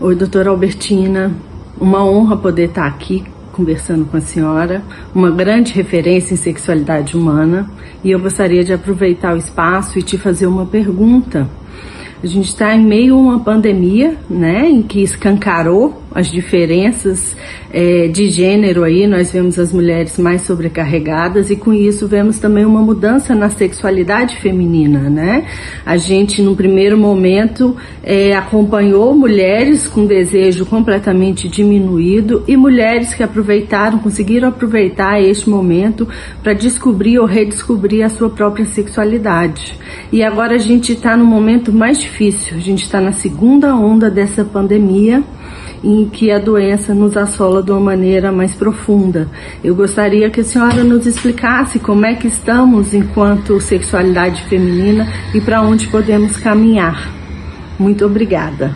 Oi, 0.00 0.14
doutora 0.14 0.50
Albertina. 0.50 1.53
Uma 1.80 2.04
honra 2.04 2.36
poder 2.36 2.68
estar 2.68 2.86
aqui 2.86 3.24
conversando 3.52 4.04
com 4.04 4.16
a 4.16 4.20
senhora, 4.20 4.82
uma 5.14 5.30
grande 5.30 5.72
referência 5.72 6.34
em 6.34 6.36
sexualidade 6.36 7.16
humana, 7.16 7.70
e 8.02 8.10
eu 8.10 8.18
gostaria 8.18 8.64
de 8.64 8.72
aproveitar 8.72 9.34
o 9.34 9.36
espaço 9.36 9.98
e 9.98 10.02
te 10.02 10.18
fazer 10.18 10.46
uma 10.46 10.66
pergunta. 10.66 11.48
A 12.22 12.26
gente 12.26 12.48
está 12.48 12.74
em 12.74 12.84
meio 12.84 13.14
a 13.14 13.18
uma 13.18 13.40
pandemia, 13.40 14.16
né, 14.28 14.68
em 14.68 14.82
que 14.82 15.02
escancarou 15.02 16.02
as 16.14 16.30
diferenças 16.30 17.36
é, 17.72 18.06
de 18.06 18.28
gênero 18.28 18.84
aí, 18.84 19.04
nós 19.04 19.32
vemos 19.32 19.58
as 19.58 19.72
mulheres 19.72 20.16
mais 20.16 20.42
sobrecarregadas 20.42 21.50
e 21.50 21.56
com 21.56 21.72
isso 21.72 22.06
vemos 22.06 22.38
também 22.38 22.64
uma 22.64 22.80
mudança 22.80 23.34
na 23.34 23.50
sexualidade 23.50 24.36
feminina, 24.36 25.10
né? 25.10 25.44
A 25.84 25.96
gente, 25.96 26.40
no 26.40 26.54
primeiro 26.54 26.96
momento, 26.96 27.76
é, 28.02 28.32
acompanhou 28.32 29.12
mulheres 29.12 29.88
com 29.88 30.06
desejo 30.06 30.64
completamente 30.64 31.48
diminuído 31.48 32.44
e 32.46 32.56
mulheres 32.56 33.12
que 33.12 33.22
aproveitaram, 33.24 33.98
conseguiram 33.98 34.50
aproveitar 34.50 35.20
este 35.20 35.50
momento 35.50 36.06
para 36.44 36.52
descobrir 36.52 37.18
ou 37.18 37.26
redescobrir 37.26 38.04
a 38.04 38.08
sua 38.08 38.30
própria 38.30 38.64
sexualidade. 38.66 39.76
E 40.12 40.22
agora 40.22 40.54
a 40.54 40.58
gente 40.58 40.92
está 40.92 41.16
no 41.16 41.24
momento 41.24 41.72
mais 41.72 41.98
difícil, 42.00 42.56
a 42.56 42.60
gente 42.60 42.84
está 42.84 43.00
na 43.00 43.12
segunda 43.12 43.74
onda 43.74 44.08
dessa 44.08 44.44
pandemia 44.44 45.24
em 45.84 46.08
que 46.08 46.30
a 46.30 46.38
doença 46.38 46.94
nos 46.94 47.14
assola 47.14 47.62
de 47.62 47.70
uma 47.70 47.80
maneira 47.80 48.32
mais 48.32 48.54
profunda. 48.54 49.28
Eu 49.62 49.76
gostaria 49.76 50.30
que 50.30 50.40
a 50.40 50.44
senhora 50.44 50.82
nos 50.82 51.06
explicasse 51.06 51.78
como 51.78 52.06
é 52.06 52.14
que 52.14 52.26
estamos 52.26 52.94
enquanto 52.94 53.60
sexualidade 53.60 54.48
feminina 54.48 55.06
e 55.34 55.40
para 55.42 55.60
onde 55.60 55.90
podemos 55.90 56.38
caminhar. 56.38 56.96
Muito 57.78 58.06
obrigada. 58.06 58.74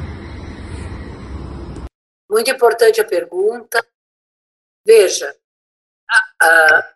Muito 2.30 2.50
importante 2.50 3.00
a 3.00 3.04
pergunta. 3.04 3.82
Veja, 4.86 5.34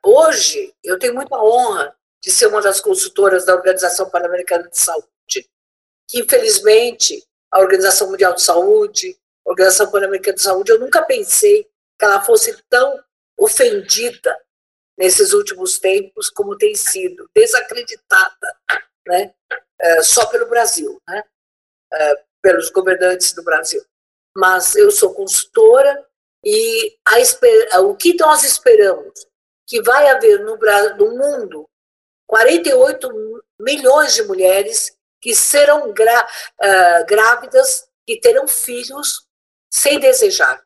hoje 0.05 0.75
eu 0.85 0.99
tenho 0.99 1.15
muita 1.15 1.37
honra 1.37 1.95
de 2.23 2.31
ser 2.31 2.47
uma 2.49 2.61
das 2.61 2.81
consultoras 2.81 3.47
da 3.47 3.55
Organização 3.55 4.11
Pan-Americana 4.11 4.69
de 4.69 4.79
Saúde, 4.79 5.49
que 6.07 6.21
infelizmente 6.21 7.25
a 7.51 7.61
Organização 7.61 8.11
Mundial 8.11 8.35
de 8.35 8.43
Saúde, 8.43 9.17
Organização 9.53 9.91
Pan-Americana 9.91 10.37
de 10.37 10.43
Saúde, 10.43 10.73
eu 10.73 10.79
nunca 10.79 11.03
pensei 11.03 11.65
que 11.99 12.05
ela 12.05 12.23
fosse 12.23 12.57
tão 12.69 13.03
ofendida 13.39 14.37
nesses 14.99 15.33
últimos 15.33 15.79
tempos 15.79 16.31
como 16.31 16.57
tem 16.57 16.75
sido, 16.75 17.29
desacreditada, 17.35 18.57
né? 19.07 19.35
É, 19.81 20.03
só 20.03 20.27
pelo 20.27 20.49
Brasil, 20.49 21.01
né? 21.09 21.23
É, 21.93 22.25
pelos 22.41 22.71
governantes 22.71 23.33
do 23.33 23.43
Brasil. 23.43 23.83
Mas 24.37 24.75
eu 24.77 24.91
sou 24.91 25.15
consultora 25.15 26.07
e 26.45 26.97
a, 27.73 27.81
o 27.81 27.97
que 27.97 28.17
nós 28.19 28.43
esperamos? 28.45 29.27
Que 29.67 29.83
vai 29.83 30.09
haver 30.09 30.41
no, 30.41 30.57
no 30.97 31.17
mundo 31.17 31.69
48 32.27 33.43
milhões 33.61 34.15
de 34.15 34.23
mulheres 34.23 34.97
que 35.21 35.35
serão 35.35 35.91
uh, 35.91 37.07
grávidas, 37.07 37.89
que 38.07 38.19
terão 38.19 38.49
filhos 38.49 39.29
sem 39.73 39.99
desejar. 39.99 40.63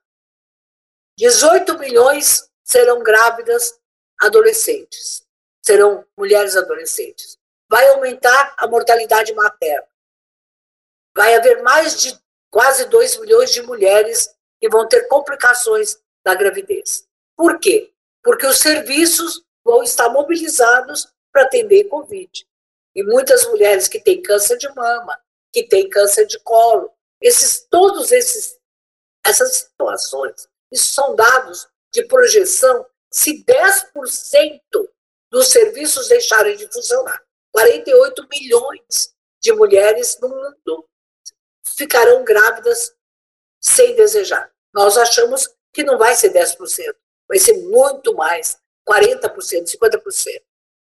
18 1.16 1.78
milhões 1.78 2.50
serão 2.64 3.02
grávidas 3.02 3.78
adolescentes, 4.20 5.24
serão 5.64 6.04
mulheres 6.18 6.57
adolescentes. 6.57 7.38
Vai 7.70 7.88
aumentar 7.88 8.54
a 8.59 8.66
mortalidade 8.66 9.32
materna. 9.34 9.86
Vai 11.16 11.34
haver 11.34 11.62
mais 11.62 12.00
de 12.00 12.18
quase 12.50 12.86
2 12.86 13.18
milhões 13.20 13.52
de 13.52 13.62
mulheres 13.62 14.34
que 14.61 14.68
vão 14.68 14.86
ter 14.88 15.09
complicações 15.09 15.98
da 16.24 16.34
gravidez. 16.34 17.07
Por 17.36 17.59
quê? 17.59 17.92
Porque 18.22 18.46
os 18.46 18.59
serviços 18.59 19.42
vão 19.64 19.82
estar 19.82 20.09
mobilizados 20.09 21.09
para 21.32 21.42
atender 21.42 21.84
Covid. 21.84 22.46
E 22.94 23.02
muitas 23.02 23.46
mulheres 23.46 23.88
que 23.88 24.00
têm 24.00 24.22
câncer 24.22 24.57
de 24.57 24.68
mama, 24.74 25.18
que 25.52 25.64
têm 25.64 25.88
câncer 25.88 26.26
de 26.26 26.38
colo, 26.40 26.92
esses 27.20 27.66
todos 27.70 28.12
esses 28.12 28.59
essas 29.29 29.57
situações. 29.57 30.49
Isso 30.70 30.93
são 30.93 31.14
dados 31.14 31.68
de 31.93 32.05
projeção 32.05 32.87
se 33.11 33.45
10% 33.45 34.61
dos 35.31 35.49
serviços 35.49 36.09
deixarem 36.09 36.57
de 36.57 36.70
funcionar. 36.72 37.22
48 37.53 38.27
milhões 38.31 39.14
de 39.41 39.53
mulheres 39.53 40.18
no 40.20 40.29
mundo 40.29 40.89
ficarão 41.77 42.24
grávidas 42.24 42.95
sem 43.61 43.95
desejar. 43.95 44.51
Nós 44.74 44.97
achamos 44.97 45.49
que 45.72 45.83
não 45.83 45.99
vai 45.99 46.14
ser 46.14 46.33
10%, 46.33 46.95
vai 47.29 47.39
ser 47.39 47.55
muito 47.68 48.14
mais, 48.14 48.59
40%, 48.89 49.64
50%. 49.64 50.43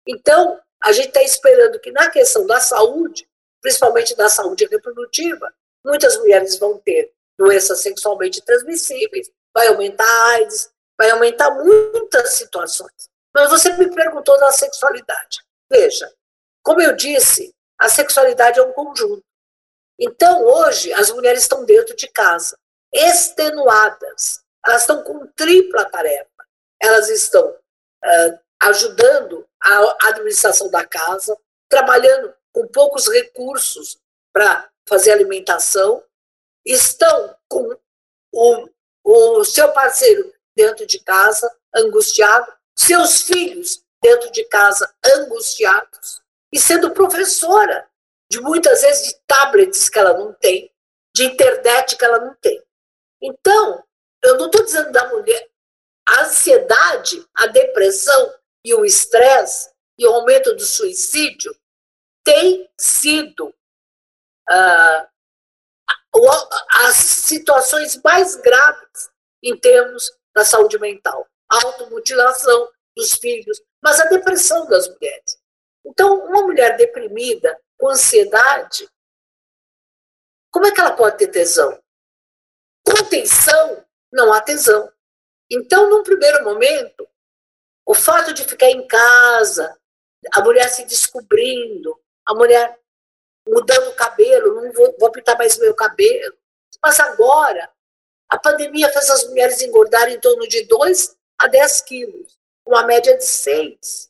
Então, 0.08 0.60
a 0.84 0.92
gente 0.92 1.10
está 1.10 1.22
esperando 1.22 1.80
que 1.80 1.92
na 1.92 2.10
questão 2.10 2.46
da 2.48 2.60
saúde, 2.60 3.30
principalmente 3.62 4.16
da 4.16 4.30
saúde 4.30 4.66
reprodutiva, 4.66 5.54
muitas 5.86 6.18
mulheres 6.18 6.58
vão 6.58 6.78
ter 6.80 7.14
doenças 7.42 7.80
sexualmente 7.80 8.40
transmissíveis, 8.44 9.32
vai 9.54 9.68
aumentar 9.68 10.06
a 10.06 10.26
AIDS, 10.34 10.70
vai 10.98 11.10
aumentar 11.10 11.50
muitas 11.52 12.36
situações. 12.36 13.10
Mas 13.34 13.50
você 13.50 13.74
me 13.74 13.90
perguntou 13.90 14.40
da 14.40 14.52
sexualidade. 14.52 15.40
Veja, 15.70 16.12
como 16.64 16.82
eu 16.82 16.96
disse, 16.96 17.52
a 17.80 17.90
sexualidade 17.90 18.60
é 18.60 18.64
um 18.64 18.74
conjunto. 18.74 19.24
Então, 20.00 20.44
hoje, 20.44 20.94
as 20.94 21.10
mulheres 21.10 21.42
estão 21.42 21.66
dentro 21.66 21.96
de 21.96 22.08
casa, 22.08 22.56
extenuadas. 22.94 24.42
Elas 24.66 24.82
estão 24.82 25.04
com 25.04 25.26
tripla 25.36 25.86
tarefa. 25.86 26.30
Elas 26.80 27.10
estão 27.10 27.50
uh, 27.50 28.40
ajudando 28.62 29.48
a 29.64 30.10
administração 30.10 30.70
da 30.70 30.86
casa, 30.86 31.36
trabalhando 31.70 32.34
com 32.54 32.68
poucos 32.68 33.08
recursos 33.08 33.98
para 34.34 34.70
fazer 34.88 35.12
alimentação, 35.12 36.04
estão 36.66 37.36
com 37.48 37.78
o, 38.32 38.70
o 39.04 39.44
seu 39.46 39.72
parceiro 39.72 40.34
dentro 40.56 40.86
de 40.86 41.00
casa, 41.00 41.54
angustiado, 41.76 42.52
seus 42.76 43.24
filhos 43.24 43.84
dentro 44.02 44.32
de 44.32 44.44
casa, 44.46 44.94
angustiados, 45.06 46.22
e 46.52 46.60
sendo 46.60 46.92
professora 46.92 47.88
de 48.30 48.40
muitas 48.42 48.82
vezes 48.82 49.10
de 49.10 49.20
tablets 49.28 49.90
que 49.90 50.00
ela 50.00 50.18
não 50.18 50.34
tem, 50.34 50.72
de 51.16 51.26
internet 51.26 51.98
que 51.98 52.06
ela 52.06 52.20
não 52.20 52.34
tem. 52.36 52.62
Então, 53.22 53.84
eu 54.24 54.38
não 54.38 54.48
estou 54.48 54.64
dizendo 54.64 54.92
da 54.92 55.08
mulher, 55.10 55.50
a 56.08 56.22
ansiedade, 56.22 57.26
a 57.36 57.48
depressão 57.48 58.34
e 58.64 58.74
o 58.74 58.86
estresse 58.86 59.70
e 59.98 60.08
o 60.08 60.14
aumento 60.14 60.56
do 60.56 60.66
suicídio 60.66 61.56
tem 62.24 62.70
sido 62.78 63.48
uh, 64.50 65.11
as 66.86 66.96
situações 66.96 68.00
mais 68.04 68.36
graves 68.36 69.10
em 69.44 69.58
termos 69.58 70.12
da 70.36 70.44
saúde 70.44 70.78
mental. 70.80 71.28
A 71.50 71.66
automutilação 71.66 72.70
dos 72.96 73.14
filhos, 73.14 73.62
mas 73.82 74.00
a 74.00 74.06
depressão 74.06 74.68
das 74.68 74.88
mulheres. 74.88 75.40
Então, 75.86 76.26
uma 76.26 76.44
mulher 76.44 76.78
deprimida, 76.78 77.60
com 77.78 77.90
ansiedade, 77.90 78.88
como 80.52 80.66
é 80.66 80.72
que 80.72 80.82
ela 80.82 80.96
pode 80.96 81.18
ter 81.18 81.28
tesão? 81.28 81.82
Com 82.86 83.06
tensão, 83.06 83.86
não 84.12 84.34
há 84.34 84.42
tesão. 84.42 84.92
Então, 85.50 85.90
num 85.90 86.04
primeiro 86.04 86.44
momento, 86.44 87.08
o 87.86 87.94
fato 87.94 88.34
de 88.34 88.44
ficar 88.44 88.70
em 88.70 88.86
casa, 88.86 89.78
a 90.34 90.42
mulher 90.42 90.70
se 90.70 90.86
descobrindo, 90.86 92.00
a 92.26 92.34
mulher 92.34 92.81
mudando 93.48 93.90
o 93.90 93.96
cabelo, 93.96 94.62
não 94.62 94.72
vou, 94.72 94.96
vou 95.00 95.12
pintar 95.12 95.38
mais 95.38 95.58
meu 95.58 95.74
cabelo. 95.74 96.36
Mas 96.84 97.00
agora, 97.00 97.70
a 98.30 98.40
pandemia 98.40 98.90
fez 98.90 99.10
as 99.10 99.28
mulheres 99.28 99.62
engordarem 99.62 100.16
em 100.16 100.20
torno 100.20 100.48
de 100.48 100.64
2 100.66 101.16
a 101.40 101.48
10 101.48 101.82
quilos, 101.82 102.38
uma 102.66 102.84
média 102.84 103.18
de 103.18 103.26
6. 103.26 104.10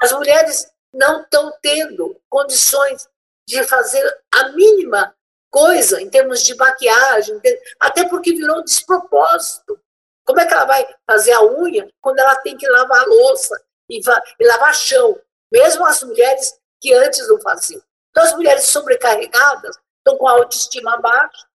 As 0.00 0.12
mulheres 0.12 0.70
não 0.92 1.22
estão 1.22 1.52
tendo 1.62 2.20
condições 2.28 3.08
de 3.48 3.62
fazer 3.64 4.04
a 4.32 4.48
mínima 4.50 5.14
coisa 5.50 6.00
em 6.00 6.10
termos 6.10 6.42
de 6.42 6.54
maquiagem, 6.56 7.40
até 7.78 8.08
porque 8.08 8.34
virou 8.34 8.58
um 8.58 8.64
despropósito. 8.64 9.80
Como 10.24 10.40
é 10.40 10.46
que 10.46 10.54
ela 10.54 10.64
vai 10.64 10.86
fazer 11.06 11.32
a 11.32 11.42
unha 11.42 11.88
quando 12.00 12.18
ela 12.18 12.36
tem 12.36 12.56
que 12.56 12.68
lavar 12.68 13.06
louça 13.06 13.62
e, 13.88 14.00
e 14.00 14.46
lavar 14.46 14.74
chão? 14.74 15.18
Mesmo 15.52 15.84
as 15.84 16.02
mulheres 16.02 16.58
que 16.80 16.92
antes 16.92 17.28
não 17.28 17.40
faziam. 17.40 17.82
Então, 18.14 18.22
as 18.22 18.32
mulheres 18.34 18.66
sobrecarregadas 18.66 19.76
estão 19.98 20.16
com 20.16 20.28
a 20.28 20.34
autoestima 20.34 20.96
baixa, 20.98 21.48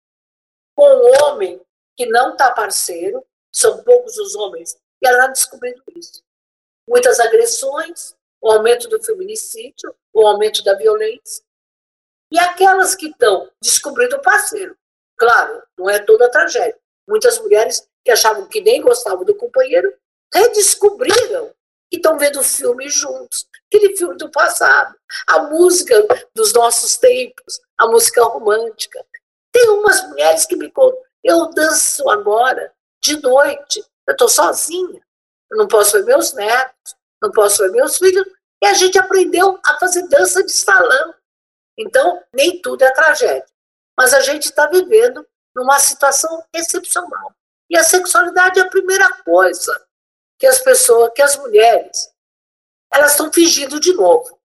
com 0.75 0.87
o 0.89 1.25
homem 1.25 1.61
que 1.95 2.07
não 2.07 2.33
está 2.33 2.51
parceiro, 2.51 3.23
são 3.53 3.85
poucos 3.85 4.17
os 4.17 4.35
homens, 4.35 4.75
e 5.03 5.07
ela 5.07 5.19
está 5.19 5.27
descobrindo 5.33 5.83
isso. 5.95 6.25
Muitas 6.89 7.21
agressões, 7.21 8.17
o 8.41 8.51
aumento 8.51 8.89
do 8.89 9.03
feminicídio, 9.03 9.95
o 10.15 10.27
aumento 10.27 10.65
da 10.65 10.75
violência. 10.75 11.45
E 12.33 12.39
aquelas 12.39 12.95
que 12.95 13.09
estão 13.09 13.51
descobrindo 13.61 14.17
o 14.17 14.23
parceiro. 14.23 14.79
Claro, 15.19 15.63
não 15.77 15.91
é 15.91 15.99
toda 15.99 16.25
a 16.25 16.31
tragédia. 16.31 16.81
Muitas 17.07 17.39
mulheres 17.39 17.87
que 18.03 18.11
achavam 18.11 18.49
que 18.49 18.63
nem 18.63 18.81
gostavam 18.81 19.27
do 19.27 19.35
companheiro 19.35 19.95
redescobriram 20.33 21.55
que 21.91 21.97
estão 21.97 22.19
vendo 22.19 22.43
filmes 22.43 22.95
juntos. 22.95 23.47
Aquele 23.67 23.97
filme 23.97 24.17
do 24.17 24.31
passado, 24.31 24.95
a 25.27 25.43
música 25.45 25.95
dos 26.35 26.53
nossos 26.53 26.97
tempos, 26.97 27.61
a 27.79 27.87
música 27.87 28.23
romântica. 28.25 29.05
Tem 29.53 29.69
umas 29.71 30.07
mulheres 30.09 30.45
que 30.47 30.57
me 30.57 30.71
contam, 30.71 31.01
eu 31.25 31.51
danço 31.51 32.09
agora, 32.11 32.73
de 33.03 33.21
noite, 33.21 33.85
eu 34.07 34.13
estou 34.13 34.29
sozinha, 34.29 35.01
eu 35.51 35.59
não 35.59 35.67
posso 35.67 35.93
ver 35.93 36.05
meus 36.05 36.33
netos, 36.35 36.95
não 37.23 37.31
posso 37.31 37.63
ver 37.63 37.71
meus 37.71 37.99
filhos, 37.99 38.27
e 38.63 38.67
a 38.67 38.75
gente 38.75 38.99
aprendeu 38.99 39.59
a 39.65 39.79
fazer 39.79 40.07
dança 40.09 40.43
de 40.43 40.53
salão. 40.53 41.15
Então, 41.79 42.23
nem 42.33 42.61
tudo 42.63 42.83
é 42.83 42.91
tragédia. 42.91 43.47
Mas 43.97 44.15
a 44.15 44.21
gente 44.21 44.45
está 44.45 44.67
vivendo 44.67 45.27
numa 45.55 45.79
situação 45.79 46.45
excepcional. 46.53 47.35
E 47.69 47.77
a 47.77 47.85
sexualidade 47.85 48.59
é 48.59 48.63
a 48.63 48.71
primeira 48.71 49.11
coisa 49.23 49.86
que 50.39 50.47
as 50.47 50.61
pessoas, 50.61 51.13
que 51.15 51.23
as 51.23 51.37
mulheres, 51.37 52.13
elas 52.93 53.13
estão 53.13 53.33
fingindo 53.33 53.81
de 53.81 53.93
novo. 53.93 54.39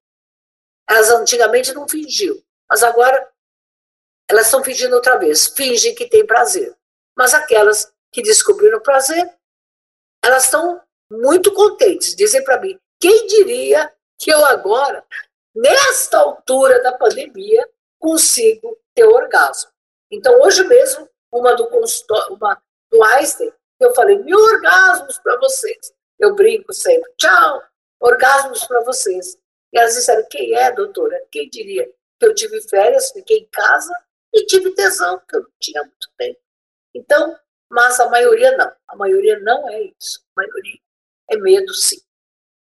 Elas 0.89 1.09
antigamente 1.09 1.73
não 1.73 1.87
fingiam, 1.87 2.41
mas 2.69 2.83
agora 2.83 3.29
elas 4.29 4.45
estão 4.45 4.63
fingindo 4.63 4.95
outra 4.95 5.17
vez. 5.17 5.47
Fingem 5.47 5.93
que 5.93 6.07
têm 6.07 6.25
prazer. 6.25 6.75
Mas 7.17 7.33
aquelas 7.33 7.91
que 8.11 8.21
descobriram 8.21 8.81
prazer, 8.81 9.29
elas 10.23 10.45
estão 10.45 10.81
muito 11.09 11.53
contentes. 11.53 12.15
Dizem 12.15 12.43
para 12.43 12.59
mim: 12.59 12.79
quem 12.99 13.27
diria 13.27 13.91
que 14.17 14.31
eu 14.31 14.43
agora, 14.45 15.05
nesta 15.55 16.19
altura 16.19 16.81
da 16.81 16.93
pandemia, 16.93 17.67
consigo 17.99 18.77
ter 18.93 19.05
orgasmo? 19.05 19.71
Então, 20.09 20.41
hoje 20.41 20.63
mesmo, 20.63 21.09
uma 21.31 21.55
do 21.55 21.67
uma 22.29 22.61
do 22.89 23.03
Einstein, 23.03 23.51
eu 23.84 23.93
falei, 23.95 24.17
mil 24.19 24.38
orgasmos 24.38 25.17
para 25.19 25.38
vocês. 25.38 25.93
Eu 26.19 26.36
brinco 26.36 26.73
sempre, 26.73 27.11
tchau, 27.17 27.63
orgasmos 27.99 28.63
para 28.65 28.84
vocês. 28.84 29.38
E 29.73 29.79
elas 29.79 29.95
disseram, 29.95 30.25
quem 30.29 30.55
é, 30.55 30.71
doutora? 30.71 31.19
Quem 31.32 31.49
diria 31.49 31.86
que 32.19 32.25
eu 32.25 32.36
tive 32.36 32.61
férias, 32.69 33.11
fiquei 33.11 33.39
em 33.39 33.47
casa 33.51 33.93
e 34.34 34.45
tive 34.45 34.71
tesão, 34.71 35.19
que 35.27 35.36
eu 35.36 35.41
não 35.41 35.49
tinha 35.59 35.82
muito 35.82 36.09
tempo. 36.17 36.39
Então, 36.93 37.38
mas 37.69 37.99
a 37.99 38.09
maioria 38.09 38.55
não. 38.57 38.71
A 38.88 38.95
maioria 38.95 39.39
não 39.39 39.69
é 39.69 39.91
isso. 39.99 40.21
A 40.36 40.41
maioria 40.41 40.79
é 41.29 41.38
medo, 41.38 41.73
sim. 41.73 42.01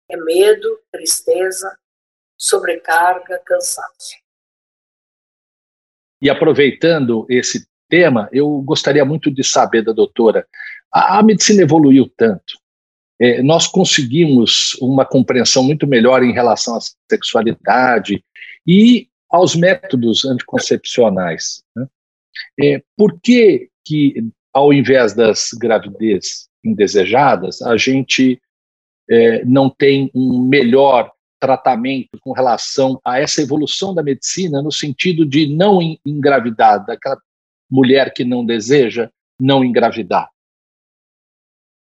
É 0.08 0.16
medo, 0.16 0.80
tristeza, 0.92 1.76
sobrecarga, 2.36 3.38
cansaço. 3.44 4.16
E 6.20 6.28
aproveitando 6.28 7.26
esse 7.30 7.66
tema, 7.88 8.28
eu 8.32 8.61
gostaria 8.61 9.04
muito 9.04 9.30
de 9.30 9.42
saber 9.42 9.82
da 9.82 9.92
doutora 9.92 10.46
a, 10.93 11.18
a 11.18 11.22
medicina 11.22 11.62
evoluiu 11.62 12.11
tanto. 12.16 12.59
É, 13.20 13.43
nós 13.43 13.66
conseguimos 13.66 14.74
uma 14.80 15.05
compreensão 15.05 15.62
muito 15.62 15.86
melhor 15.86 16.22
em 16.22 16.32
relação 16.32 16.76
à 16.76 16.80
sexualidade 17.11 18.24
e 18.66 19.09
aos 19.30 19.55
métodos 19.55 20.24
anticoncepcionais. 20.24 21.62
Né? 21.76 21.86
É, 22.61 22.82
por 22.97 23.20
que, 23.20 23.68
que, 23.84 24.24
ao 24.53 24.72
invés 24.72 25.14
das 25.14 25.51
gravidez 25.53 26.49
indesejadas, 26.64 27.61
a 27.62 27.76
gente 27.76 28.41
é, 29.09 29.45
não 29.45 29.68
tem 29.68 30.11
um 30.14 30.43
melhor 30.43 31.12
tratamento 31.38 32.18
com 32.20 32.32
relação 32.32 33.01
a 33.05 33.18
essa 33.18 33.41
evolução 33.41 33.95
da 33.95 34.03
medicina, 34.03 34.62
no 34.62 34.70
sentido 34.70 35.24
de 35.24 35.47
não 35.47 35.80
engravidar, 36.05 36.84
daquela 36.84 37.18
mulher 37.70 38.12
que 38.12 38.24
não 38.24 38.45
deseja 38.45 39.11
não 39.41 39.64
engravidar? 39.64 40.28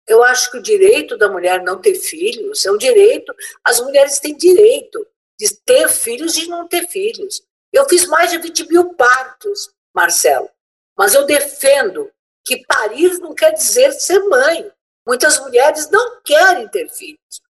Eu 0.08 0.24
acho 0.24 0.52
que 0.52 0.58
o 0.58 0.62
direito 0.62 1.18
da 1.18 1.30
mulher 1.30 1.64
não 1.64 1.80
ter 1.80 1.96
filhos 1.96 2.66
é 2.66 2.72
um 2.72 2.78
direito. 2.78 3.34
As 3.64 3.80
mulheres 3.80 4.20
têm 4.20 4.36
direito 4.36 5.06
de 5.40 5.56
ter 5.66 5.90
filhos 5.90 6.38
e 6.38 6.48
não 6.48 6.68
ter 6.68 6.88
filhos. 6.88 7.42
Eu 7.72 7.88
fiz 7.88 8.06
mais 8.06 8.30
de 8.30 8.38
20 8.38 8.68
mil 8.68 8.94
partos, 8.94 9.74
Marcelo, 9.94 10.50
mas 10.98 11.14
eu 11.14 11.26
defendo 11.26 12.12
que 12.46 12.66
parir 12.66 13.18
não 13.20 13.34
quer 13.34 13.52
dizer 13.52 13.92
ser 13.94 14.20
mãe. 14.26 14.72
Muitas 15.08 15.40
mulheres 15.40 15.90
não 15.90 16.22
querem 16.22 16.68
ter 16.68 16.90
filhos. 16.90 17.42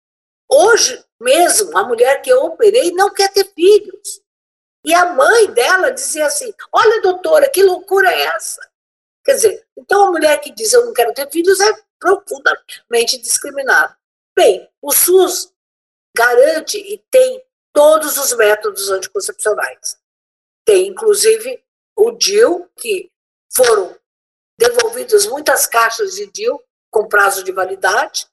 Hoje 0.49 1.03
mesmo, 1.19 1.77
a 1.77 1.83
mulher 1.83 2.21
que 2.21 2.29
eu 2.29 2.43
operei 2.43 2.91
não 2.91 3.13
quer 3.13 3.31
ter 3.31 3.45
filhos. 3.53 4.21
E 4.85 4.93
a 4.93 5.13
mãe 5.13 5.51
dela 5.51 5.91
dizia 5.91 6.25
assim: 6.25 6.53
Olha, 6.71 7.01
doutora, 7.01 7.49
que 7.49 7.63
loucura 7.63 8.11
é 8.11 8.23
essa? 8.35 8.61
Quer 9.23 9.35
dizer, 9.35 9.62
então 9.77 10.07
a 10.07 10.11
mulher 10.11 10.39
que 10.39 10.53
diz 10.53 10.73
eu 10.73 10.85
não 10.85 10.93
quero 10.93 11.13
ter 11.13 11.29
filhos 11.29 11.59
é 11.59 11.73
profundamente 11.99 13.17
discriminado. 13.17 13.95
Bem, 14.35 14.69
o 14.81 14.91
SUS 14.91 15.53
garante 16.15 16.77
e 16.77 16.97
tem 17.09 17.43
todos 17.71 18.17
os 18.17 18.33
métodos 18.33 18.89
anticoncepcionais. 18.89 19.97
Tem, 20.65 20.87
inclusive, 20.87 21.63
o 21.95 22.11
DIL, 22.11 22.69
que 22.77 23.11
foram 23.53 23.97
devolvidas 24.57 25.25
muitas 25.25 25.67
caixas 25.67 26.15
de 26.15 26.27
DIL 26.27 26.61
com 26.91 27.07
prazo 27.07 27.43
de 27.43 27.51
validade 27.51 28.27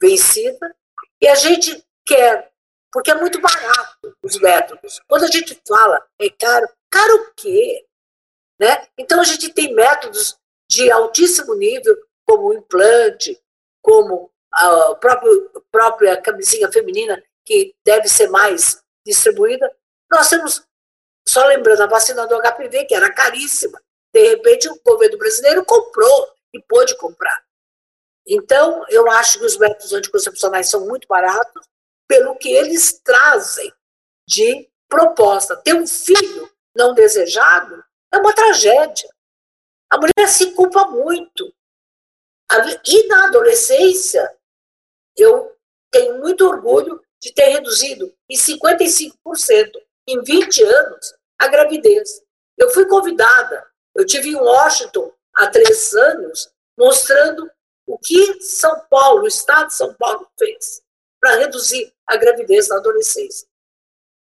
vencida, 0.00 0.74
e 1.20 1.28
a 1.28 1.36
gente 1.36 1.84
quer, 2.04 2.52
porque 2.92 3.12
é 3.12 3.14
muito 3.14 3.40
barato 3.40 4.16
os 4.20 4.38
métodos. 4.40 5.00
Quando 5.06 5.24
a 5.24 5.28
gente 5.28 5.60
fala 5.66 6.04
é 6.20 6.28
caro, 6.30 6.68
caro 6.90 7.14
o 7.14 7.34
quê? 7.34 7.86
Né? 8.60 8.88
Então 8.98 9.20
a 9.20 9.24
gente 9.24 9.48
tem 9.50 9.72
métodos 9.72 10.36
de 10.72 10.90
altíssimo 10.90 11.54
nível 11.54 11.94
como 12.26 12.48
o 12.48 12.54
implante, 12.54 13.38
como 13.82 14.30
a 14.50 14.94
própria, 14.94 15.32
própria 15.70 16.16
camisinha 16.16 16.70
feminina, 16.72 17.22
que 17.44 17.74
deve 17.84 18.08
ser 18.08 18.28
mais 18.28 18.82
distribuída. 19.04 19.70
Nós 20.10 20.30
temos, 20.30 20.66
só 21.28 21.44
lembrando, 21.46 21.82
a 21.82 21.86
vacina 21.86 22.26
do 22.26 22.40
HPV, 22.40 22.86
que 22.86 22.94
era 22.94 23.12
caríssima. 23.12 23.80
De 24.14 24.28
repente, 24.28 24.68
o 24.68 24.80
governo 24.84 25.18
brasileiro 25.18 25.64
comprou 25.64 26.28
e 26.54 26.62
pôde 26.62 26.96
comprar. 26.96 27.44
Então, 28.26 28.84
eu 28.88 29.10
acho 29.10 29.38
que 29.38 29.44
os 29.44 29.58
métodos 29.58 29.92
anticoncepcionais 29.92 30.70
são 30.70 30.86
muito 30.86 31.06
baratos 31.08 31.66
pelo 32.08 32.36
que 32.36 32.50
eles 32.50 33.00
trazem 33.02 33.72
de 34.26 34.70
proposta. 34.88 35.56
Ter 35.56 35.74
um 35.74 35.86
filho 35.86 36.50
não 36.74 36.94
desejado 36.94 37.84
é 38.12 38.18
uma 38.18 38.34
tragédia. 38.34 39.10
A 39.92 39.98
mulher 39.98 40.26
se 40.26 40.52
culpa 40.52 40.86
muito. 40.86 41.54
E 42.86 43.06
na 43.08 43.26
adolescência, 43.26 44.34
eu 45.14 45.54
tenho 45.90 46.18
muito 46.18 46.46
orgulho 46.46 46.98
de 47.20 47.30
ter 47.34 47.48
reduzido 47.48 48.10
em 48.26 48.34
55%, 48.34 49.12
em 50.08 50.22
20 50.22 50.64
anos, 50.64 51.14
a 51.38 51.46
gravidez. 51.46 52.22
Eu 52.56 52.70
fui 52.70 52.86
convidada, 52.86 53.70
eu 53.94 54.06
tive 54.06 54.30
em 54.30 54.34
Washington 54.34 55.12
há 55.34 55.48
três 55.48 55.92
anos, 55.92 56.50
mostrando 56.74 57.50
o 57.86 57.98
que 57.98 58.40
São 58.40 58.80
Paulo, 58.88 59.24
o 59.24 59.28
Estado 59.28 59.66
de 59.66 59.74
São 59.74 59.92
Paulo, 59.92 60.26
fez 60.38 60.82
para 61.20 61.36
reduzir 61.36 61.92
a 62.06 62.16
gravidez 62.16 62.66
na 62.68 62.76
adolescência. 62.76 63.46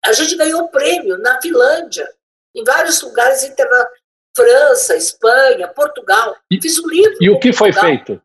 A 0.06 0.14
gente 0.14 0.38
ganhou 0.38 0.70
prêmio 0.70 1.18
na 1.18 1.42
Finlândia, 1.42 2.10
em 2.56 2.64
vários 2.64 3.02
lugares 3.02 3.44
internacionais, 3.44 3.99
França, 4.36 4.96
Espanha, 4.96 5.68
Portugal. 5.68 6.36
E, 6.52 6.62
Fiz 6.62 6.80
um 6.80 6.88
livro. 6.88 7.18
E 7.22 7.30
o 7.30 7.40
que 7.40 7.52
foi 7.52 7.74
feito? 7.74 8.22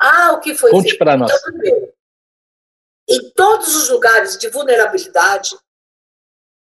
Ah, 0.00 0.32
o 0.32 0.40
que 0.40 0.54
foi 0.54 0.70
Conte 0.70 0.88
feito? 0.90 0.98
para 0.98 1.16
nós. 1.16 1.30
Então, 1.32 1.42
primeiro, 1.52 1.92
em 3.08 3.30
todos 3.30 3.74
os 3.74 3.88
lugares 3.88 4.36
de 4.36 4.48
vulnerabilidade, 4.48 5.56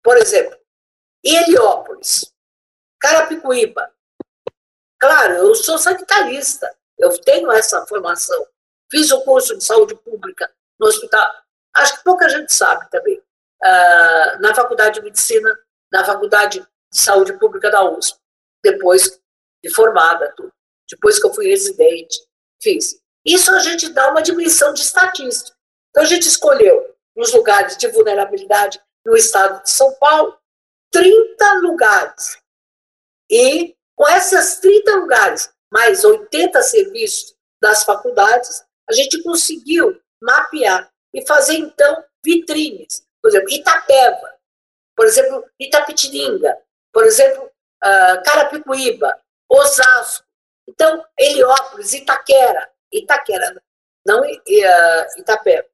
por 0.02 0.16
exemplo, 0.16 0.58
em 1.24 1.36
Heliópolis, 1.36 2.32
Carapicuíba, 3.00 3.90
claro, 4.98 5.34
eu 5.34 5.54
sou 5.54 5.78
sanitarista, 5.78 6.74
eu 6.98 7.16
tenho 7.20 7.50
essa 7.50 7.84
formação, 7.86 8.46
fiz 8.90 9.10
o 9.10 9.22
curso 9.22 9.56
de 9.56 9.64
saúde 9.64 9.94
pública 9.96 10.50
no 10.78 10.86
hospital, 10.86 11.26
acho 11.74 11.98
que 11.98 12.04
pouca 12.04 12.28
gente 12.28 12.52
sabe 12.52 12.88
também. 12.90 13.18
uh, 13.18 14.40
na 14.40 14.54
Faculdade 14.54 14.96
de 14.96 15.02
Medicina, 15.02 15.58
na 15.90 16.04
Faculdade 16.04 16.66
de 16.94 17.00
Saúde 17.00 17.32
Pública 17.38 17.70
da 17.70 17.82
USP, 17.90 18.16
depois 18.62 19.20
de 19.62 19.74
formada, 19.74 20.32
tudo. 20.36 20.52
depois 20.88 21.18
que 21.18 21.26
eu 21.26 21.34
fui 21.34 21.48
residente, 21.48 22.16
fiz. 22.62 23.00
Isso 23.26 23.50
a 23.50 23.58
gente 23.58 23.88
dá 23.88 24.10
uma 24.10 24.22
dimensão 24.22 24.72
de 24.72 24.80
estatística. 24.80 25.56
Então 25.90 26.04
a 26.04 26.06
gente 26.06 26.28
escolheu 26.28 26.94
nos 27.16 27.32
lugares 27.32 27.76
de 27.76 27.88
vulnerabilidade 27.88 28.80
no 29.04 29.16
estado 29.16 29.62
de 29.64 29.70
São 29.70 29.92
Paulo, 29.94 30.38
30 30.92 31.54
lugares. 31.62 32.38
E 33.28 33.74
com 33.96 34.08
esses 34.08 34.58
30 34.60 34.96
lugares, 34.96 35.52
mais 35.72 36.04
80 36.04 36.62
serviços 36.62 37.34
das 37.60 37.82
faculdades, 37.82 38.64
a 38.88 38.92
gente 38.92 39.22
conseguiu 39.22 40.00
mapear 40.22 40.92
e 41.12 41.26
fazer, 41.26 41.54
então, 41.54 42.04
vitrines. 42.24 43.04
Por 43.22 43.30
exemplo, 43.30 43.50
Itapeva, 43.50 44.34
por 44.96 45.06
exemplo, 45.06 45.44
Itapetininga, 45.58 46.56
por 46.94 47.04
exemplo, 47.04 47.44
uh, 47.44 48.22
Carapicuíba, 48.24 49.20
Osasco. 49.50 50.24
Então, 50.66 51.04
Heliópolis, 51.18 51.92
Itaquera, 51.92 52.70
Itaquera, 52.90 53.60
não 54.06 54.22
uh, 54.22 55.18
Itapeva. 55.18 55.66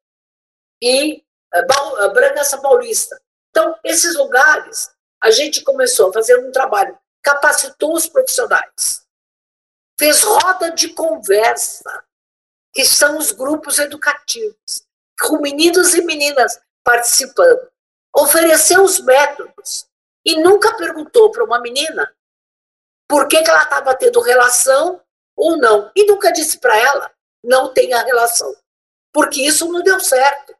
E 0.83 1.23
uh, 1.55 2.13
Bragança 2.13 2.59
Paulista. 2.63 3.21
Então, 3.51 3.79
esses 3.85 4.17
lugares, 4.17 4.91
a 5.23 5.31
gente 5.31 5.63
começou 5.63 6.09
a 6.09 6.13
fazer 6.15 6.39
um 6.39 6.51
trabalho, 6.51 6.99
capacitou 7.23 7.95
os 7.95 8.09
profissionais, 8.09 9.07
fez 9.99 10.23
roda 10.23 10.71
de 10.71 10.95
conversa, 10.95 12.05
que 12.73 12.85
são 12.85 13.19
os 13.19 13.31
grupos 13.31 13.79
educativos, 13.79 14.87
com 15.21 15.41
meninos 15.41 15.95
e 15.95 16.03
meninas 16.03 16.59
participando. 16.83 17.69
Ofereceu 18.17 18.83
os 18.83 19.01
métodos 19.01 19.90
e 20.25 20.41
nunca 20.41 20.77
perguntou 20.77 21.31
para 21.31 21.45
uma 21.45 21.61
menina 21.61 22.15
por 23.09 23.27
que, 23.27 23.43
que 23.43 23.51
ela 23.51 23.63
estava 23.63 23.95
tendo 23.95 24.21
relação 24.21 25.03
ou 25.37 25.57
não. 25.57 25.91
E 25.97 26.05
nunca 26.05 26.33
disse 26.33 26.59
para 26.59 26.77
ela, 26.77 27.11
não 27.43 27.73
tenha 27.73 28.03
relação. 28.03 28.55
Porque 29.13 29.43
isso 29.43 29.71
não 29.73 29.83
deu 29.83 29.99
certo. 29.99 30.55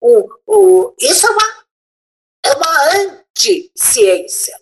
O, 0.00 0.28
o, 0.46 0.94
isso 0.98 1.26
é 1.26 1.30
uma, 1.30 1.64
é 2.44 2.52
uma 2.52 2.90
anti-ciência. 2.96 4.58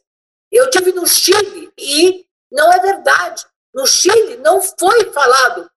Eu 0.51 0.71
tive 0.71 0.93
no 0.93 1.07
Chile 1.07 1.73
e 1.77 2.27
não 2.51 2.73
é 2.73 2.79
verdade. 2.81 3.45
No 3.75 3.87
Chile 3.87 4.37
não 4.37 4.61
foi 4.63 5.13
falado 5.13 5.71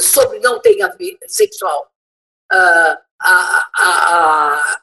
sobre 0.00 0.38
não 0.40 0.60
tenha 0.60 0.88
vida 0.88 1.26
sexual. 1.28 1.90
a, 2.50 3.02
a, 3.20 3.70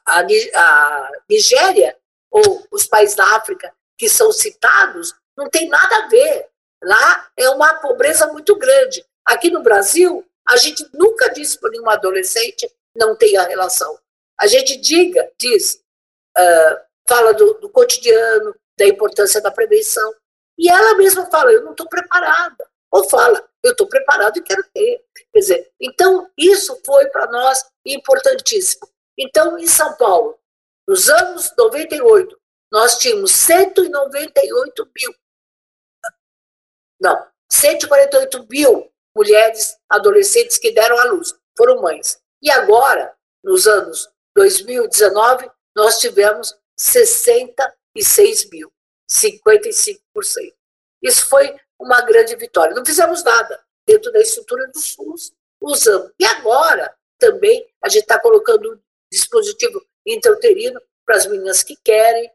a, 0.06 0.22
a, 0.54 1.10
Nigéria, 1.28 1.96
ou 2.34 2.66
os 2.72 2.84
países 2.84 3.14
da 3.14 3.36
África 3.36 3.72
que 3.96 4.08
são 4.08 4.32
citados, 4.32 5.14
não 5.36 5.48
tem 5.48 5.68
nada 5.68 5.96
a 5.98 6.08
ver. 6.08 6.48
Lá 6.82 7.30
é 7.36 7.48
uma 7.50 7.74
pobreza 7.74 8.26
muito 8.26 8.56
grande. 8.56 9.06
Aqui 9.24 9.50
no 9.50 9.62
Brasil, 9.62 10.26
a 10.46 10.56
gente 10.56 10.84
nunca 10.92 11.28
disse 11.28 11.58
para 11.58 11.70
nenhum 11.70 11.88
adolescente 11.88 12.68
não 12.96 13.16
tenha 13.16 13.42
relação. 13.44 13.96
A 14.38 14.46
gente 14.48 14.76
diga, 14.76 15.30
diz, 15.38 15.80
uh, 16.36 16.80
fala 17.08 17.32
do, 17.32 17.54
do 17.54 17.68
cotidiano, 17.68 18.54
da 18.76 18.86
importância 18.86 19.40
da 19.40 19.50
prevenção. 19.50 20.12
E 20.58 20.68
ela 20.68 20.96
mesma 20.96 21.26
fala, 21.26 21.52
eu 21.52 21.62
não 21.62 21.70
estou 21.70 21.88
preparada. 21.88 22.68
Ou 22.90 23.08
fala, 23.08 23.44
eu 23.62 23.72
estou 23.72 23.88
preparado 23.88 24.36
e 24.38 24.42
quero 24.42 24.62
ter. 24.72 25.04
Quer 25.32 25.38
dizer, 25.38 25.72
então, 25.80 26.30
isso 26.36 26.80
foi 26.84 27.06
para 27.06 27.26
nós 27.26 27.64
importantíssimo. 27.84 28.88
Então, 29.18 29.58
em 29.58 29.66
São 29.66 29.96
Paulo, 29.96 30.38
nos 30.86 31.08
anos 31.08 31.52
98, 31.56 32.40
nós 32.72 32.98
tínhamos 32.98 33.30
198 33.32 34.90
mil. 34.96 35.14
Não, 37.00 37.26
148 37.50 38.46
mil 38.50 38.92
mulheres 39.16 39.76
adolescentes 39.88 40.58
que 40.58 40.72
deram 40.72 40.98
à 40.98 41.04
luz, 41.04 41.34
foram 41.56 41.80
mães. 41.80 42.20
E 42.42 42.50
agora, 42.50 43.14
nos 43.42 43.66
anos 43.66 44.10
2019, 44.34 45.50
nós 45.76 45.98
tivemos 45.98 46.54
66 46.76 48.50
mil, 48.50 48.72
55%. 49.10 50.00
Isso 51.02 51.26
foi 51.26 51.56
uma 51.78 52.00
grande 52.02 52.34
vitória. 52.36 52.74
Não 52.74 52.84
fizemos 52.84 53.22
nada 53.22 53.62
dentro 53.86 54.10
da 54.12 54.20
estrutura 54.20 54.66
do 54.68 54.78
SUS, 54.78 55.32
usamos. 55.60 56.12
E 56.18 56.24
agora, 56.24 56.94
também, 57.18 57.66
a 57.82 57.88
gente 57.88 58.02
está 58.02 58.18
colocando 58.18 58.72
um 58.72 58.80
dispositivo 59.12 59.84
intrauterino 60.06 60.80
para 61.04 61.16
as 61.16 61.26
meninas 61.26 61.62
que 61.62 61.76
querem. 61.76 62.30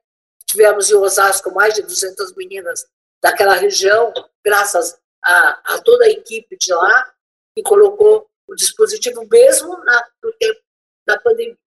Tivemos 0.45 0.89
em 0.89 0.95
Osasco 0.95 1.51
mais 1.51 1.73
de 1.73 1.81
200 1.81 2.35
meninas 2.35 2.85
daquela 3.21 3.53
região, 3.53 4.13
graças 4.43 4.99
a, 5.23 5.75
a 5.75 5.81
toda 5.81 6.05
a 6.05 6.09
equipe 6.09 6.57
de 6.57 6.73
lá, 6.73 7.13
que 7.55 7.61
colocou 7.61 8.29
o 8.47 8.55
dispositivo 8.55 9.27
mesmo 9.29 9.77
na, 9.83 10.07
no 10.23 10.31
tempo 10.33 10.59
da 11.05 11.19
pandemia. 11.19 11.57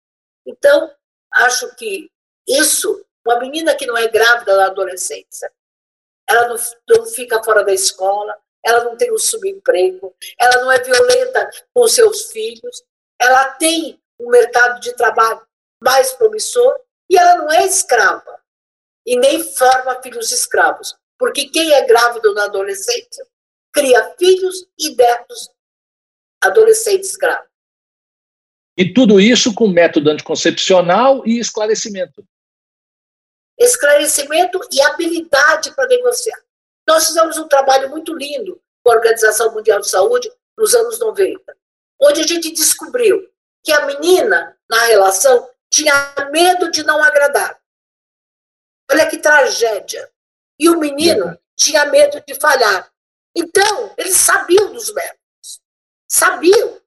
Então, 0.47 0.93
acho 1.33 1.75
que 1.77 2.11
isso, 2.47 3.05
uma 3.25 3.39
menina 3.39 3.75
que 3.75 3.87
não 3.87 3.97
é 3.97 4.09
grávida 4.09 4.57
na 4.57 4.67
adolescência, 4.67 5.53
ela 6.29 6.49
não, 6.49 6.57
não 6.89 7.07
fica 7.07 7.43
fora 7.43 7.63
da 7.63 7.73
escola, 7.73 8.37
ela 8.65 8.85
não 8.85 8.97
tem 8.97 9.13
um 9.13 9.19
subemprego, 9.19 10.15
ela 10.39 10.63
não 10.63 10.73
é 10.73 10.81
violenta 10.81 11.51
com 11.75 11.87
seus 11.87 12.31
filhos, 12.31 12.83
ela 13.21 13.53
tem 13.55 14.01
um 14.19 14.29
mercado 14.29 14.81
de 14.81 14.93
trabalho 14.95 15.41
mais 15.83 16.13
promissor 16.13 16.75
e 17.11 17.17
ela 17.17 17.37
não 17.37 17.51
é 17.51 17.67
escrava 17.67 18.41
e 19.05 19.17
nem 19.17 19.43
forma 19.43 20.01
filhos 20.03 20.31
escravos, 20.33 20.97
porque 21.19 21.49
quem 21.49 21.73
é 21.73 21.85
grávido 21.85 22.33
na 22.35 22.45
adolescência 22.45 23.27
cria 23.73 24.15
filhos 24.19 24.67
e 24.79 24.95
netos 24.95 25.51
adolescentes 26.43 27.17
grávidos. 27.17 27.51
E 28.77 28.93
tudo 28.93 29.21
isso 29.21 29.55
com 29.55 29.69
método 29.69 30.11
anticoncepcional 30.11 31.27
e 31.27 31.39
esclarecimento 31.39 32.25
esclarecimento 33.59 34.61
e 34.71 34.81
habilidade 34.81 35.75
para 35.75 35.87
negociar. 35.87 36.39
Nós 36.87 37.07
fizemos 37.07 37.39
um 37.39 37.47
trabalho 37.47 37.91
muito 37.91 38.15
lindo 38.15 38.61
com 38.83 38.91
a 38.91 38.97
Organização 38.97 39.53
Mundial 39.53 39.81
de 39.81 39.89
Saúde 39.89 40.31
nos 40.59 40.75
anos 40.75 40.99
90, 40.99 41.41
onde 42.01 42.21
a 42.21 42.27
gente 42.27 42.51
descobriu 42.51 43.29
que 43.63 43.73
a 43.73 43.87
menina, 43.87 44.57
na 44.69 44.85
relação, 44.87 45.49
tinha 45.73 46.15
medo 46.31 46.71
de 46.71 46.83
não 46.85 47.03
agradar. 47.03 47.59
Olha 48.91 49.09
que 49.09 49.17
tragédia. 49.17 50.13
E 50.59 50.69
o 50.69 50.79
menino 50.79 51.39
tinha 51.57 51.87
medo 51.87 52.23
de 52.27 52.35
falhar. 52.35 52.93
Então, 53.35 53.95
eles 53.97 54.17
sabiam 54.17 54.71
dos 54.73 54.93
métodos. 54.93 55.63
Sabiam. 56.07 56.81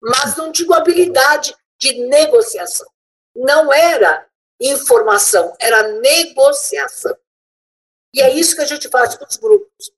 Mas 0.00 0.36
não 0.36 0.52
tinham 0.52 0.72
habilidade 0.74 1.56
de 1.78 2.06
negociação. 2.06 2.88
Não 3.34 3.72
era 3.72 4.28
informação, 4.60 5.56
era 5.58 5.88
negociação. 5.98 7.16
E 8.14 8.22
é 8.22 8.30
isso 8.30 8.54
que 8.54 8.62
a 8.62 8.66
gente 8.66 8.88
faz 8.88 9.16
com 9.16 9.24
os 9.24 9.36
grupos. 9.36 9.90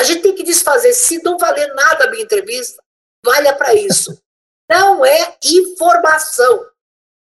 A 0.00 0.02
gente 0.04 0.22
tem 0.22 0.34
que 0.34 0.42
desfazer. 0.42 0.94
Se 0.94 1.22
não 1.22 1.36
valer 1.36 1.72
nada 1.74 2.04
a 2.04 2.10
minha 2.10 2.24
entrevista, 2.24 2.82
valha 3.22 3.54
para 3.54 3.74
isso. 3.74 4.18
Não 4.66 5.04
é 5.04 5.36
informação. 5.44 6.73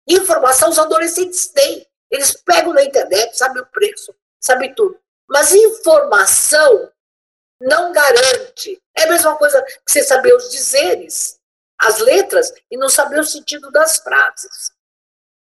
Informação 0.07 0.69
os 0.69 0.79
adolescentes 0.79 1.47
têm. 1.47 1.85
Eles 2.11 2.31
pegam 2.31 2.73
na 2.73 2.83
internet, 2.83 3.37
sabem 3.37 3.61
o 3.61 3.65
preço, 3.65 4.15
sabem 4.39 4.73
tudo. 4.73 4.99
Mas 5.27 5.53
informação 5.53 6.91
não 7.59 7.91
garante. 7.91 8.81
É 8.95 9.03
a 9.03 9.09
mesma 9.09 9.35
coisa 9.37 9.61
que 9.63 9.91
você 9.91 10.03
saber 10.03 10.33
os 10.35 10.51
dizeres, 10.51 11.39
as 11.79 11.99
letras, 11.99 12.53
e 12.69 12.77
não 12.77 12.89
saber 12.89 13.19
o 13.19 13.23
sentido 13.23 13.71
das 13.71 13.97
frases. 13.97 14.71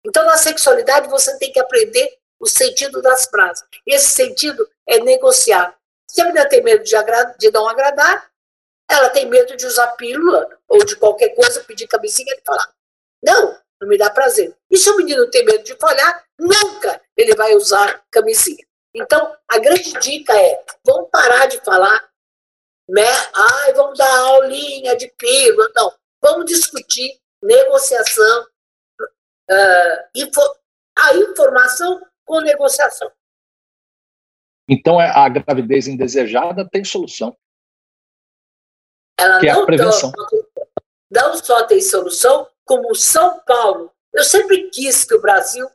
Então, 0.05 0.23
na 0.25 0.37
sexualidade, 0.37 1.09
você 1.09 1.37
tem 1.37 1.51
que 1.51 1.59
aprender 1.59 2.17
o 2.39 2.47
sentido 2.47 3.01
das 3.01 3.25
frases. 3.25 3.63
Esse 3.85 4.09
sentido 4.11 4.69
é 4.87 4.99
negociar. 4.99 5.75
Se 6.07 6.21
a 6.21 6.25
menina 6.25 6.47
tem 6.47 6.63
medo 6.63 6.83
de, 6.83 6.95
de 7.39 7.51
não 7.51 7.67
agradar, 7.67 8.29
ela 8.89 9.09
tem 9.09 9.25
medo 9.27 9.57
de 9.57 9.65
usar 9.65 9.87
pílula 9.95 10.47
ou 10.67 10.83
de 10.85 10.95
qualquer 10.95 11.29
coisa, 11.29 11.63
pedir 11.63 11.87
camisinha 11.87 12.33
e 12.33 12.41
falar: 12.45 12.71
não, 13.21 13.59
não 13.85 13.89
me 13.89 13.97
dá 13.97 14.09
prazer. 14.09 14.55
E 14.69 14.77
se 14.77 14.89
o 14.89 14.97
menino 14.97 15.29
tem 15.29 15.45
medo 15.45 15.63
de 15.63 15.75
falhar, 15.75 16.25
nunca 16.37 17.01
ele 17.15 17.35
vai 17.35 17.55
usar 17.55 18.03
camisinha. 18.11 18.65
Então, 18.93 19.35
a 19.47 19.59
grande 19.59 19.93
dica 19.99 20.33
é: 20.33 20.65
vamos 20.83 21.09
parar 21.11 21.45
de 21.45 21.63
falar, 21.63 22.09
né? 22.89 23.07
Ai, 23.33 23.73
vamos 23.73 23.97
dar 23.97 24.19
aulinha 24.19 24.97
de 24.97 25.07
pílula. 25.17 25.71
Não, 25.75 25.93
vamos 26.21 26.45
discutir 26.45 27.19
negociação, 27.41 28.47
uh, 29.51 30.09
info 30.15 30.41
a 30.97 31.13
informação 31.17 32.01
com 32.25 32.39
negociação. 32.39 33.11
Então, 34.67 34.99
é, 34.99 35.09
a 35.09 35.29
gravidez 35.29 35.87
indesejada 35.87 36.67
tem 36.67 36.83
solução. 36.83 37.37
Ela 39.19 39.39
que 39.39 39.45
não, 39.45 39.59
é 39.59 39.61
a 39.61 39.65
prevenção. 39.65 40.11
não 41.11 41.37
só 41.37 41.65
tem 41.65 41.81
solução, 41.81 42.49
como 42.65 42.93
São 42.95 43.39
Paulo 43.45 43.93
Eu 44.13 44.23
sempre 44.23 44.69
quis 44.69 45.03
que 45.05 45.13
o 45.13 45.21
Brasil, 45.21 45.69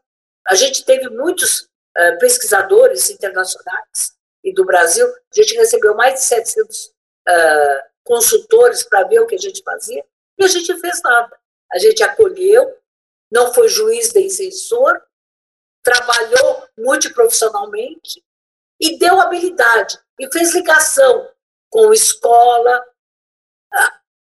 a 0.48 0.54
gente 0.54 0.84
teve 0.84 1.08
muitos 1.08 1.60
uh, 1.60 2.18
pesquisadores 2.18 3.10
internacionais 3.10 4.16
e 4.42 4.52
do 4.52 4.64
Brasil, 4.64 5.06
a 5.06 5.34
gente 5.34 5.54
recebeu 5.54 5.94
mais 5.94 6.14
de 6.14 6.20
700 6.22 6.86
uh, 6.86 7.90
consultores 8.02 8.82
para 8.82 9.04
ver 9.04 9.20
o 9.20 9.26
que 9.26 9.34
a 9.34 9.38
gente 9.38 9.62
fazia, 9.62 10.02
e 10.38 10.44
a 10.44 10.48
gente 10.48 10.74
fez 10.80 11.02
nada. 11.02 11.38
A 11.70 11.78
gente 11.78 12.02
acolheu, 12.02 12.76
não 13.30 13.52
foi 13.52 13.68
juiz 13.68 14.12
nem 14.14 14.30
censor, 14.30 15.00
trabalhou 15.82 16.66
multiprofissionalmente 16.78 18.24
e 18.80 18.98
deu 18.98 19.20
habilidade 19.20 19.98
e 20.18 20.30
fez 20.32 20.54
ligação 20.54 21.30
com 21.68 21.92
escola, 21.92 22.84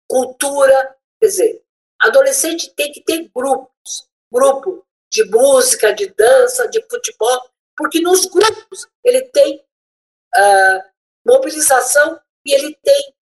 cultura, 0.09 0.97
quer 1.21 1.27
dizer, 1.27 1.65
adolescente 2.01 2.73
tem 2.75 2.93
que 2.93 3.03
ter 3.03 3.31
grupos, 3.35 4.09
grupo 4.33 4.87
de 5.11 5.25
música, 5.25 5.93
de 5.93 6.09
dança, 6.09 6.69
de 6.69 6.83
futebol, 6.89 7.51
porque 7.77 8.01
nos 8.01 8.27
grupos 8.27 8.87
ele 9.05 9.23
tem 9.31 9.65
uh, 10.37 10.83
mobilização 11.27 12.21
e 12.45 12.55
ele 12.55 12.77
tem 12.83 13.15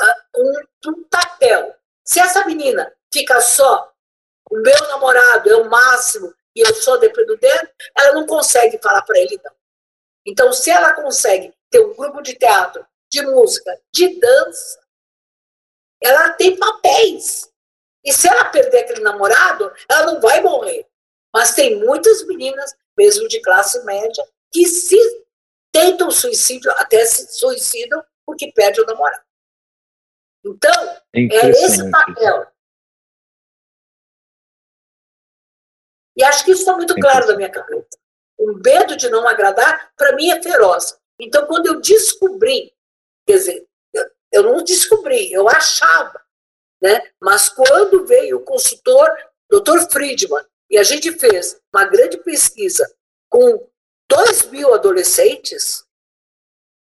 uh, 0.00 0.40
um, 0.40 0.90
um 0.90 1.04
papel. 1.04 1.74
Se 2.04 2.20
essa 2.20 2.44
menina 2.44 2.92
fica 3.12 3.40
só, 3.40 3.92
o 4.50 4.56
meu 4.58 4.88
namorado 4.88 5.50
é 5.50 5.56
o 5.56 5.70
máximo 5.70 6.34
e 6.54 6.60
eu 6.60 6.74
sou 6.74 6.98
dependendo 6.98 7.38
dele, 7.38 7.68
ela 7.96 8.14
não 8.14 8.26
consegue 8.26 8.78
falar 8.78 9.02
para 9.02 9.18
ele 9.18 9.40
não. 9.42 9.52
Então, 10.26 10.52
se 10.52 10.70
ela 10.70 10.94
consegue 10.94 11.52
ter 11.70 11.80
um 11.84 11.94
grupo 11.94 12.22
de 12.22 12.34
teatro, 12.34 12.86
de 13.10 13.22
música, 13.22 13.78
de 13.92 14.18
dança, 14.18 14.80
ela 16.02 16.30
tem 16.30 16.56
papéis. 16.58 17.52
E 18.04 18.12
se 18.12 18.28
ela 18.28 18.44
perder 18.46 18.80
aquele 18.80 19.00
namorado, 19.00 19.72
ela 19.88 20.12
não 20.12 20.20
vai 20.20 20.42
morrer. 20.42 20.86
Mas 21.32 21.54
tem 21.54 21.78
muitas 21.78 22.26
meninas, 22.26 22.76
mesmo 22.96 23.26
de 23.26 23.40
classe 23.40 23.82
média, 23.84 24.24
que 24.52 24.66
se 24.66 24.96
tentam 25.72 26.10
suicídio, 26.10 26.70
até 26.72 27.04
se 27.04 27.32
suicidam 27.32 28.04
porque 28.24 28.52
perde 28.52 28.80
o 28.80 28.86
namorado. 28.86 29.24
Então, 30.44 30.72
é, 31.14 31.20
é 31.20 31.50
esse 31.50 31.90
papel. 31.90 32.46
E 36.16 36.22
acho 36.22 36.44
que 36.44 36.52
isso 36.52 36.60
está 36.60 36.76
muito 36.76 36.94
claro 36.94 37.26
na 37.26 37.36
minha 37.36 37.50
cabeça. 37.50 37.88
O 38.38 38.52
medo 38.52 38.96
de 38.96 39.08
não 39.08 39.26
agradar, 39.26 39.92
para 39.96 40.14
mim, 40.14 40.30
é 40.30 40.40
feroz. 40.42 40.96
Então, 41.18 41.46
quando 41.46 41.66
eu 41.66 41.80
descobri, 41.80 42.72
quer 43.26 43.34
dizer, 43.34 43.68
eu, 43.92 44.10
eu 44.32 44.42
não 44.42 44.62
descobri, 44.62 45.32
eu 45.32 45.48
achava, 45.48 46.23
né? 46.84 47.00
mas 47.18 47.48
quando 47.48 48.04
veio 48.04 48.36
o 48.36 48.44
consultor, 48.44 49.08
Dr. 49.50 49.90
Friedman, 49.90 50.44
e 50.70 50.76
a 50.76 50.82
gente 50.82 51.10
fez 51.12 51.58
uma 51.72 51.86
grande 51.86 52.18
pesquisa 52.18 52.86
com 53.30 53.66
2 54.10 54.50
mil 54.50 54.74
adolescentes, 54.74 55.82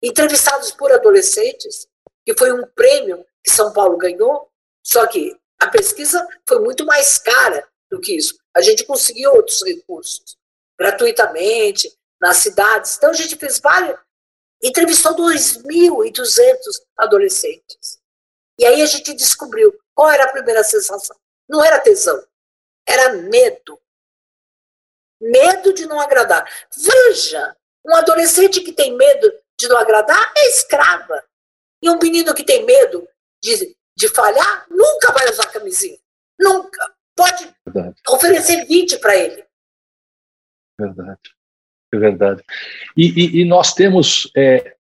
entrevistados 0.04 0.72
por 0.72 0.92
adolescentes, 0.92 1.88
que 2.26 2.38
foi 2.38 2.52
um 2.52 2.68
prêmio 2.76 3.26
que 3.42 3.50
São 3.50 3.72
Paulo 3.72 3.96
ganhou, 3.98 4.52
só 4.86 5.08
que 5.08 5.40
a 5.58 5.68
pesquisa 5.68 6.28
foi 6.46 6.60
muito 6.60 6.86
mais 6.86 7.18
cara 7.18 7.66
do 7.90 8.02
que 8.02 8.18
isso. 8.18 8.38
A 8.54 8.62
gente 8.62 8.86
conseguiu 8.86 9.32
outros 9.32 9.64
recursos, 9.64 10.38
gratuitamente, 10.78 11.90
nas 12.20 12.38
cidades. 12.38 12.98
Então, 12.98 13.12
a 13.12 13.14
gente 13.14 13.38
fez 13.38 13.60
várias. 13.60 13.98
Entrevistou 14.62 15.16
2.200 15.16 16.56
adolescentes. 16.98 18.02
E 18.60 18.66
aí 18.66 18.82
a 18.82 18.86
gente 18.86 19.14
descobriu 19.14 19.74
qual 19.96 20.10
era 20.10 20.26
a 20.26 20.32
primeira 20.32 20.64
sensação. 20.64 21.16
Não 21.48 21.64
era 21.64 21.80
tesão, 21.80 22.24
era 22.88 23.14
medo. 23.14 23.80
Medo 25.22 25.74
de 25.74 25.86
não 25.86 26.00
agradar. 26.00 26.50
Veja, 26.76 27.56
um 27.86 27.96
adolescente 27.96 28.62
que 28.62 28.74
tem 28.74 28.96
medo 28.96 29.32
de 29.58 29.68
não 29.68 29.78
agradar 29.78 30.34
é 30.36 30.50
escrava. 30.50 31.24
E 31.82 31.90
um 31.90 31.98
menino 31.98 32.34
que 32.34 32.44
tem 32.44 32.66
medo 32.66 33.08
de, 33.42 33.76
de 33.96 34.10
falhar 34.10 34.66
nunca 34.70 35.12
vai 35.12 35.30
usar 35.30 35.52
camisinha. 35.52 35.98
Nunca. 36.40 36.94
Pode 37.16 37.54
verdade. 37.66 38.02
oferecer 38.10 38.66
20 38.66 38.98
para 39.00 39.16
ele. 39.16 39.46
Verdade. 40.80 41.22
É 41.94 41.98
verdade. 41.98 42.44
E, 42.98 43.06
e, 43.06 43.42
e 43.42 43.46
nós 43.46 43.74
temos 43.74 44.32
é, 44.36 44.76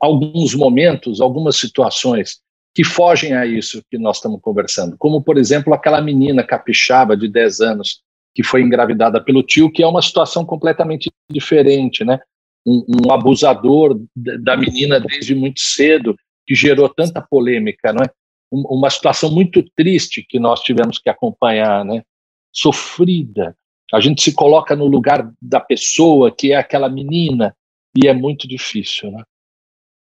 alguns 0.00 0.54
momentos, 0.54 1.20
algumas 1.20 1.56
situações 1.56 2.42
que 2.78 2.84
fogem 2.84 3.34
a 3.34 3.44
isso 3.44 3.82
que 3.90 3.98
nós 3.98 4.18
estamos 4.18 4.40
conversando. 4.40 4.96
Como, 4.96 5.20
por 5.20 5.36
exemplo, 5.36 5.74
aquela 5.74 6.00
menina 6.00 6.44
capixaba 6.44 7.16
de 7.16 7.26
10 7.26 7.60
anos 7.60 8.02
que 8.32 8.44
foi 8.44 8.62
engravidada 8.62 9.20
pelo 9.20 9.42
tio, 9.42 9.68
que 9.68 9.82
é 9.82 9.86
uma 9.88 10.00
situação 10.00 10.46
completamente 10.46 11.10
diferente, 11.28 12.04
né? 12.04 12.20
Um, 12.64 12.84
um 12.88 13.12
abusador 13.12 14.00
da 14.14 14.56
menina 14.56 15.00
desde 15.00 15.34
muito 15.34 15.58
cedo, 15.58 16.14
que 16.46 16.54
gerou 16.54 16.88
tanta 16.88 17.20
polêmica, 17.20 17.92
não 17.92 18.04
é? 18.04 18.10
uma 18.52 18.88
situação 18.90 19.28
muito 19.28 19.60
triste 19.74 20.22
que 20.22 20.38
nós 20.38 20.60
tivemos 20.60 21.00
que 21.00 21.10
acompanhar, 21.10 21.84
né? 21.84 22.04
Sofrida. 22.52 23.56
A 23.92 23.98
gente 23.98 24.22
se 24.22 24.32
coloca 24.32 24.76
no 24.76 24.86
lugar 24.86 25.28
da 25.42 25.58
pessoa 25.58 26.30
que 26.30 26.52
é 26.52 26.56
aquela 26.56 26.88
menina 26.88 27.56
e 27.96 28.06
é 28.06 28.14
muito 28.14 28.46
difícil, 28.46 29.10
né? 29.10 29.24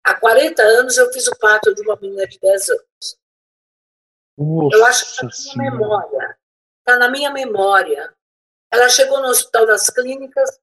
Há 0.04 0.14
40 0.14 0.62
anos 0.62 0.96
eu 0.96 1.12
fiz 1.12 1.26
o 1.28 1.38
parto 1.38 1.74
de 1.74 1.82
uma 1.82 1.96
menina 1.96 2.26
de 2.26 2.38
10 2.38 2.68
anos. 2.70 3.18
Nossa 4.36 4.76
eu 4.76 4.86
acho 4.86 5.04
que 5.04 5.26
está 5.26 5.26
na 5.26 5.54
minha 5.56 5.70
memória. 5.70 6.38
Está 6.78 6.98
na 6.98 7.08
minha 7.08 7.30
memória. 7.30 8.16
Ela 8.70 8.88
chegou 8.88 9.20
no 9.20 9.28
hospital 9.28 9.66
das 9.66 9.88
clínicas 9.90 10.60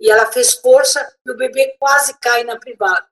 e 0.00 0.10
ela 0.10 0.26
fez 0.32 0.54
força 0.54 1.16
e 1.26 1.30
o 1.30 1.36
bebê 1.36 1.76
quase 1.78 2.18
cai 2.18 2.44
na 2.44 2.58
privada. 2.58 3.06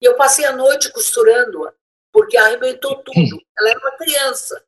E 0.00 0.06
eu 0.06 0.16
passei 0.16 0.44
a 0.44 0.52
noite 0.52 0.90
costurando-a 0.92 1.72
porque 2.12 2.36
arrebentou 2.36 2.96
tudo. 3.04 3.42
Ela 3.58 3.70
era 3.70 3.78
uma 3.78 3.96
criança. 3.96 4.64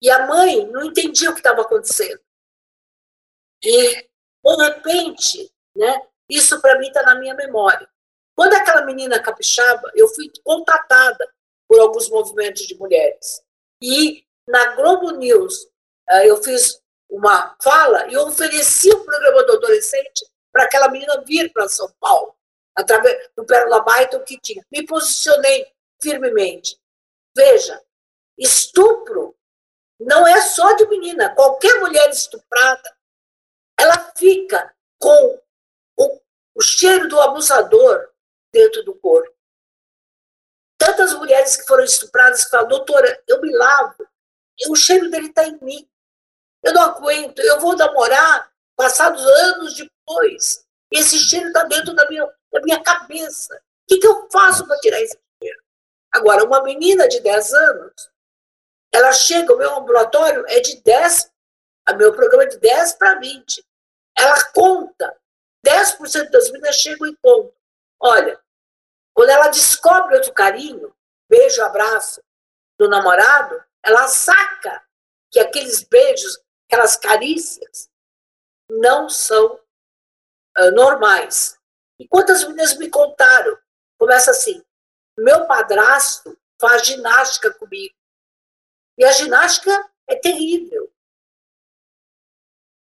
E 0.00 0.10
a 0.10 0.26
mãe 0.26 0.66
não 0.66 0.84
entendia 0.84 1.30
o 1.30 1.32
que 1.32 1.40
estava 1.40 1.62
acontecendo. 1.62 2.20
E, 3.62 4.02
de 4.02 4.56
repente, 4.62 5.50
né, 5.74 6.06
isso 6.28 6.60
para 6.60 6.78
mim 6.78 6.88
está 6.88 7.02
na 7.02 7.14
minha 7.14 7.34
memória. 7.34 7.88
Quando 8.34 8.54
aquela 8.54 8.84
menina 8.84 9.22
capixaba, 9.22 9.90
eu 9.94 10.08
fui 10.08 10.30
contatada 10.42 11.28
por 11.68 11.80
alguns 11.80 12.08
movimentos 12.08 12.62
de 12.62 12.76
mulheres. 12.76 13.42
E 13.80 14.24
na 14.46 14.74
Globo 14.74 15.12
News, 15.12 15.68
eh, 16.08 16.28
eu 16.28 16.42
fiz 16.42 16.82
uma 17.08 17.56
fala 17.62 18.08
e 18.08 18.16
ofereci 18.16 18.90
o 18.90 19.04
programa 19.04 19.44
do 19.44 19.52
adolescente 19.52 20.26
para 20.52 20.64
aquela 20.64 20.88
menina 20.88 21.22
vir 21.26 21.52
para 21.52 21.68
São 21.68 21.90
Paulo, 22.00 22.34
através 22.74 23.30
do 23.36 23.44
Pérola 23.44 23.80
Baita, 23.80 24.16
o 24.16 24.24
que 24.24 24.38
tinha. 24.40 24.64
Me 24.70 24.84
posicionei 24.86 25.66
firmemente. 26.02 26.78
Veja, 27.36 27.80
estupro 28.38 29.36
não 29.98 30.26
é 30.26 30.40
só 30.42 30.74
de 30.74 30.86
menina. 30.88 31.34
Qualquer 31.34 31.80
mulher 31.80 32.08
estuprada, 32.10 32.96
ela 33.78 34.12
fica 34.16 34.72
com 34.98 35.40
o, 35.96 36.20
o 36.54 36.60
cheiro 36.60 37.08
do 37.08 37.20
abusador 37.20 38.08
dentro 38.54 38.82
do 38.84 38.94
corpo. 38.94 39.34
Tantas 40.78 41.12
mulheres 41.14 41.56
que 41.56 41.66
foram 41.66 41.84
estupradas 41.84 42.44
que 42.44 42.50
falam, 42.50 42.68
doutora, 42.68 43.22
eu 43.28 43.40
me 43.40 43.54
lavo, 43.54 44.08
o 44.68 44.76
cheiro 44.76 45.10
dele 45.10 45.28
está 45.28 45.44
em 45.46 45.58
mim. 45.60 45.88
Eu 46.62 46.72
não 46.72 46.82
aguento, 46.82 47.40
eu 47.40 47.60
vou 47.60 47.76
namorar 47.76 48.50
passados 48.76 49.22
anos 49.22 49.74
depois. 49.74 50.64
Esse 50.90 51.18
cheiro 51.18 51.48
está 51.48 51.64
dentro 51.64 51.94
da 51.94 52.08
minha, 52.08 52.26
da 52.52 52.60
minha 52.62 52.82
cabeça. 52.82 53.54
O 53.56 53.86
que, 53.88 53.98
que 53.98 54.06
eu 54.06 54.28
faço 54.30 54.66
para 54.66 54.78
tirar 54.78 55.00
esse 55.00 55.18
Agora, 56.12 56.44
uma 56.44 56.62
menina 56.62 57.08
de 57.08 57.18
10 57.18 57.52
anos, 57.52 58.08
ela 58.92 59.12
chega, 59.12 59.52
o 59.52 59.58
meu 59.58 59.78
ambulatório 59.78 60.44
é 60.46 60.60
de 60.60 60.80
10, 60.80 61.28
o 61.90 61.94
meu 61.96 62.14
programa 62.14 62.44
é 62.44 62.46
de 62.46 62.58
10 62.58 62.92
para 62.94 63.18
20. 63.18 63.66
Ela 64.16 64.44
conta, 64.52 65.12
10% 65.66 66.30
das 66.30 66.52
meninas 66.52 66.76
chegam 66.76 67.08
e 67.08 67.16
contam. 67.16 67.52
Olha, 67.98 68.40
quando 69.14 69.30
ela 69.30 69.48
descobre 69.48 70.16
outro 70.16 70.34
carinho, 70.34 70.94
beijo, 71.30 71.62
abraço 71.62 72.20
do 72.76 72.88
namorado, 72.88 73.64
ela 73.82 74.08
saca 74.08 74.84
que 75.30 75.38
aqueles 75.38 75.84
beijos, 75.84 76.42
aquelas 76.66 76.96
carícias, 76.96 77.88
não 78.68 79.08
são 79.08 79.54
uh, 80.58 80.70
normais. 80.72 81.56
E 81.98 82.08
quantas 82.08 82.42
meninas 82.42 82.76
me 82.76 82.90
contaram? 82.90 83.56
Começa 83.96 84.32
assim: 84.32 84.64
meu 85.16 85.46
padrasto 85.46 86.36
faz 86.60 86.84
ginástica 86.84 87.54
comigo. 87.54 87.94
E 88.98 89.04
a 89.04 89.12
ginástica 89.12 89.70
é 90.08 90.16
terrível. 90.16 90.92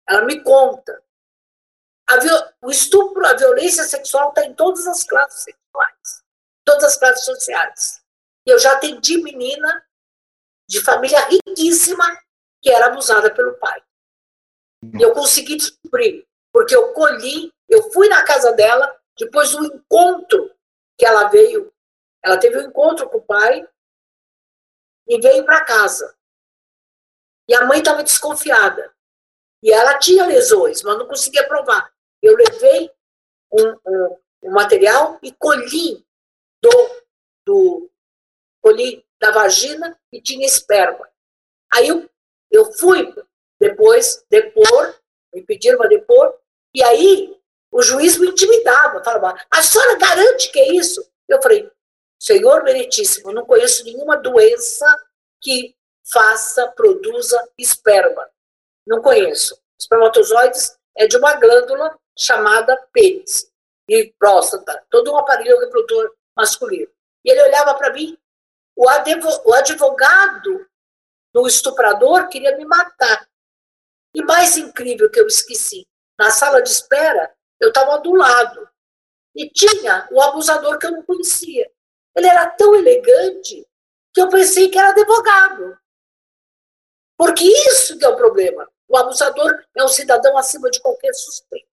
Ela 0.08 0.24
me 0.24 0.42
conta. 0.44 1.04
o 2.62 2.72
estupro, 2.72 3.26
a 3.28 3.34
violência 3.34 3.84
sexual 3.84 4.30
está 4.30 4.44
em 4.46 4.56
todas 4.56 4.88
as 4.88 5.04
classes 5.04 5.56
todas 6.64 6.84
as 6.84 6.98
classes 6.98 7.26
sociais. 7.26 8.02
E 8.46 8.52
eu 8.52 8.60
já 8.60 8.74
atendi 8.74 9.22
menina 9.22 9.86
de 10.68 10.82
família 10.84 11.20
riquíssima 11.28 12.06
que 12.62 12.70
era 12.70 12.88
abusada 12.88 13.34
pelo 13.34 13.58
pai. 13.60 13.82
E 14.98 15.02
eu 15.02 15.14
consegui 15.14 15.56
descobrir, 15.56 16.28
porque 16.52 16.76
eu 16.76 16.94
colhi, 16.94 17.54
eu 17.70 17.92
fui 17.92 18.08
na 18.08 18.24
casa 18.24 18.52
dela, 18.52 18.96
depois 19.18 19.52
do 19.52 19.66
encontro 19.66 20.52
que 20.98 21.06
ela 21.06 21.28
veio, 21.30 21.72
ela 22.24 22.38
teve 22.38 22.58
um 22.58 22.68
encontro 22.68 23.10
com 23.10 23.18
o 23.18 23.22
pai 23.22 23.68
e 25.08 25.20
veio 25.22 25.46
para 25.46 25.66
casa. 25.66 26.16
E 27.48 27.54
a 27.54 27.66
mãe 27.66 27.80
estava 27.80 28.04
desconfiada. 28.04 28.94
E 29.62 29.72
ela 29.72 29.98
tinha 29.98 30.26
lesões, 30.26 30.82
mas 30.82 30.98
não 30.98 31.08
conseguia 31.08 31.48
provar. 31.48 31.92
Eu 32.22 32.36
levei 32.36 32.92
um, 33.52 33.80
um, 33.86 34.20
um 34.46 34.52
material 34.52 35.18
e 35.24 35.32
colhi 35.34 36.06
do, 36.62 37.02
do 37.46 37.92
colhi 38.62 39.04
da 39.20 39.32
vagina 39.32 40.00
e 40.12 40.22
tinha 40.22 40.46
esperma. 40.46 41.10
Aí 41.74 41.88
eu, 41.88 42.08
eu 42.52 42.72
fui 42.74 43.14
depois 43.60 44.24
depor, 44.30 44.96
me 45.34 45.42
pediram 45.42 45.78
para 45.78 45.90
depor, 45.90 46.38
e 46.74 46.84
aí 46.84 47.36
o 47.72 47.82
juiz 47.82 48.18
me 48.18 48.28
intimidava, 48.28 49.04
falava, 49.04 49.40
a 49.50 49.64
senhora 49.64 49.98
garante 49.98 50.52
que 50.52 50.60
é 50.60 50.74
isso? 50.74 51.04
Eu 51.28 51.42
falei, 51.42 51.70
senhor 52.20 52.64
meritíssimo, 52.64 53.34
não 53.34 53.46
conheço 53.46 53.84
nenhuma 53.84 54.16
doença 54.16 54.86
que 55.42 55.76
faça, 56.12 56.68
produza 56.72 57.42
esperma. 57.58 58.30
Não 58.86 59.02
conheço. 59.02 59.60
Espermatozoides 59.80 60.78
é 60.96 61.08
de 61.08 61.18
uma 61.18 61.34
glândula 61.36 61.98
chamada 62.16 62.78
pênis 62.94 63.52
e 63.88 64.14
próstata, 64.18 64.86
todo 64.90 65.12
um 65.12 65.18
aparelho 65.18 65.60
reprodutor 65.60 66.14
masculino. 66.36 66.92
E 67.24 67.32
ele 67.32 67.44
olhava 67.44 67.74
para 67.76 67.94
mim, 67.94 68.18
o, 68.76 68.86
o 68.86 69.54
advogado 69.54 70.68
do 71.34 71.48
estuprador 71.48 72.28
queria 72.28 72.56
me 72.58 72.66
matar. 72.66 73.28
E 74.14 74.24
mais 74.24 74.58
incrível 74.58 75.10
que 75.10 75.20
eu 75.20 75.28
esqueci, 75.28 75.86
na 76.18 76.32
sala 76.32 76.62
de 76.62 76.70
espera, 76.70 77.36
eu 77.60 77.70
estava 77.70 77.98
do 78.00 78.14
lado. 78.14 78.68
E 79.36 79.50
tinha 79.50 80.08
o 80.12 80.22
abusador 80.22 80.78
que 80.80 80.86
eu 80.86 80.92
não 80.92 81.04
conhecia. 81.04 81.70
Ele 82.16 82.28
era 82.28 82.48
tão 82.48 82.74
elegante 82.74 83.68
que 84.14 84.22
eu 84.22 84.30
pensei 84.30 84.70
que 84.70 84.78
era 84.78 84.92
advogado. 84.92 85.78
Porque 87.18 87.44
isso 87.44 87.98
que 87.98 88.06
é 88.06 88.08
o 88.08 88.16
problema. 88.16 88.70
O 88.88 88.98
abusador 88.98 89.62
é 89.76 89.84
um 89.84 89.90
cidadão 89.90 90.38
acima 90.38 90.70
de 90.70 90.82
qualquer 90.82 91.14
suspeito. 91.14 91.68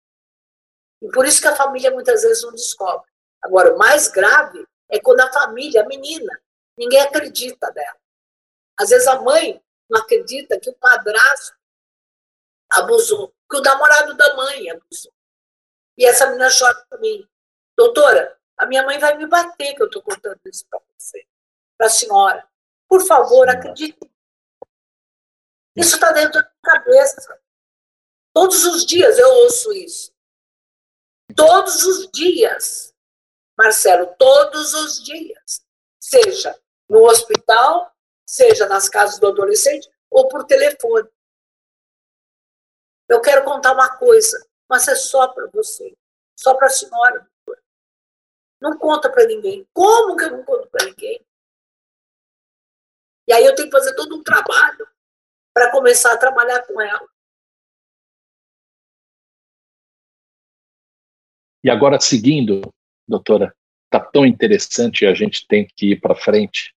E 1.02 1.08
por 1.10 1.26
isso 1.26 1.40
que 1.40 1.48
a 1.48 1.56
família 1.56 1.90
muitas 1.90 2.22
vezes 2.22 2.42
não 2.42 2.52
descobre. 2.52 3.08
Agora, 3.42 3.74
o 3.74 3.78
mais 3.78 4.08
grave 4.08 4.66
é 4.90 5.00
quando 5.00 5.20
a 5.20 5.32
família, 5.32 5.82
a 5.82 5.86
menina, 5.86 6.40
ninguém 6.76 7.00
acredita 7.00 7.70
dela. 7.72 7.98
Às 8.78 8.90
vezes 8.90 9.06
a 9.06 9.20
mãe 9.20 9.62
não 9.88 10.00
acredita 10.00 10.58
que 10.58 10.70
o 10.70 10.74
padrasto 10.74 11.56
abusou, 12.70 13.34
que 13.48 13.56
o 13.56 13.62
namorado 13.62 14.14
da 14.16 14.36
mãe 14.36 14.70
abusou. 14.70 15.12
E 15.96 16.04
essa 16.04 16.26
menina 16.26 16.48
chora 16.56 16.86
para 16.88 16.98
mim. 16.98 17.28
Doutora, 17.76 18.38
a 18.56 18.66
minha 18.66 18.82
mãe 18.84 18.98
vai 18.98 19.16
me 19.16 19.26
bater 19.26 19.74
que 19.74 19.82
eu 19.82 19.86
estou 19.86 20.02
contando 20.02 20.40
isso 20.44 20.66
para 20.68 20.80
você, 20.98 21.26
para 21.76 21.86
a 21.86 21.90
senhora. 21.90 22.46
Por 22.88 23.06
favor, 23.06 23.48
acredite. 23.48 23.98
Isso 25.76 25.94
está 25.94 26.12
dentro 26.12 26.40
da 26.40 26.40
minha 26.40 26.74
cabeça. 26.74 27.40
Todos 28.32 28.64
os 28.64 28.84
dias 28.84 29.18
eu 29.18 29.28
ouço 29.28 29.72
isso. 29.72 30.12
Todos 31.36 31.84
os 31.84 32.10
dias. 32.10 32.94
Marcelo, 33.56 34.14
todos 34.18 34.72
os 34.74 35.02
dias. 35.02 35.64
Seja 35.98 36.58
no 36.88 37.04
hospital, 37.04 37.94
seja 38.26 38.66
nas 38.66 38.88
casas 38.88 39.18
do 39.18 39.28
adolescente 39.28 39.90
ou 40.10 40.28
por 40.28 40.44
telefone. 40.44 41.08
Eu 43.08 43.20
quero 43.20 43.44
contar 43.44 43.72
uma 43.72 43.96
coisa, 43.96 44.46
mas 44.68 44.86
é 44.88 44.94
só 44.94 45.28
para 45.28 45.46
você, 45.48 45.96
só 46.36 46.54
para 46.54 46.68
a 46.68 46.70
senhora. 46.70 47.28
Não 48.60 48.78
conta 48.78 49.10
para 49.10 49.26
ninguém. 49.26 49.68
Como 49.72 50.16
que 50.16 50.24
eu 50.24 50.30
não 50.30 50.44
conto 50.44 50.68
para 50.68 50.86
ninguém? 50.86 51.24
E 53.26 53.32
aí 53.32 53.44
eu 53.44 53.54
tenho 53.54 53.68
que 53.70 53.76
fazer 53.76 53.94
todo 53.94 54.16
um 54.16 54.22
trabalho 54.22 54.88
para 55.54 55.70
começar 55.70 56.12
a 56.12 56.18
trabalhar 56.18 56.66
com 56.66 56.80
ela. 56.80 57.08
E 61.62 61.70
agora, 61.70 62.00
seguindo, 62.00 62.62
doutora, 63.06 63.54
está 63.84 64.00
tão 64.00 64.24
interessante 64.24 65.04
e 65.04 65.06
a 65.06 65.14
gente 65.14 65.46
tem 65.46 65.66
que 65.76 65.92
ir 65.92 66.00
para 66.00 66.14
frente. 66.14 66.72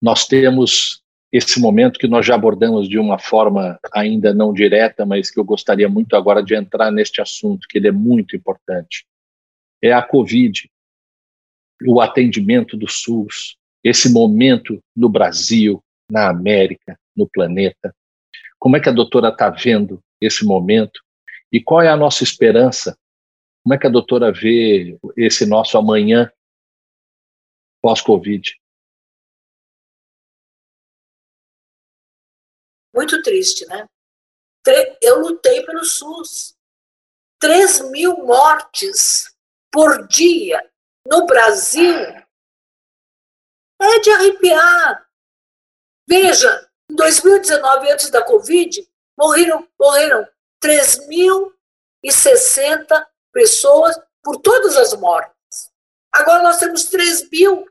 Nós 0.00 0.26
temos 0.26 1.02
esse 1.32 1.60
momento 1.60 1.98
que 1.98 2.06
nós 2.06 2.24
já 2.24 2.34
abordamos 2.34 2.88
de 2.88 2.98
uma 2.98 3.18
forma 3.18 3.78
ainda 3.92 4.32
não 4.32 4.52
direta, 4.52 5.04
mas 5.04 5.30
que 5.30 5.38
eu 5.38 5.44
gostaria 5.44 5.88
muito 5.88 6.14
agora 6.16 6.42
de 6.42 6.54
entrar 6.54 6.90
neste 6.90 7.20
assunto, 7.20 7.66
que 7.68 7.78
ele 7.78 7.88
é 7.88 7.92
muito 7.92 8.36
importante. 8.36 9.04
É 9.82 9.92
a 9.92 10.00
Covid, 10.00 10.70
o 11.86 12.00
atendimento 12.00 12.76
do 12.76 12.88
SUS, 12.88 13.56
esse 13.84 14.10
momento 14.10 14.78
no 14.96 15.08
Brasil, 15.08 15.82
na 16.10 16.30
América, 16.30 16.98
no 17.14 17.28
planeta. 17.28 17.94
Como 18.58 18.76
é 18.76 18.80
que 18.80 18.88
a 18.88 18.92
doutora 18.92 19.28
está 19.28 19.50
vendo 19.50 20.00
esse 20.20 20.44
momento 20.44 21.00
e 21.52 21.60
qual 21.60 21.82
é 21.82 21.88
a 21.88 21.96
nossa 21.96 22.24
esperança? 22.24 22.96
Como 23.66 23.74
é 23.74 23.78
que 23.80 23.86
a 23.88 23.90
doutora 23.90 24.32
vê 24.32 24.96
esse 25.16 25.44
nosso 25.44 25.76
amanhã 25.76 26.32
pós-Covid? 27.82 28.56
Muito 32.94 33.20
triste, 33.22 33.66
né? 33.66 33.88
Eu 35.02 35.18
lutei 35.18 35.66
pelo 35.66 35.84
SUS. 35.84 36.56
3 37.40 37.90
mil 37.90 38.24
mortes 38.24 39.36
por 39.72 40.06
dia 40.06 40.72
no 41.04 41.26
Brasil 41.26 41.92
é 43.82 43.98
de 44.00 44.10
arrepiar. 44.10 45.10
Veja, 46.08 46.70
em 46.88 46.94
2019, 46.94 47.90
antes 47.90 48.10
da 48.10 48.24
Covid, 48.24 48.88
morreram, 49.18 49.68
morreram 49.76 50.24
3.060 50.62 53.15
pessoas 53.36 54.00
por 54.24 54.40
todas 54.40 54.78
as 54.78 54.94
mortes. 54.94 55.70
Agora 56.10 56.42
nós 56.42 56.56
temos 56.56 56.84
3 56.84 57.28
mil 57.28 57.68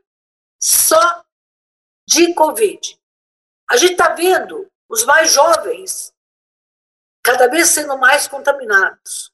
só 0.62 1.24
de 2.08 2.32
Covid. 2.34 2.96
A 3.68 3.76
gente 3.76 3.92
está 3.92 4.10
vendo 4.10 4.70
os 4.88 5.04
mais 5.04 5.32
jovens 5.32 6.14
cada 7.20 7.48
vez 7.48 7.68
sendo 7.70 7.98
mais 7.98 8.28
contaminados. 8.28 9.32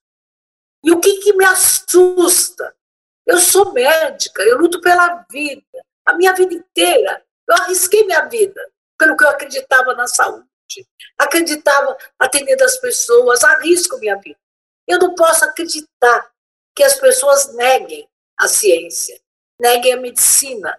E 0.83 0.91
o 0.91 1.01
que, 1.01 1.19
que 1.19 1.35
me 1.35 1.45
assusta? 1.45 2.75
Eu 3.27 3.39
sou 3.39 3.75
médica, 3.75 4.43
eu 4.43 4.57
luto 4.57 4.81
pela 4.81 5.27
vida. 5.31 5.85
A 6.07 6.15
minha 6.15 6.33
vida 6.33 6.55
inteira, 6.55 7.23
eu 7.47 7.55
arrisquei 7.57 8.07
minha 8.07 8.23
vida 8.23 8.73
pelo 8.97 9.19
que 9.19 9.25
eu 9.25 9.29
acreditava 9.29 9.95
na 9.95 10.07
saúde. 10.07 10.49
Acreditava 11.19 11.95
atendendo 12.19 12.65
as 12.65 12.79
pessoas, 12.79 13.45
arrisco 13.45 13.99
minha 13.99 14.17
vida. 14.17 14.42
Eu 14.93 14.99
não 14.99 15.15
posso 15.15 15.43
acreditar 15.47 16.31
que 16.77 16.85
as 16.85 16.97
pessoas 16.97 17.55
neguem 17.55 18.07
a 18.39 18.47
ciência, 18.47 19.19
neguem 19.59 19.95
a 19.95 19.97
medicina. 19.97 20.79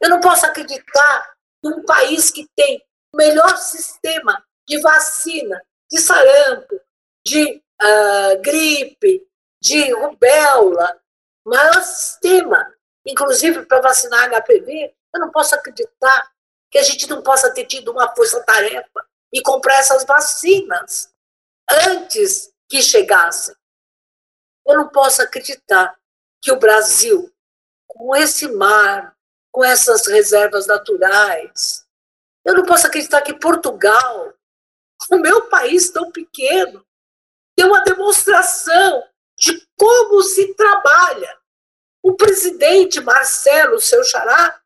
Eu 0.00 0.10
não 0.10 0.20
posso 0.20 0.46
acreditar 0.46 1.36
num 1.60 1.84
país 1.84 2.30
que 2.30 2.48
tem 2.54 2.80
o 3.12 3.16
melhor 3.16 3.56
sistema 3.56 4.46
de 4.64 4.80
vacina, 4.80 5.60
de 5.90 5.98
sarampo, 5.98 6.80
de 7.26 7.60
uh, 7.82 8.40
gripe, 8.40 9.26
de 9.60 9.92
rubéola, 9.92 10.96
maior 11.44 11.82
sistema, 11.82 12.72
inclusive 13.04 13.66
para 13.66 13.80
vacinar 13.80 14.30
HPV. 14.30 14.94
Eu 15.12 15.20
não 15.20 15.32
posso 15.32 15.56
acreditar 15.56 16.30
que 16.70 16.78
a 16.78 16.82
gente 16.84 17.10
não 17.10 17.24
possa 17.24 17.52
ter 17.52 17.66
tido 17.66 17.90
uma 17.90 18.14
força-tarefa 18.14 19.04
e 19.32 19.42
comprar 19.42 19.80
essas 19.80 20.04
vacinas 20.04 21.12
antes 21.68 22.52
que 22.68 22.82
chegassem. 22.82 23.54
Eu 24.66 24.76
não 24.76 24.88
posso 24.88 25.22
acreditar 25.22 25.98
que 26.40 26.52
o 26.52 26.58
Brasil, 26.58 27.32
com 27.86 28.14
esse 28.14 28.46
mar, 28.48 29.16
com 29.50 29.64
essas 29.64 30.06
reservas 30.06 30.66
naturais, 30.66 31.86
eu 32.44 32.54
não 32.54 32.64
posso 32.64 32.86
acreditar 32.86 33.22
que 33.22 33.34
Portugal, 33.34 34.32
o 35.10 35.16
meu 35.16 35.48
país 35.48 35.90
tão 35.90 36.10
pequeno, 36.10 36.84
tem 37.56 37.66
uma 37.66 37.82
demonstração 37.82 39.02
de 39.36 39.66
como 39.76 40.22
se 40.22 40.54
trabalha. 40.54 41.38
O 42.02 42.14
presidente 42.14 43.00
Marcelo, 43.00 43.80
seu 43.80 44.04
xará, 44.04 44.60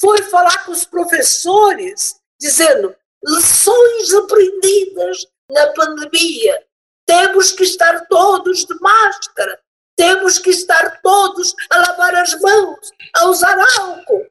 foi 0.00 0.22
falar 0.22 0.64
com 0.64 0.72
os 0.72 0.84
professores, 0.84 2.20
dizendo 2.40 2.94
lições 3.24 4.12
aprendidas 4.14 5.26
na 5.50 5.72
pandemia. 5.72 6.66
Temos 7.06 7.52
que 7.52 7.64
estar 7.64 8.06
todos 8.06 8.64
de 8.64 8.74
máscara, 8.80 9.60
temos 9.96 10.38
que 10.38 10.50
estar 10.50 11.00
todos 11.02 11.54
a 11.70 11.78
lavar 11.78 12.14
as 12.16 12.38
mãos, 12.40 12.90
a 13.14 13.26
usar 13.26 13.56
álcool. 13.80 14.30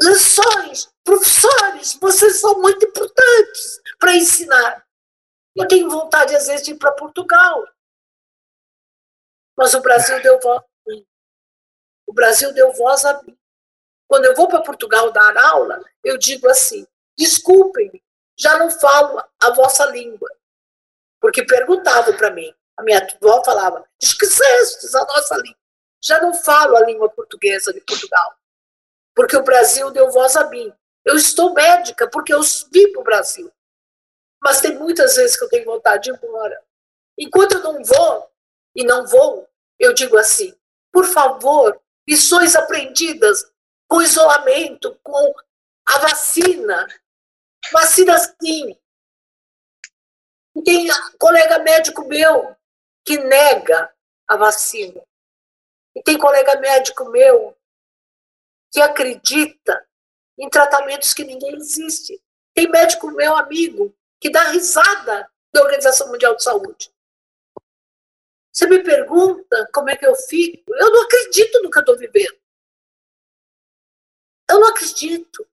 Lições, 0.00 0.88
professores, 1.02 1.98
vocês 2.00 2.40
são 2.40 2.60
muito 2.60 2.86
importantes 2.86 3.80
para 3.98 4.14
ensinar. 4.14 4.86
Eu 5.56 5.66
tenho 5.66 5.90
vontade, 5.90 6.36
às 6.36 6.46
vezes, 6.46 6.64
de 6.64 6.72
ir 6.72 6.78
para 6.78 6.92
Portugal. 6.92 7.66
Mas 9.56 9.74
o 9.74 9.80
Brasil 9.80 10.22
deu 10.22 10.38
voz 10.38 10.60
a 10.60 10.90
mim. 10.90 11.06
O 12.06 12.12
Brasil 12.12 12.52
deu 12.52 12.72
voz 12.72 13.04
a 13.04 13.20
mim. 13.22 13.36
Quando 14.06 14.24
eu 14.24 14.36
vou 14.36 14.46
para 14.46 14.62
Portugal 14.62 15.10
dar 15.10 15.36
aula, 15.36 15.84
eu 16.04 16.16
digo 16.16 16.48
assim: 16.48 16.86
desculpem, 17.16 18.02
já 18.38 18.56
não 18.56 18.70
falo 18.70 19.20
a 19.42 19.50
vossa 19.50 19.84
língua. 19.86 20.30
Porque 21.28 21.44
perguntavam 21.44 22.16
para 22.16 22.30
mim, 22.30 22.50
a 22.74 22.82
minha 22.82 23.06
avó 23.06 23.44
falava, 23.44 23.86
esquecestes 24.00 24.94
a 24.94 25.04
nossa 25.04 25.36
língua. 25.36 25.58
Já 26.02 26.22
não 26.22 26.32
falo 26.32 26.74
a 26.74 26.86
língua 26.86 27.10
portuguesa 27.10 27.70
de 27.70 27.82
Portugal. 27.82 28.34
Porque 29.14 29.36
o 29.36 29.42
Brasil 29.42 29.90
deu 29.90 30.10
voz 30.10 30.38
a 30.38 30.48
mim. 30.48 30.72
Eu 31.04 31.16
estou 31.16 31.52
médica 31.52 32.08
porque 32.08 32.32
eu 32.32 32.40
vim 32.72 32.90
para 32.92 33.00
o 33.02 33.04
Brasil. 33.04 33.52
Mas 34.42 34.62
tem 34.62 34.74
muitas 34.78 35.16
vezes 35.16 35.36
que 35.36 35.44
eu 35.44 35.50
tenho 35.50 35.66
vontade 35.66 36.04
de 36.04 36.10
ir 36.12 36.14
embora. 36.14 36.64
Enquanto 37.18 37.56
eu 37.56 37.62
não 37.62 37.84
vou, 37.84 38.30
e 38.74 38.82
não 38.82 39.06
vou, 39.06 39.46
eu 39.78 39.92
digo 39.92 40.16
assim: 40.16 40.56
por 40.90 41.04
favor, 41.04 41.78
lições 42.08 42.56
aprendidas 42.56 43.44
com 43.86 44.00
isolamento, 44.00 44.98
com 45.02 45.34
a 45.88 45.98
vacina. 45.98 46.88
Vacina 47.70 48.16
sim. 48.18 48.78
Tem 50.64 50.88
colega 51.18 51.58
médico 51.60 52.06
meu 52.06 52.56
que 53.04 53.18
nega 53.18 53.92
a 54.26 54.36
vacina. 54.36 55.02
E 55.94 56.02
tem 56.02 56.18
colega 56.18 56.58
médico 56.60 57.08
meu 57.10 57.56
que 58.70 58.80
acredita 58.80 59.86
em 60.38 60.48
tratamentos 60.48 61.14
que 61.14 61.24
ninguém 61.24 61.54
existe. 61.56 62.20
Tem 62.54 62.68
médico 62.68 63.10
meu 63.10 63.36
amigo 63.36 63.94
que 64.20 64.30
dá 64.30 64.44
risada 64.48 65.30
da 65.52 65.62
Organização 65.62 66.08
Mundial 66.08 66.36
de 66.36 66.42
Saúde. 66.42 66.92
Você 68.52 68.66
me 68.66 68.82
pergunta 68.82 69.68
como 69.72 69.88
é 69.90 69.96
que 69.96 70.06
eu 70.06 70.14
fico? 70.14 70.74
Eu 70.74 70.90
não 70.90 71.02
acredito 71.02 71.62
no 71.62 71.70
que 71.70 71.78
eu 71.78 71.82
estou 71.82 71.96
vivendo. 71.96 72.38
Eu 74.50 74.60
não 74.60 74.68
acredito. 74.68 75.46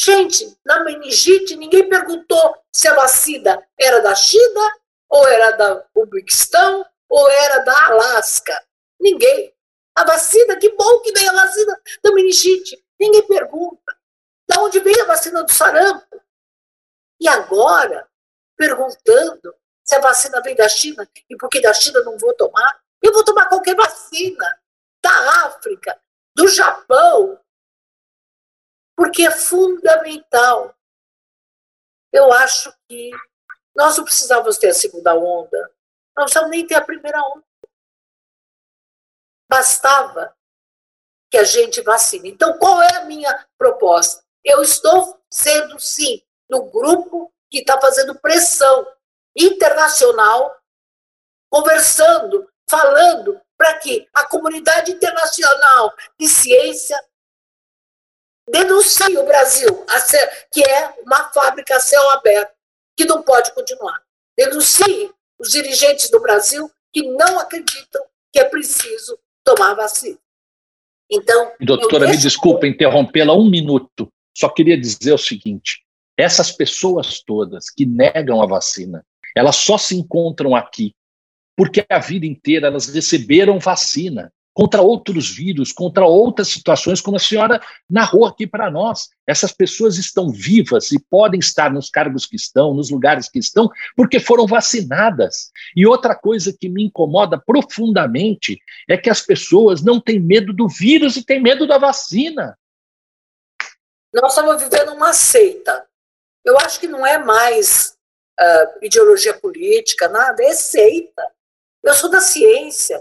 Gente, 0.00 0.56
na 0.64 0.84
meningite, 0.84 1.56
ninguém 1.56 1.88
perguntou 1.88 2.56
se 2.72 2.86
a 2.86 2.94
vacina 2.94 3.60
era 3.76 4.00
da 4.00 4.14
China, 4.14 4.72
ou 5.08 5.26
era 5.26 5.50
da 5.56 5.84
Uzbequistão, 5.92 6.86
ou 7.08 7.28
era 7.28 7.58
da 7.64 7.86
Alasca. 7.86 8.64
Ninguém. 9.00 9.52
A 9.96 10.04
vacina, 10.04 10.56
que 10.56 10.70
bom 10.70 11.00
que 11.00 11.10
veio 11.10 11.30
a 11.30 11.44
vacina 11.44 11.80
da 12.00 12.12
meningite. 12.12 12.80
Ninguém 13.00 13.26
pergunta. 13.26 13.98
Da 14.48 14.62
onde 14.62 14.78
veio 14.78 15.02
a 15.02 15.06
vacina 15.06 15.42
do 15.42 15.52
sarampo? 15.52 16.22
E 17.20 17.26
agora, 17.26 18.08
perguntando 18.56 19.52
se 19.82 19.96
a 19.96 20.00
vacina 20.00 20.40
vem 20.42 20.54
da 20.54 20.68
China 20.68 21.08
e 21.28 21.36
por 21.36 21.48
que 21.48 21.60
da 21.60 21.74
China 21.74 22.02
não 22.04 22.16
vou 22.16 22.32
tomar, 22.34 22.80
eu 23.02 23.12
vou 23.12 23.24
tomar 23.24 23.48
qualquer 23.48 23.74
vacina 23.74 24.60
da 25.02 25.46
África, 25.46 26.00
do 26.36 26.46
Japão, 26.46 27.40
porque 28.98 29.22
é 29.22 29.30
fundamental. 29.30 30.76
Eu 32.12 32.32
acho 32.32 32.74
que 32.88 33.12
nós 33.76 33.96
não 33.96 34.02
precisávamos 34.02 34.58
ter 34.58 34.70
a 34.70 34.74
segunda 34.74 35.14
onda, 35.14 35.72
não 36.16 36.24
precisávamos 36.24 36.56
nem 36.56 36.66
ter 36.66 36.74
a 36.74 36.84
primeira 36.84 37.22
onda. 37.22 37.44
Bastava 39.48 40.36
que 41.30 41.38
a 41.38 41.44
gente 41.44 41.80
vacine. 41.80 42.30
Então, 42.30 42.58
qual 42.58 42.82
é 42.82 42.96
a 42.96 43.04
minha 43.04 43.46
proposta? 43.56 44.24
Eu 44.44 44.62
estou 44.62 45.22
sendo, 45.30 45.78
sim, 45.78 46.20
no 46.50 46.64
grupo 46.64 47.32
que 47.48 47.60
está 47.60 47.80
fazendo 47.80 48.18
pressão 48.18 48.84
internacional, 49.36 50.60
conversando, 51.48 52.50
falando 52.68 53.40
para 53.56 53.78
que 53.78 54.08
a 54.12 54.26
comunidade 54.26 54.90
internacional 54.90 55.94
de 56.18 56.28
ciência 56.28 57.00
denuncie 58.50 59.16
o 59.16 59.24
Brasil, 59.24 59.84
que 60.52 60.62
é 60.62 60.94
uma 61.04 61.30
fábrica 61.32 61.76
a 61.76 61.80
céu 61.80 62.10
aberto, 62.10 62.52
que 62.96 63.04
não 63.04 63.22
pode 63.22 63.52
continuar. 63.52 64.02
Denuncie 64.36 65.10
os 65.38 65.50
dirigentes 65.50 66.10
do 66.10 66.20
Brasil 66.20 66.70
que 66.92 67.02
não 67.02 67.38
acreditam 67.38 68.02
que 68.32 68.38
é 68.38 68.44
preciso 68.44 69.18
tomar 69.44 69.74
vacina. 69.74 70.18
Então, 71.10 71.52
doutora, 71.60 72.08
me 72.08 72.16
desculpa 72.16 72.66
interrompê-la 72.66 73.34
um 73.34 73.48
minuto. 73.48 74.12
Só 74.36 74.48
queria 74.48 74.78
dizer 74.78 75.12
o 75.12 75.18
seguinte: 75.18 75.82
essas 76.16 76.52
pessoas 76.52 77.22
todas 77.22 77.70
que 77.70 77.86
negam 77.86 78.42
a 78.42 78.46
vacina, 78.46 79.04
elas 79.34 79.56
só 79.56 79.78
se 79.78 79.94
encontram 79.94 80.54
aqui 80.54 80.94
porque 81.58 81.84
a 81.88 81.98
vida 81.98 82.24
inteira 82.24 82.68
elas 82.68 82.86
receberam 82.86 83.58
vacina 83.58 84.32
contra 84.58 84.82
outros 84.82 85.30
vírus, 85.30 85.70
contra 85.70 86.04
outras 86.04 86.48
situações, 86.48 87.00
como 87.00 87.16
a 87.16 87.20
senhora 87.20 87.60
narrou 87.88 88.26
aqui 88.26 88.44
para 88.44 88.68
nós. 88.68 89.08
Essas 89.24 89.52
pessoas 89.52 89.98
estão 89.98 90.32
vivas 90.32 90.90
e 90.90 90.98
podem 90.98 91.38
estar 91.38 91.72
nos 91.72 91.88
cargos 91.88 92.26
que 92.26 92.34
estão, 92.34 92.74
nos 92.74 92.90
lugares 92.90 93.28
que 93.28 93.38
estão, 93.38 93.70
porque 93.94 94.18
foram 94.18 94.48
vacinadas. 94.48 95.52
E 95.76 95.86
outra 95.86 96.12
coisa 96.12 96.52
que 96.52 96.68
me 96.68 96.82
incomoda 96.82 97.40
profundamente 97.40 98.58
é 98.88 98.98
que 98.98 99.08
as 99.08 99.20
pessoas 99.20 99.80
não 99.80 100.00
têm 100.00 100.18
medo 100.18 100.52
do 100.52 100.66
vírus 100.66 101.14
e 101.14 101.24
têm 101.24 101.40
medo 101.40 101.64
da 101.64 101.78
vacina. 101.78 102.58
Nós 104.12 104.32
estamos 104.32 104.60
vivendo 104.60 104.92
uma 104.92 105.12
seita. 105.12 105.86
Eu 106.44 106.58
acho 106.58 106.80
que 106.80 106.88
não 106.88 107.06
é 107.06 107.16
mais 107.16 107.96
uh, 108.40 108.84
ideologia 108.84 109.34
política, 109.34 110.08
nada, 110.08 110.42
é 110.42 110.52
seita. 110.52 111.22
Eu 111.80 111.94
sou 111.94 112.10
da 112.10 112.20
ciência. 112.20 113.00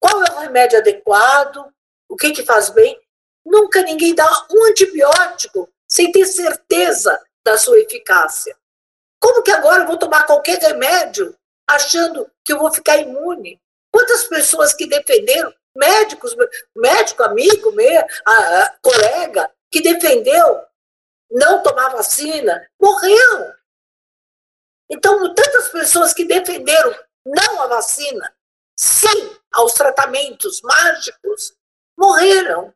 Qual 0.00 0.24
é 0.24 0.30
o 0.30 0.38
remédio 0.40 0.78
adequado? 0.78 1.72
O 2.08 2.16
que, 2.16 2.32
que 2.32 2.44
faz 2.44 2.70
bem? 2.70 2.98
Nunca 3.44 3.82
ninguém 3.82 4.14
dá 4.14 4.28
um 4.50 4.64
antibiótico 4.66 5.68
sem 5.88 6.12
ter 6.12 6.26
certeza 6.26 7.18
da 7.44 7.56
sua 7.56 7.78
eficácia. 7.80 8.56
Como 9.20 9.42
que 9.42 9.50
agora 9.50 9.82
eu 9.82 9.86
vou 9.86 9.96
tomar 9.96 10.26
qualquer 10.26 10.58
remédio 10.58 11.36
achando 11.68 12.30
que 12.44 12.52
eu 12.52 12.58
vou 12.58 12.72
ficar 12.72 12.98
imune? 12.98 13.60
Quantas 13.90 14.24
pessoas 14.24 14.74
que 14.74 14.86
defenderam, 14.86 15.52
médicos, 15.74 16.36
médico, 16.76 17.22
amigo, 17.22 17.72
meu, 17.72 18.06
a, 18.24 18.62
a, 18.62 18.78
colega, 18.82 19.50
que 19.70 19.80
defendeu 19.80 20.62
não 21.30 21.62
tomar 21.62 21.90
vacina, 21.90 22.68
morreu. 22.80 23.54
Então, 24.90 25.34
tantas 25.34 25.68
pessoas 25.68 26.14
que 26.14 26.24
defenderam 26.24 26.94
não 27.24 27.62
a 27.62 27.66
vacina, 27.66 28.34
sim 28.78 29.36
aos 29.52 29.74
tratamentos 29.74 30.60
mágicos, 30.62 31.54
morreram. 31.98 32.72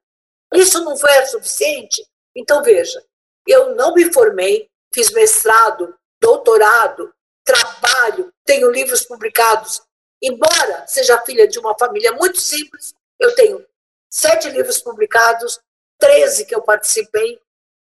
Isso 0.52 0.84
não 0.84 0.96
foi 0.96 1.26
suficiente? 1.26 2.04
Então, 2.34 2.62
veja, 2.62 3.02
eu 3.46 3.74
não 3.74 3.94
me 3.94 4.12
formei, 4.12 4.68
fiz 4.92 5.10
mestrado, 5.12 5.96
doutorado, 6.20 7.14
trabalho, 7.44 8.32
tenho 8.44 8.70
livros 8.70 9.04
publicados. 9.04 9.80
Embora 10.20 10.86
seja 10.86 11.20
filha 11.22 11.46
de 11.46 11.58
uma 11.58 11.76
família 11.78 12.12
muito 12.12 12.40
simples, 12.40 12.94
eu 13.18 13.34
tenho 13.34 13.64
sete 14.10 14.50
livros 14.50 14.78
publicados, 14.78 15.60
treze 15.98 16.44
que 16.44 16.54
eu 16.54 16.62
participei. 16.62 17.40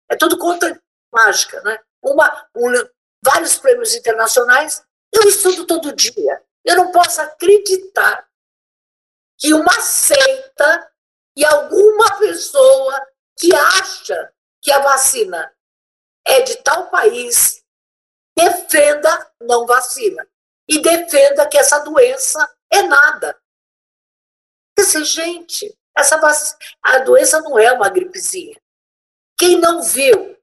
É 0.09 0.15
tudo 0.15 0.37
conta 0.37 0.81
mágica, 1.13 1.61
né? 1.61 1.79
Uma, 2.03 2.47
um, 2.55 2.71
vários 3.23 3.57
prêmios 3.57 3.93
internacionais. 3.93 4.83
Eu 5.13 5.27
estudo 5.27 5.65
todo 5.65 5.95
dia. 5.95 6.41
Eu 6.65 6.75
não 6.75 6.91
posso 6.91 7.21
acreditar 7.21 8.27
que 9.37 9.53
uma 9.53 9.79
seita 9.81 10.91
e 11.35 11.45
alguma 11.45 12.17
pessoa 12.19 13.07
que 13.37 13.53
acha 13.55 14.33
que 14.61 14.71
a 14.71 14.79
vacina 14.79 15.53
é 16.27 16.41
de 16.41 16.57
tal 16.57 16.89
país 16.89 17.63
defenda 18.37 19.31
não 19.41 19.65
vacina 19.65 20.27
e 20.67 20.81
defenda 20.81 21.47
que 21.47 21.57
essa 21.57 21.79
doença 21.79 22.55
é 22.71 22.81
nada. 22.83 23.39
Dizer, 24.77 25.03
gente, 25.03 25.77
essa 25.97 26.17
vac... 26.17 26.37
a 26.83 26.99
doença 26.99 27.41
não 27.41 27.57
é 27.57 27.71
uma 27.71 27.89
gripezinha. 27.89 28.61
Quem 29.37 29.57
não 29.57 29.81
viu 29.81 30.37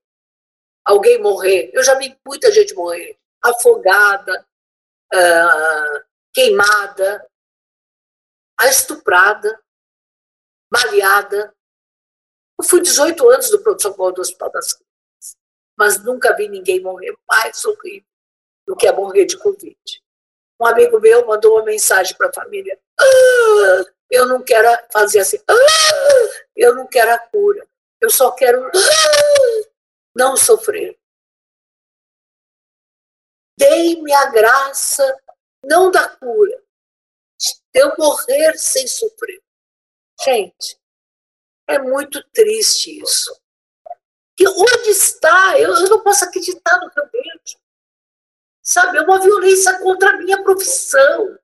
alguém 0.84 1.20
morrer, 1.20 1.70
eu 1.72 1.82
já 1.82 1.94
vi 1.94 2.18
muita 2.26 2.50
gente 2.52 2.74
morrer, 2.74 3.18
afogada, 3.42 4.46
uh, 5.14 6.05
queimada, 6.36 7.26
a 8.60 8.68
estuprada, 8.68 9.58
baleada. 10.70 11.56
Eu 12.60 12.64
fui 12.64 12.82
18 12.82 13.30
anos 13.30 13.48
do 13.48 13.62
pronto-socorro 13.62 14.12
do 14.12 14.20
Hospital 14.20 14.50
das 14.50 14.74
Crianças, 14.74 15.38
mas 15.78 16.04
nunca 16.04 16.36
vi 16.36 16.46
ninguém 16.46 16.82
morrer 16.82 17.16
mais 17.26 17.64
horrível 17.64 18.06
do 18.66 18.76
que 18.76 18.86
a 18.86 18.92
morrer 18.92 19.24
de 19.24 19.38
Covid. 19.38 19.78
Um 20.60 20.66
amigo 20.66 21.00
meu 21.00 21.26
mandou 21.26 21.54
uma 21.54 21.64
mensagem 21.64 22.14
para 22.14 22.28
a 22.28 22.34
família: 22.34 22.78
ah, 23.00 23.84
eu 24.10 24.26
não 24.26 24.42
quero 24.42 24.68
fazer 24.92 25.20
assim, 25.20 25.38
ah, 25.48 25.54
eu 26.54 26.74
não 26.74 26.86
quero 26.86 27.12
a 27.12 27.18
cura, 27.18 27.66
eu 27.98 28.10
só 28.10 28.30
quero 28.32 28.66
ah, 28.66 29.70
não 30.14 30.36
sofrer. 30.36 30.98
dei-me 33.58 34.12
a 34.12 34.26
graça, 34.30 35.18
não 35.66 35.90
da 35.90 36.08
cura, 36.08 36.62
de 37.38 37.54
eu 37.74 37.92
morrer 37.98 38.56
sem 38.56 38.86
sofrer. 38.86 39.42
Gente, 40.24 40.80
é 41.68 41.78
muito 41.78 42.22
triste 42.30 43.00
isso. 43.02 43.38
Que 44.36 44.46
onde 44.46 44.90
está? 44.90 45.58
Eu, 45.58 45.74
eu 45.74 45.88
não 45.88 46.02
posso 46.02 46.24
acreditar 46.24 46.78
no 46.80 46.90
que 46.90 47.00
eu 47.00 47.08
vejo. 47.10 47.58
Sabe, 48.62 48.98
é 48.98 49.02
uma 49.02 49.20
violência 49.20 49.78
contra 49.78 50.10
a 50.10 50.16
minha 50.16 50.42
profissão, 50.42 51.38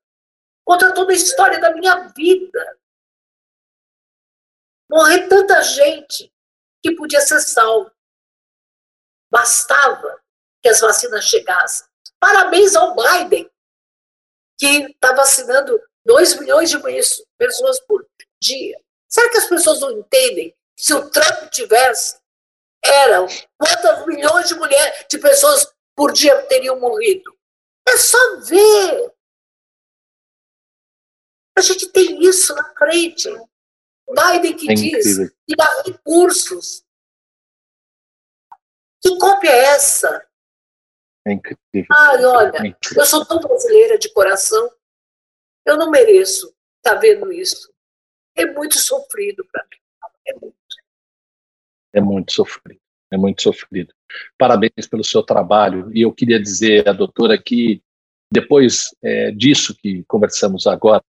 contra 0.64 0.94
toda 0.94 1.12
a 1.12 1.16
história 1.16 1.60
da 1.60 1.72
minha 1.72 2.08
vida. 2.08 2.78
Morrer 4.90 5.28
tanta 5.28 5.62
gente 5.62 6.32
que 6.82 6.94
podia 6.94 7.20
ser 7.20 7.40
salvo. 7.40 7.90
Bastava 9.30 10.22
que 10.62 10.68
as 10.68 10.80
vacinas 10.80 11.24
chegassem. 11.24 11.86
Parabéns 12.20 12.76
ao 12.76 12.94
Biden, 12.94 13.50
que 14.62 14.92
está 14.92 15.12
vacinando 15.12 15.76
2 16.06 16.38
milhões 16.38 16.70
de 16.70 16.78
pessoas 17.36 17.80
por 17.80 18.08
dia. 18.40 18.80
Será 19.08 19.28
que 19.28 19.38
as 19.38 19.48
pessoas 19.48 19.80
não 19.80 19.90
entendem? 19.90 20.56
Se 20.78 20.94
o 20.94 21.10
Trump 21.10 21.50
tivesse, 21.50 22.20
eram 22.80 23.26
quantas 23.58 24.06
milhões 24.06 24.46
de 24.46 24.54
mulheres, 24.54 25.04
de 25.10 25.18
pessoas 25.18 25.66
por 25.96 26.12
dia 26.12 26.46
teriam 26.46 26.78
morrido? 26.78 27.36
É 27.88 27.96
só 27.96 28.36
ver. 28.42 29.12
A 31.58 31.60
gente 31.60 31.88
tem 31.88 32.22
isso 32.22 32.54
na 32.54 32.72
frente. 32.74 33.28
Biden 34.08 34.56
que 34.56 34.70
é 34.70 34.74
diz 34.74 35.16
que 35.44 35.56
dá 35.56 35.82
recursos. 35.82 36.84
Que 39.00 39.18
cópia 39.18 39.50
é 39.50 39.64
essa? 39.74 40.24
É 41.26 41.32
incrível. 41.32 41.86
Ai, 41.90 42.24
olha, 42.24 42.56
é 42.56 42.66
incrível. 42.68 43.02
eu 43.02 43.06
sou 43.06 43.24
tão 43.24 43.38
brasileira 43.38 43.98
de 43.98 44.12
coração, 44.12 44.70
eu 45.64 45.76
não 45.76 45.90
mereço 45.90 46.48
estar 46.78 46.94
tá 46.94 47.00
vendo 47.00 47.32
isso. 47.32 47.72
É 48.34 48.46
muito 48.46 48.78
sofrido 48.78 49.46
para 49.50 49.64
mim. 49.64 49.78
É 50.26 50.34
muito. 50.40 50.56
É 51.94 52.00
muito 52.00 52.32
sofrido. 52.32 52.80
É 53.12 53.16
muito 53.16 53.42
sofrido. 53.42 53.94
Parabéns 54.38 54.86
pelo 54.90 55.04
seu 55.04 55.22
trabalho. 55.22 55.94
E 55.94 56.00
eu 56.00 56.12
queria 56.12 56.40
dizer 56.40 56.88
à 56.88 56.92
doutora 56.92 57.40
que, 57.40 57.82
depois 58.32 58.88
é, 59.02 59.30
disso 59.30 59.76
que 59.76 60.02
conversamos 60.04 60.66
agora, 60.66 61.04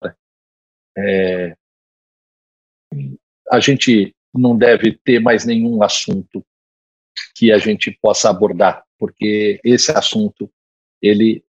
é, 0.97 1.57
a 3.51 3.61
gente 3.61 4.15
não 4.35 4.57
deve 4.57 4.97
ter 5.05 5.21
mais 5.21 5.45
nenhum 5.45 5.83
assunto 5.83 6.45
que 7.35 7.51
a 7.51 7.59
gente 7.59 7.91
possa 8.01 8.31
abordar, 8.31 8.85
porque 8.99 9.61
esse 9.65 9.91
assunto 9.93 10.51
ele 11.01 11.45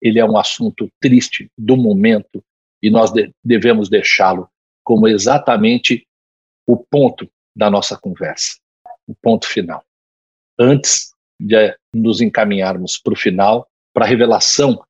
ele 0.00 0.18
é 0.18 0.24
um 0.24 0.36
assunto 0.36 0.90
triste 1.00 1.48
do 1.56 1.76
momento 1.76 2.44
e 2.82 2.90
nós 2.90 3.12
de, 3.12 3.32
devemos 3.44 3.88
deixá-lo 3.88 4.48
como 4.84 5.06
exatamente 5.06 6.04
o 6.66 6.76
ponto 6.76 7.30
da 7.54 7.70
nossa 7.70 7.96
conversa, 7.96 8.58
o 9.06 9.14
ponto 9.14 9.46
final. 9.46 9.84
Antes 10.58 11.12
de 11.40 11.76
nos 11.94 12.20
encaminharmos 12.20 12.98
para 12.98 13.12
o 13.12 13.16
final, 13.16 13.68
para 13.94 14.04
a 14.04 14.08
revelação 14.08 14.84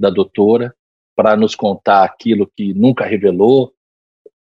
da 0.00 0.08
doutora, 0.08 0.74
para 1.14 1.36
nos 1.36 1.54
contar 1.54 2.04
aquilo 2.04 2.50
que 2.56 2.72
nunca 2.72 3.04
revelou 3.04 3.74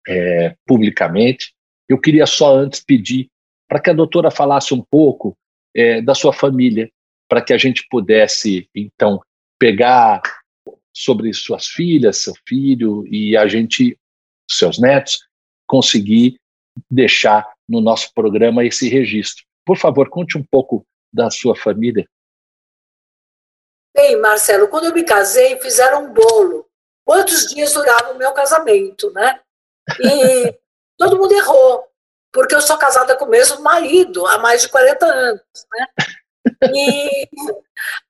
é, 0.07 0.55
publicamente, 0.65 1.53
eu 1.87 1.99
queria 1.99 2.25
só 2.25 2.55
antes 2.55 2.83
pedir 2.83 3.29
para 3.67 3.79
que 3.79 3.89
a 3.89 3.93
doutora 3.93 4.31
falasse 4.31 4.73
um 4.73 4.81
pouco 4.81 5.37
é, 5.79 6.01
da 6.01 6.13
sua 6.13 6.33
família, 6.33 6.91
para 7.29 7.41
que 7.41 7.53
a 7.53 7.57
gente 7.57 7.87
pudesse, 7.89 8.69
então, 8.75 9.21
pegar 9.57 10.21
sobre 10.93 11.31
suas 11.33 11.67
filhas, 11.67 12.17
seu 12.17 12.33
filho 12.45 13.07
e 13.07 13.37
a 13.37 13.47
gente, 13.47 13.97
seus 14.49 14.77
netos, 14.77 15.19
conseguir 15.65 16.37
deixar 16.91 17.49
no 17.67 17.79
nosso 17.79 18.13
programa 18.13 18.65
esse 18.65 18.89
registro. 18.89 19.45
Por 19.65 19.77
favor, 19.77 20.09
conte 20.09 20.37
um 20.37 20.43
pouco 20.43 20.85
da 21.13 21.29
sua 21.29 21.55
família. 21.55 22.05
Bem, 23.95 24.19
Marcelo, 24.19 24.67
quando 24.67 24.85
eu 24.85 24.93
me 24.93 25.03
casei, 25.03 25.57
fizeram 25.59 26.05
um 26.05 26.13
bolo. 26.13 26.67
Quantos 27.05 27.47
dias 27.47 27.73
durava 27.73 28.11
o 28.11 28.17
meu 28.17 28.33
casamento, 28.33 29.11
né? 29.11 29.39
E 29.99 30.57
todo 30.97 31.17
mundo 31.17 31.33
errou 31.33 31.88
porque 32.31 32.55
eu 32.55 32.61
sou 32.61 32.77
casada 32.77 33.15
com 33.15 33.25
o 33.25 33.29
mesmo 33.29 33.61
marido 33.61 34.25
há 34.27 34.37
mais 34.37 34.61
de 34.61 34.69
40 34.69 35.05
anos. 35.05 35.41
Né? 35.71 35.87
E 36.73 37.29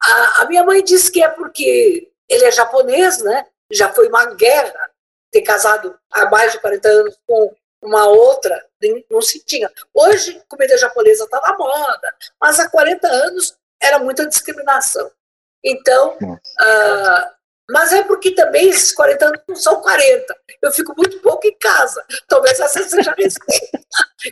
a, 0.02 0.42
a, 0.42 0.46
minha 0.46 0.64
mãe 0.64 0.84
disse 0.84 1.12
que 1.12 1.22
é 1.22 1.28
porque 1.28 2.10
ele 2.28 2.46
é 2.46 2.52
japonês, 2.52 3.22
né? 3.22 3.46
já 3.72 3.94
foi 3.94 4.08
uma 4.08 4.26
guerra 4.34 4.90
ter 5.32 5.42
casado 5.42 5.98
há 6.12 6.30
mais 6.30 6.52
de 6.52 6.60
40 6.60 6.88
anos 6.88 7.20
com 7.28 7.54
uma 7.82 8.08
outra, 8.08 8.66
não 9.10 9.22
se 9.22 9.44
tinha. 9.44 9.72
Hoje, 9.94 10.42
comida 10.48 10.78
japonesa 10.78 11.24
está 11.26 11.40
na 11.42 11.58
moda, 11.58 12.16
mas 12.40 12.60
há 12.60 12.70
40 12.70 13.08
anos 13.08 13.56
era 13.82 14.00
muita 14.00 14.28
discriminação. 14.28 15.10
Então, 15.64 16.18
uh, 16.18 17.39
mas 17.70 17.94
é 17.94 18.04
porque 18.04 18.32
também 18.32 18.70
esses 18.70 18.92
40 18.92 19.26
anos 19.26 19.42
não 19.48 19.56
são 19.56 19.82
40. 19.82 20.36
Eu 20.62 20.72
fico 20.72 20.94
muito 20.98 21.20
pouco 21.20 21.48
em 21.48 21.56
casa. 21.58 22.04
Talvez 22.28 22.60
essa 22.60 22.84
seja 22.84 23.12
a 23.12 23.16
respeito. 23.16 23.80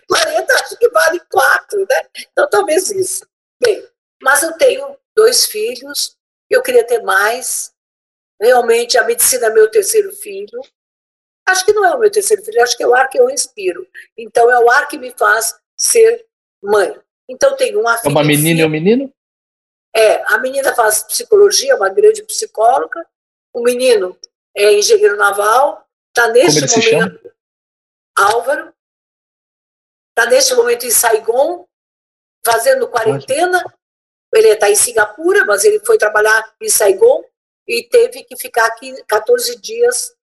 40 0.07 0.53
acho 0.55 0.77
que 0.77 0.89
vale 0.89 1.19
4, 1.29 1.79
né? 1.79 2.09
Então 2.31 2.49
talvez 2.49 2.89
isso. 2.91 3.27
Bem, 3.61 3.87
mas 4.21 4.41
eu 4.41 4.53
tenho 4.53 4.97
dois 5.15 5.45
filhos, 5.45 6.17
eu 6.49 6.61
queria 6.61 6.83
ter 6.83 7.01
mais. 7.03 7.71
Realmente 8.41 8.97
a 8.97 9.03
medicina 9.03 9.47
é 9.47 9.49
meu 9.51 9.69
terceiro 9.69 10.11
filho. 10.13 10.59
Acho 11.47 11.63
que 11.63 11.73
não 11.73 11.85
é 11.85 11.93
o 11.95 11.99
meu 11.99 12.11
terceiro 12.11 12.43
filho, 12.43 12.61
acho 12.61 12.75
que 12.75 12.83
é 12.83 12.87
o 12.87 12.93
ar 12.93 13.07
que 13.09 13.19
eu 13.19 13.27
respiro. 13.27 13.87
Então 14.17 14.51
é 14.51 14.59
o 14.59 14.69
ar 14.69 14.87
que 14.87 14.97
me 14.97 15.11
faz 15.11 15.55
ser 15.77 16.25
mãe. 16.61 16.99
Então 17.29 17.55
tenho 17.55 17.79
uma 17.79 17.97
filha. 17.97 18.09
É 18.09 18.11
uma 18.11 18.23
menina 18.23 18.61
e 18.61 18.65
um 18.65 18.69
menino? 18.69 19.13
É, 19.95 20.23
a 20.33 20.37
menina 20.39 20.73
faz 20.75 21.03
psicologia, 21.03 21.75
uma 21.75 21.89
grande 21.89 22.21
psicóloga, 22.23 23.05
o 23.57 23.63
menino 23.63 24.15
é 24.55 24.71
engenheiro 24.73 25.17
naval, 25.17 25.83
está 26.09 26.31
neste 26.31 26.61
momento. 26.61 27.33
Álvaro. 28.15 28.71
Está 30.09 30.29
neste 30.29 30.53
momento 30.53 30.85
em 30.85 30.91
Saigon, 30.91 31.67
fazendo 32.45 32.87
quarentena. 32.87 33.63
Ele 34.33 34.49
está 34.49 34.69
em 34.69 34.75
Singapura, 34.75 35.43
mas 35.45 35.63
ele 35.63 35.79
foi 35.83 35.97
trabalhar 35.97 36.55
em 36.61 36.69
Saigon 36.69 37.23
e 37.67 37.83
teve 37.83 38.23
que 38.23 38.37
ficar 38.37 38.67
aqui 38.67 38.95
14 39.05 39.59
dias. 39.59 40.15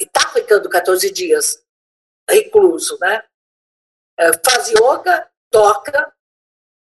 Está 0.00 0.28
uh, 0.28 0.32
ficando 0.32 0.68
14 0.68 1.10
dias 1.12 1.64
recluso, 2.28 2.98
né? 3.00 3.22
Uh, 4.20 4.40
faz 4.44 4.70
yoga, 4.70 5.30
toca 5.50 6.12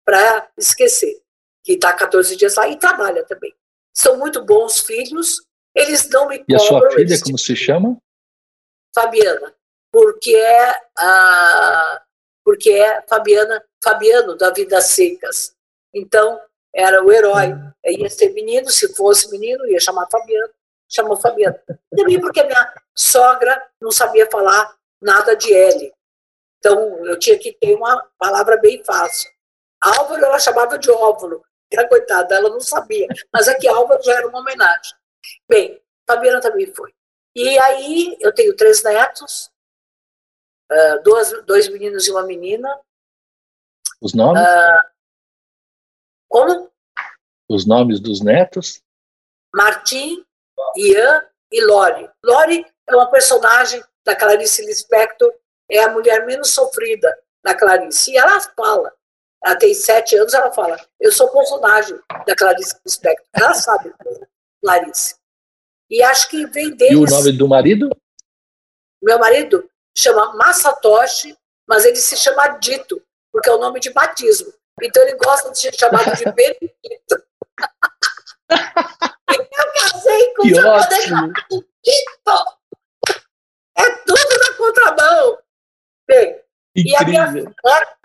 para 0.04 0.50
esquecer 0.56 1.22
que 1.64 1.72
está 1.72 1.92
14 1.92 2.36
dias 2.36 2.54
lá 2.54 2.68
e 2.68 2.78
trabalha 2.78 3.24
também 3.24 3.54
são 4.00 4.16
muito 4.16 4.44
bons 4.44 4.80
filhos, 4.80 5.46
eles 5.74 6.08
não 6.08 6.28
me 6.28 6.38
cobram. 6.38 6.46
E 6.48 6.54
a 6.54 6.58
sua 6.58 6.90
filha, 6.92 7.20
como 7.22 7.38
se 7.38 7.54
chama? 7.54 7.96
Fabiana, 8.94 9.54
porque 9.92 10.34
é 10.34 10.74
a 10.98 12.02
porque 12.44 12.70
é 12.70 13.02
Fabiana, 13.02 13.62
Fabiano 13.84 14.36
da 14.36 14.50
Vidas 14.50 14.86
Secas. 14.86 15.54
Então, 15.94 16.40
era 16.74 17.04
o 17.04 17.12
herói. 17.12 17.52
Ia 17.84 18.08
ser 18.08 18.30
menino, 18.30 18.70
se 18.70 18.92
fosse 18.94 19.30
menino, 19.30 19.66
ia 19.66 19.78
chamar 19.78 20.08
Fabiano, 20.10 20.50
chamou 20.88 21.16
Fabiano. 21.16 21.56
Também 21.94 22.20
porque 22.20 22.42
minha 22.42 22.74
sogra 22.96 23.62
não 23.80 23.92
sabia 23.92 24.28
falar 24.30 24.74
nada 25.00 25.36
de 25.36 25.54
L. 25.54 25.92
Então, 26.58 27.06
eu 27.06 27.18
tinha 27.18 27.38
que 27.38 27.52
ter 27.52 27.74
uma 27.74 28.04
palavra 28.18 28.56
bem 28.56 28.82
fácil. 28.82 29.30
Álvaro 29.80 30.24
ela 30.24 30.38
chamava 30.38 30.78
de 30.78 30.90
óvulo, 30.90 31.44
a 31.78 31.88
coitada, 31.88 32.34
ela 32.34 32.48
não 32.48 32.60
sabia. 32.60 33.06
Mas 33.32 33.48
aqui 33.48 33.68
Álvaro 33.68 34.02
já 34.02 34.14
era 34.14 34.28
uma 34.28 34.40
homenagem. 34.40 34.94
Bem, 35.48 35.80
Fabiana 36.06 36.40
também 36.40 36.72
foi. 36.74 36.92
E 37.34 37.58
aí 37.58 38.16
eu 38.20 38.34
tenho 38.34 38.56
três 38.56 38.82
netos, 38.82 39.50
uh, 40.70 41.02
duas, 41.02 41.30
dois 41.44 41.68
meninos 41.68 42.06
e 42.06 42.10
uma 42.10 42.24
menina. 42.24 42.80
Os 44.00 44.14
nomes? 44.14 44.42
Uh, 44.42 44.90
como? 46.28 46.70
Os 47.48 47.66
nomes 47.66 48.00
dos 48.00 48.20
netos? 48.20 48.82
Martim, 49.54 50.24
Ian 50.76 51.26
e 51.52 51.64
Lori. 51.64 52.08
Lori 52.24 52.66
é 52.88 52.94
uma 52.94 53.10
personagem 53.10 53.82
da 54.04 54.16
Clarice 54.16 54.64
Lispector, 54.64 55.32
é 55.70 55.82
a 55.82 55.90
mulher 55.90 56.26
menos 56.26 56.50
sofrida 56.50 57.16
da 57.42 57.54
Clarice. 57.54 58.12
E 58.12 58.16
ela 58.16 58.40
fala 58.40 58.92
ela 59.42 59.56
tem 59.56 59.72
sete 59.74 60.16
anos, 60.16 60.34
ela 60.34 60.52
fala, 60.52 60.78
eu 61.00 61.10
sou 61.12 61.28
personagem 61.28 61.98
da 62.26 62.36
Clarice 62.36 62.76
Lispector. 62.84 63.26
Ela 63.34 63.54
sabe, 63.54 63.92
Clarice. 64.62 65.16
E 65.88 66.02
acho 66.02 66.28
que 66.28 66.46
vem 66.46 66.76
deles... 66.76 66.92
E 66.92 66.96
o 66.96 67.04
nome 67.04 67.32
do 67.32 67.48
marido? 67.48 67.90
Meu 69.02 69.18
marido 69.18 69.68
chama 69.96 70.34
Masatoshi, 70.34 71.36
mas 71.66 71.84
ele 71.84 71.96
se 71.96 72.16
chama 72.16 72.48
Dito, 72.58 73.02
porque 73.32 73.48
é 73.48 73.52
o 73.52 73.58
nome 73.58 73.80
de 73.80 73.90
batismo. 73.90 74.52
Então 74.82 75.02
ele 75.02 75.16
gosta 75.16 75.50
de 75.50 75.58
ser 75.58 75.74
chamado 75.74 76.14
de 76.16 76.24
Benedito. 76.32 76.70
que 80.42 80.60
ótimo! 80.60 81.32
É 83.78 83.90
tudo 84.04 84.38
na 84.38 84.54
contramão. 84.56 85.38
Bem, 86.06 86.40
e 86.74 86.94
a 86.96 87.04
minha, 87.04 87.24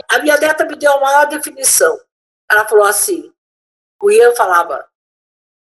a 0.10 0.20
minha 0.20 0.38
neta 0.38 0.66
me 0.66 0.76
deu 0.76 0.92
uma 0.92 1.02
maior 1.02 1.26
definição. 1.28 2.00
Ela 2.50 2.68
falou 2.68 2.86
assim: 2.86 3.34
o 4.02 4.12
Ian 4.12 4.36
falava, 4.36 4.88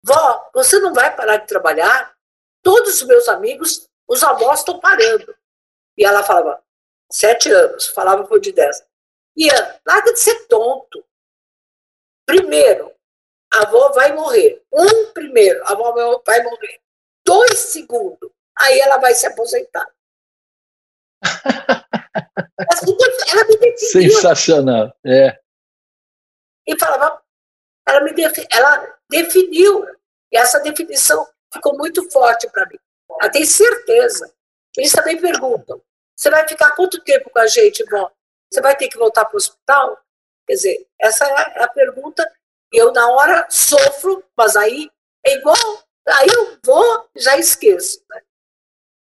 vó, 0.02 0.50
você 0.54 0.78
não 0.80 0.92
vai 0.92 1.14
parar 1.14 1.38
de 1.38 1.46
trabalhar? 1.46 2.14
Todos 2.62 3.00
os 3.00 3.06
meus 3.06 3.28
amigos, 3.28 3.88
os 4.08 4.22
avós 4.22 4.60
estão 4.60 4.78
parando. 4.78 5.34
E 5.96 6.04
ela 6.04 6.22
falava, 6.22 6.62
sete 7.10 7.50
anos, 7.50 7.88
falava 7.88 8.24
por 8.24 8.40
de 8.40 8.52
dez. 8.52 8.84
Ian, 9.36 9.80
larga 9.86 10.12
de 10.12 10.20
ser 10.20 10.46
tonto. 10.46 11.04
Primeiro, 12.26 12.92
a 13.52 13.62
avó 13.62 13.90
vai 13.92 14.12
morrer. 14.12 14.62
Um 14.72 15.12
primeiro, 15.12 15.62
a 15.64 15.72
avó 15.72 15.92
vai 16.24 16.42
morrer. 16.42 16.80
Dois 17.24 17.58
segundos, 17.58 18.30
aí 18.58 18.80
ela 18.80 18.98
vai 18.98 19.14
se 19.14 19.26
aposentar. 19.26 19.86
Ela 22.14 23.44
me 23.44 23.56
definiu. 23.56 24.12
Sensacional, 24.12 24.94
é. 25.04 25.38
E 26.66 26.78
falava, 26.78 27.22
ela 27.86 28.00
me 28.00 28.12
ela 28.50 28.98
definiu. 29.10 29.86
E 30.30 30.36
essa 30.36 30.60
definição 30.60 31.26
ficou 31.52 31.76
muito 31.76 32.08
forte 32.10 32.48
para 32.48 32.66
mim. 32.66 32.78
Ela 33.20 33.30
tem 33.30 33.44
certeza. 33.44 34.32
Eles 34.76 34.92
também 34.92 35.20
perguntam: 35.20 35.82
você 36.16 36.30
vai 36.30 36.46
ficar 36.48 36.72
quanto 36.72 37.02
tempo 37.02 37.30
com 37.30 37.38
a 37.38 37.46
gente, 37.46 37.84
vó? 37.84 38.10
Você 38.50 38.60
vai 38.60 38.76
ter 38.76 38.88
que 38.88 38.98
voltar 38.98 39.24
para 39.24 39.34
o 39.34 39.38
hospital? 39.38 39.98
Quer 40.46 40.54
dizer, 40.54 40.86
essa 41.00 41.24
é 41.26 41.62
a 41.62 41.68
pergunta. 41.68 42.30
Eu, 42.72 42.92
na 42.92 43.10
hora, 43.10 43.46
sofro, 43.50 44.24
mas 44.36 44.56
aí 44.56 44.90
é 45.26 45.34
igual. 45.34 45.56
Aí 46.06 46.28
eu 46.28 46.58
vou, 46.64 47.08
já 47.16 47.36
esqueço. 47.36 48.02
Né? 48.10 48.22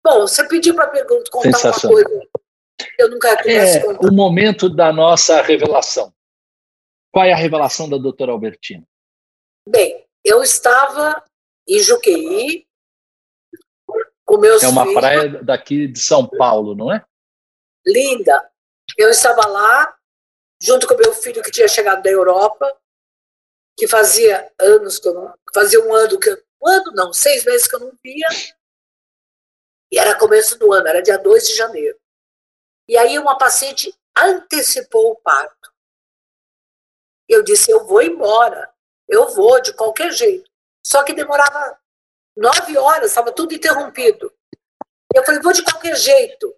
Bom, 0.04 0.22
você 0.22 0.48
pediu 0.48 0.76
para 0.76 0.88
perguntar, 0.88 1.30
contar 1.30 1.60
uma 1.60 1.80
coisa. 1.80 2.29
Eu 3.00 3.10
nunca 3.10 3.30
é, 3.50 3.88
O 4.06 4.12
momento 4.12 4.70
da 4.70 4.92
nossa 4.92 5.42
revelação. 5.42 6.14
Qual 7.14 7.24
é 7.24 7.32
a 7.32 7.36
revelação 7.38 7.90
da 7.90 7.98
doutora 7.98 8.34
Albertina? 8.34 8.86
Bem, 9.66 10.06
eu 10.22 10.44
estava 10.44 11.24
em 11.66 11.80
Juqueí 11.80 12.68
com 14.26 14.38
meus 14.38 14.62
É 14.62 14.68
uma 14.68 14.84
filhos. 14.84 15.00
praia 15.00 15.30
daqui 15.44 15.88
de 15.88 16.00
São 16.00 16.28
Paulo, 16.28 16.76
não 16.76 16.94
é? 16.94 17.04
Linda. 17.88 18.52
Eu 18.98 19.10
estava 19.10 19.48
lá, 19.48 19.98
junto 20.62 20.86
com 20.86 20.96
meu 20.96 21.14
filho 21.14 21.42
que 21.42 21.52
tinha 21.52 21.70
chegado 21.70 22.04
da 22.04 22.10
Europa, 22.10 22.70
que 23.78 23.88
fazia 23.88 24.52
anos 24.60 25.00
que 25.00 25.08
eu 25.08 25.14
não. 25.14 25.34
Fazia 25.54 25.82
um 25.82 25.94
ano 25.94 26.20
que 26.20 26.30
eu. 26.30 26.38
Um 26.62 26.68
ano 26.68 26.92
não, 26.92 27.14
seis 27.14 27.46
meses 27.46 27.66
que 27.66 27.78
eu 27.78 27.80
não 27.80 27.94
via. 28.04 28.28
E 29.90 29.98
era 29.98 30.20
começo 30.20 30.60
do 30.60 30.74
ano, 30.74 30.90
era 30.90 31.02
dia 31.02 31.18
2 31.18 31.48
de 31.48 31.56
janeiro. 31.56 31.98
E 32.90 32.98
aí 32.98 33.20
uma 33.20 33.38
paciente 33.38 33.96
antecipou 34.18 35.12
o 35.12 35.16
parto. 35.16 35.72
Eu 37.28 37.44
disse, 37.44 37.70
eu 37.70 37.86
vou 37.86 38.02
embora. 38.02 38.74
Eu 39.08 39.30
vou, 39.36 39.62
de 39.62 39.74
qualquer 39.74 40.12
jeito. 40.12 40.50
Só 40.84 41.04
que 41.04 41.14
demorava 41.14 41.80
nove 42.36 42.76
horas, 42.80 43.12
estava 43.12 43.32
tudo 43.32 43.54
interrompido. 43.54 44.34
Eu 45.14 45.24
falei, 45.24 45.40
vou 45.40 45.54
de 45.54 45.64
qualquer 45.64 45.96
jeito. 45.96 46.56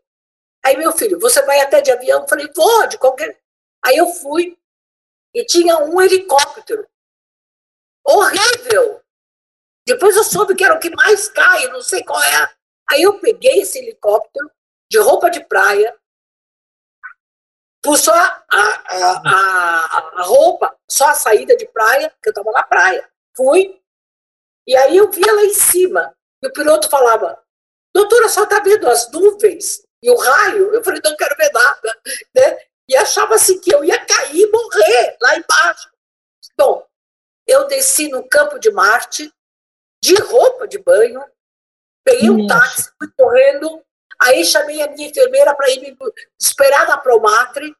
Aí 0.63 0.77
meu 0.77 0.93
filho, 0.93 1.19
você 1.19 1.41
vai 1.41 1.59
até 1.59 1.81
de 1.81 1.91
avião? 1.91 2.21
Eu 2.21 2.27
falei, 2.29 2.49
vou, 2.55 2.87
de 2.87 2.97
qualquer. 2.97 3.37
Aí 3.83 3.97
eu 3.97 4.07
fui 4.07 4.57
e 5.33 5.43
tinha 5.43 5.79
um 5.79 6.01
helicóptero. 6.01 6.87
Horrível! 8.05 9.03
Depois 9.85 10.15
eu 10.15 10.23
soube 10.23 10.55
que 10.55 10.63
era 10.63 10.75
o 10.75 10.79
que 10.79 10.91
mais 10.91 11.27
cai, 11.27 11.67
não 11.67 11.81
sei 11.81 12.05
qual 12.05 12.23
é. 12.23 12.55
Aí 12.89 13.01
eu 13.01 13.19
peguei 13.19 13.59
esse 13.63 13.79
helicóptero 13.79 14.49
de 14.89 14.97
roupa 14.97 15.29
de 15.29 15.43
praia, 15.45 15.93
pus 17.81 18.01
só 18.01 18.13
a, 18.13 18.43
a, 18.51 19.21
a, 19.25 20.21
a 20.21 20.23
roupa, 20.23 20.75
só 20.89 21.09
a 21.09 21.15
saída 21.15 21.55
de 21.55 21.65
praia, 21.67 22.13
que 22.21 22.29
eu 22.29 22.31
estava 22.31 22.51
na 22.51 22.63
praia. 22.63 23.09
Fui, 23.35 23.79
e 24.67 24.75
aí 24.75 24.97
eu 24.97 25.09
via 25.09 25.33
lá 25.33 25.43
em 25.43 25.53
cima, 25.53 26.15
e 26.43 26.47
o 26.47 26.53
piloto 26.53 26.89
falava, 26.89 27.41
doutora, 27.93 28.29
só 28.29 28.43
está 28.43 28.59
vendo 28.59 28.87
as 28.89 29.11
nuvens 29.11 29.83
e 30.03 30.09
o 30.09 30.15
raio? 30.15 30.73
Eu 30.73 30.83
falei, 30.83 31.01
não 31.03 31.15
quero 31.15 31.35
ver 31.35 31.51
nada. 31.51 32.01
Né? 32.35 32.57
E 32.89 32.95
achava 32.95 33.35
assim 33.35 33.59
que 33.59 33.73
eu 33.73 33.85
ia 33.85 34.05
cair 34.05 34.41
e 34.41 34.51
morrer 34.51 35.17
lá 35.21 35.35
embaixo. 35.35 35.89
Bom, 36.57 36.85
eu 37.47 37.67
desci 37.67 38.09
no 38.09 38.27
campo 38.27 38.59
de 38.59 38.69
Marte, 38.71 39.31
de 40.03 40.15
roupa 40.15 40.67
de 40.67 40.77
banho, 40.77 41.23
peguei 42.03 42.29
um 42.29 42.47
táxi, 42.47 42.91
fui 42.97 43.09
correndo, 43.17 43.81
aí 44.21 44.45
chamei 44.45 44.81
a 44.81 44.87
minha 44.87 45.09
enfermeira 45.09 45.55
para 45.55 45.69
ir 45.71 45.81
me 45.81 45.97
esperar 46.39 46.87
na 46.87 46.97
Promatre, 46.97 47.75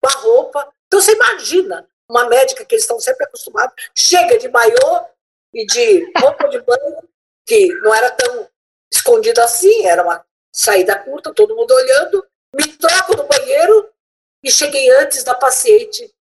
com 0.00 0.08
a 0.08 0.20
roupa. 0.20 0.72
Então 0.86 1.00
você 1.00 1.12
imagina, 1.12 1.88
uma 2.08 2.28
médica 2.28 2.64
que 2.64 2.74
eles 2.74 2.84
estão 2.84 2.98
sempre 2.98 3.24
acostumados, 3.24 3.74
chega 3.94 4.38
de 4.38 4.48
maiô 4.48 5.06
e 5.52 5.66
de 5.66 6.12
roupa 6.18 6.48
de 6.48 6.60
banho, 6.60 7.08
que 7.46 7.68
não 7.80 7.94
era 7.94 8.10
tão 8.10 8.48
escondida 8.90 9.44
assim, 9.44 9.86
era 9.86 10.02
uma 10.02 10.24
saída 10.52 10.98
curta, 10.98 11.32
todo 11.32 11.56
mundo 11.56 11.72
olhando, 11.72 12.26
me 12.54 12.66
troco 12.76 13.16
no 13.16 13.26
banheiro 13.26 13.92
e 14.42 14.50
cheguei 14.50 14.90
antes 14.90 15.24
da 15.24 15.34
paciente. 15.34 16.12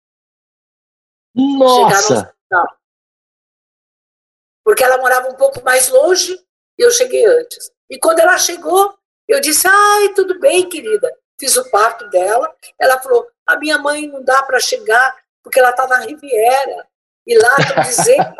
Nossa! 1.33 2.33
Porque 4.63 4.83
ela 4.83 4.97
morava 4.97 5.29
um 5.29 5.35
pouco 5.35 5.63
mais 5.63 5.89
longe 5.89 6.33
e 6.77 6.83
eu 6.83 6.91
cheguei 6.91 7.25
antes. 7.25 7.71
E 7.89 7.99
quando 7.99 8.19
ela 8.19 8.37
chegou, 8.37 8.97
eu 9.31 9.39
disse: 9.39 9.67
Ai, 9.67 10.13
tudo 10.13 10.39
bem, 10.39 10.67
querida. 10.67 11.11
Fiz 11.39 11.55
o 11.57 11.69
parto 11.69 12.09
dela. 12.09 12.53
Ela 12.79 12.99
falou: 12.99 13.27
A 13.45 13.57
minha 13.57 13.77
mãe 13.77 14.07
não 14.07 14.23
dá 14.23 14.43
para 14.43 14.59
chegar 14.59 15.15
porque 15.43 15.59
ela 15.59 15.71
está 15.71 15.87
na 15.87 15.99
Riviera. 15.99 16.87
E 17.25 17.37
lá 17.37 17.55
estão 17.59 17.83
dizendo 17.83 18.35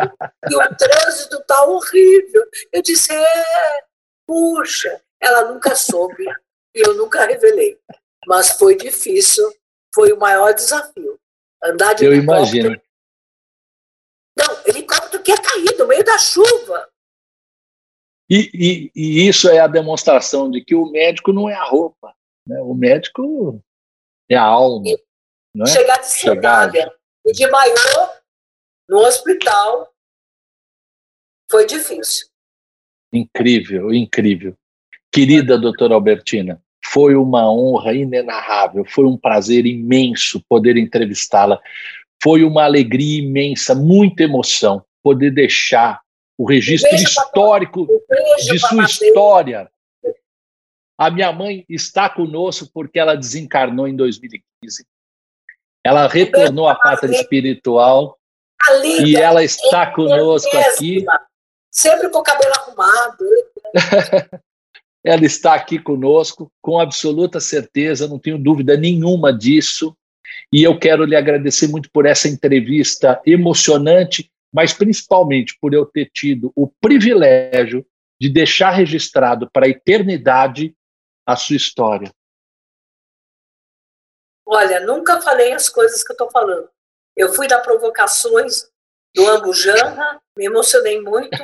que 0.47 0.55
o 0.55 0.75
trânsito 0.75 1.37
está 1.37 1.63
horrível. 1.63 2.43
Eu 2.71 2.81
disse: 2.81 3.13
É, 3.13 3.83
puxa. 4.27 5.01
Ela 5.19 5.51
nunca 5.51 5.75
soube 5.75 6.25
e 6.73 6.79
eu 6.79 6.95
nunca 6.95 7.25
revelei. 7.25 7.79
Mas 8.27 8.51
foi 8.51 8.75
difícil, 8.75 9.47
foi 9.93 10.11
o 10.11 10.19
maior 10.19 10.51
desafio. 10.53 11.19
Andar 11.63 11.93
de 11.93 12.05
eu 12.05 12.13
helicóptero. 12.13 12.57
imagino. 12.57 12.81
Não, 14.35 14.61
helicóptero 14.65 15.21
que 15.21 15.31
ia 15.31 15.37
cair 15.37 15.77
no 15.77 15.87
meio 15.87 16.03
da 16.03 16.17
chuva. 16.17 16.89
E, 18.33 18.49
e, 18.53 18.91
e, 18.95 19.27
isso 19.27 19.49
é 19.49 19.59
a 19.59 19.67
demonstração 19.67 20.49
de 20.49 20.63
que 20.63 20.73
o 20.73 20.89
médico 20.89 21.33
não 21.33 21.49
é 21.49 21.53
a 21.53 21.65
roupa, 21.65 22.15
né? 22.47 22.61
o 22.61 22.73
médico 22.73 23.61
é 24.29 24.37
a 24.37 24.43
alma. 24.43 24.87
E 24.87 24.97
não 25.53 25.65
é? 25.65 25.69
Chegar 25.69 25.97
de 25.97 26.07
sandália 26.07 26.89
e 27.25 27.33
de 27.33 27.45
maiô 27.47 27.75
no 28.87 28.99
hospital 28.99 29.93
foi 31.51 31.65
difícil. 31.65 32.27
Incrível, 33.11 33.93
incrível. 33.93 34.55
Querida 35.11 35.57
doutora 35.57 35.95
Albertina, 35.95 36.63
foi 36.85 37.15
uma 37.15 37.51
honra 37.51 37.93
inenarrável, 37.93 38.85
foi 38.85 39.05
um 39.05 39.17
prazer 39.17 39.65
imenso 39.65 40.41
poder 40.47 40.77
entrevistá-la. 40.77 41.61
Foi 42.23 42.45
uma 42.45 42.63
alegria 42.63 43.21
imensa, 43.21 43.75
muita 43.75 44.23
emoção 44.23 44.85
poder 45.03 45.31
deixar 45.31 46.00
o 46.41 46.45
registro 46.45 46.95
histórico 46.95 47.87
de 48.43 48.57
sua 48.57 48.85
história. 48.85 49.71
A 50.97 51.11
minha 51.11 51.31
mãe 51.31 51.63
está 51.69 52.09
conosco 52.09 52.67
porque 52.73 52.97
ela 52.97 53.15
desencarnou 53.15 53.87
em 53.87 53.95
2015. 53.95 54.87
Ela 55.85 56.07
retornou 56.07 56.67
à 56.67 56.73
pátria 56.73 57.15
espiritual 57.15 58.17
e 59.03 59.15
ela 59.15 59.43
está 59.43 59.91
conosco 59.91 60.55
aqui. 60.57 61.05
Sempre 61.69 62.09
com 62.09 62.17
o 62.17 62.23
cabelo 62.23 62.53
arrumado. 62.57 63.25
ela 65.05 65.23
está 65.23 65.53
aqui 65.53 65.77
conosco 65.77 66.51
com 66.59 66.79
absoluta 66.79 67.39
certeza, 67.39 68.07
não 68.07 68.17
tenho 68.17 68.39
dúvida 68.39 68.75
nenhuma 68.75 69.31
disso. 69.31 69.95
E 70.51 70.63
eu 70.63 70.79
quero 70.79 71.05
lhe 71.05 71.15
agradecer 71.15 71.67
muito 71.67 71.89
por 71.91 72.07
essa 72.07 72.27
entrevista 72.27 73.21
emocionante, 73.27 74.30
mas 74.53 74.73
principalmente 74.73 75.57
por 75.59 75.73
eu 75.73 75.85
ter 75.85 76.09
tido 76.13 76.51
o 76.55 76.67
privilégio 76.67 77.85
de 78.19 78.29
deixar 78.29 78.71
registrado 78.71 79.49
para 79.51 79.65
a 79.65 79.69
eternidade 79.69 80.75
a 81.25 81.35
sua 81.35 81.55
história. 81.55 82.13
Olha, 84.45 84.81
nunca 84.81 85.21
falei 85.21 85.53
as 85.53 85.69
coisas 85.69 86.03
que 86.03 86.11
eu 86.11 86.15
estou 86.15 86.29
falando. 86.29 86.69
Eu 87.15 87.33
fui 87.33 87.47
dar 87.47 87.59
provocações 87.59 88.69
do 89.15 89.27
Ambujanra, 89.27 90.21
me 90.37 90.45
emocionei 90.45 91.01
muito, 91.01 91.37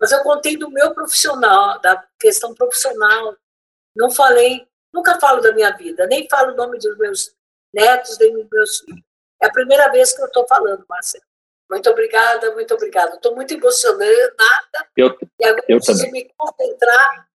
mas 0.00 0.12
eu 0.12 0.22
contei 0.22 0.56
do 0.56 0.70
meu 0.70 0.94
profissional, 0.94 1.80
da 1.80 2.06
questão 2.18 2.54
profissional. 2.54 3.36
Não 3.96 4.10
falei, 4.10 4.66
nunca 4.92 5.18
falo 5.20 5.40
da 5.40 5.52
minha 5.52 5.76
vida, 5.76 6.06
nem 6.06 6.28
falo 6.28 6.52
o 6.52 6.56
nome 6.56 6.78
dos 6.78 6.96
meus 6.96 7.34
netos, 7.72 8.18
nem 8.18 8.32
dos 8.32 8.48
meus 8.50 8.78
filhos. 8.78 9.02
É 9.42 9.46
a 9.46 9.52
primeira 9.52 9.90
vez 9.90 10.12
que 10.12 10.22
eu 10.22 10.26
estou 10.26 10.46
falando, 10.46 10.84
Marcelo. 10.88 11.24
Muito 11.74 11.90
obrigada, 11.90 12.54
muito 12.54 12.72
obrigada. 12.72 13.16
Estou 13.16 13.34
muito 13.34 13.52
emocionada. 13.52 14.88
Eu, 14.96 15.18
e 15.40 15.44
agora 15.44 15.64
eu 15.68 15.78
preciso 15.78 16.04
também. 16.04 16.22
me 16.22 16.32
concentrar. 16.36 17.28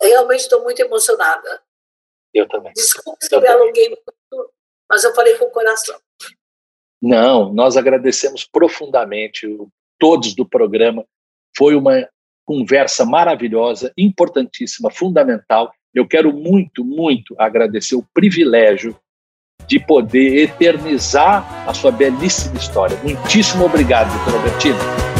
Realmente 0.00 0.40
estou 0.42 0.62
muito 0.62 0.80
emocionada. 0.80 1.60
Eu 2.32 2.48
também. 2.48 2.72
Desculpe 2.72 3.18
se 3.24 3.34
eu 3.34 3.40
me 3.40 3.48
alonguei 3.48 3.88
muito, 3.88 4.52
mas 4.88 5.02
eu 5.02 5.12
falei 5.12 5.36
com 5.38 5.46
o 5.46 5.50
coração. 5.50 6.00
Não, 7.02 7.52
nós 7.52 7.76
agradecemos 7.76 8.44
profundamente 8.44 9.48
todos 9.98 10.36
do 10.36 10.48
programa. 10.48 11.04
Foi 11.56 11.74
uma 11.74 12.08
conversa 12.44 13.04
maravilhosa, 13.04 13.92
importantíssima, 13.98 14.88
fundamental. 14.88 15.74
Eu 15.92 16.06
quero 16.06 16.32
muito, 16.32 16.84
muito 16.84 17.34
agradecer 17.36 17.96
o 17.96 18.06
privilégio 18.14 18.96
de 19.72 19.80
poder 19.80 20.42
eternizar 20.42 21.64
a 21.66 21.72
sua 21.72 21.90
belíssima 21.90 22.58
história. 22.58 22.98
Muitíssimo 23.02 23.64
obrigado, 23.64 24.12
doutor 24.18 24.34
Albertino. 24.34 25.11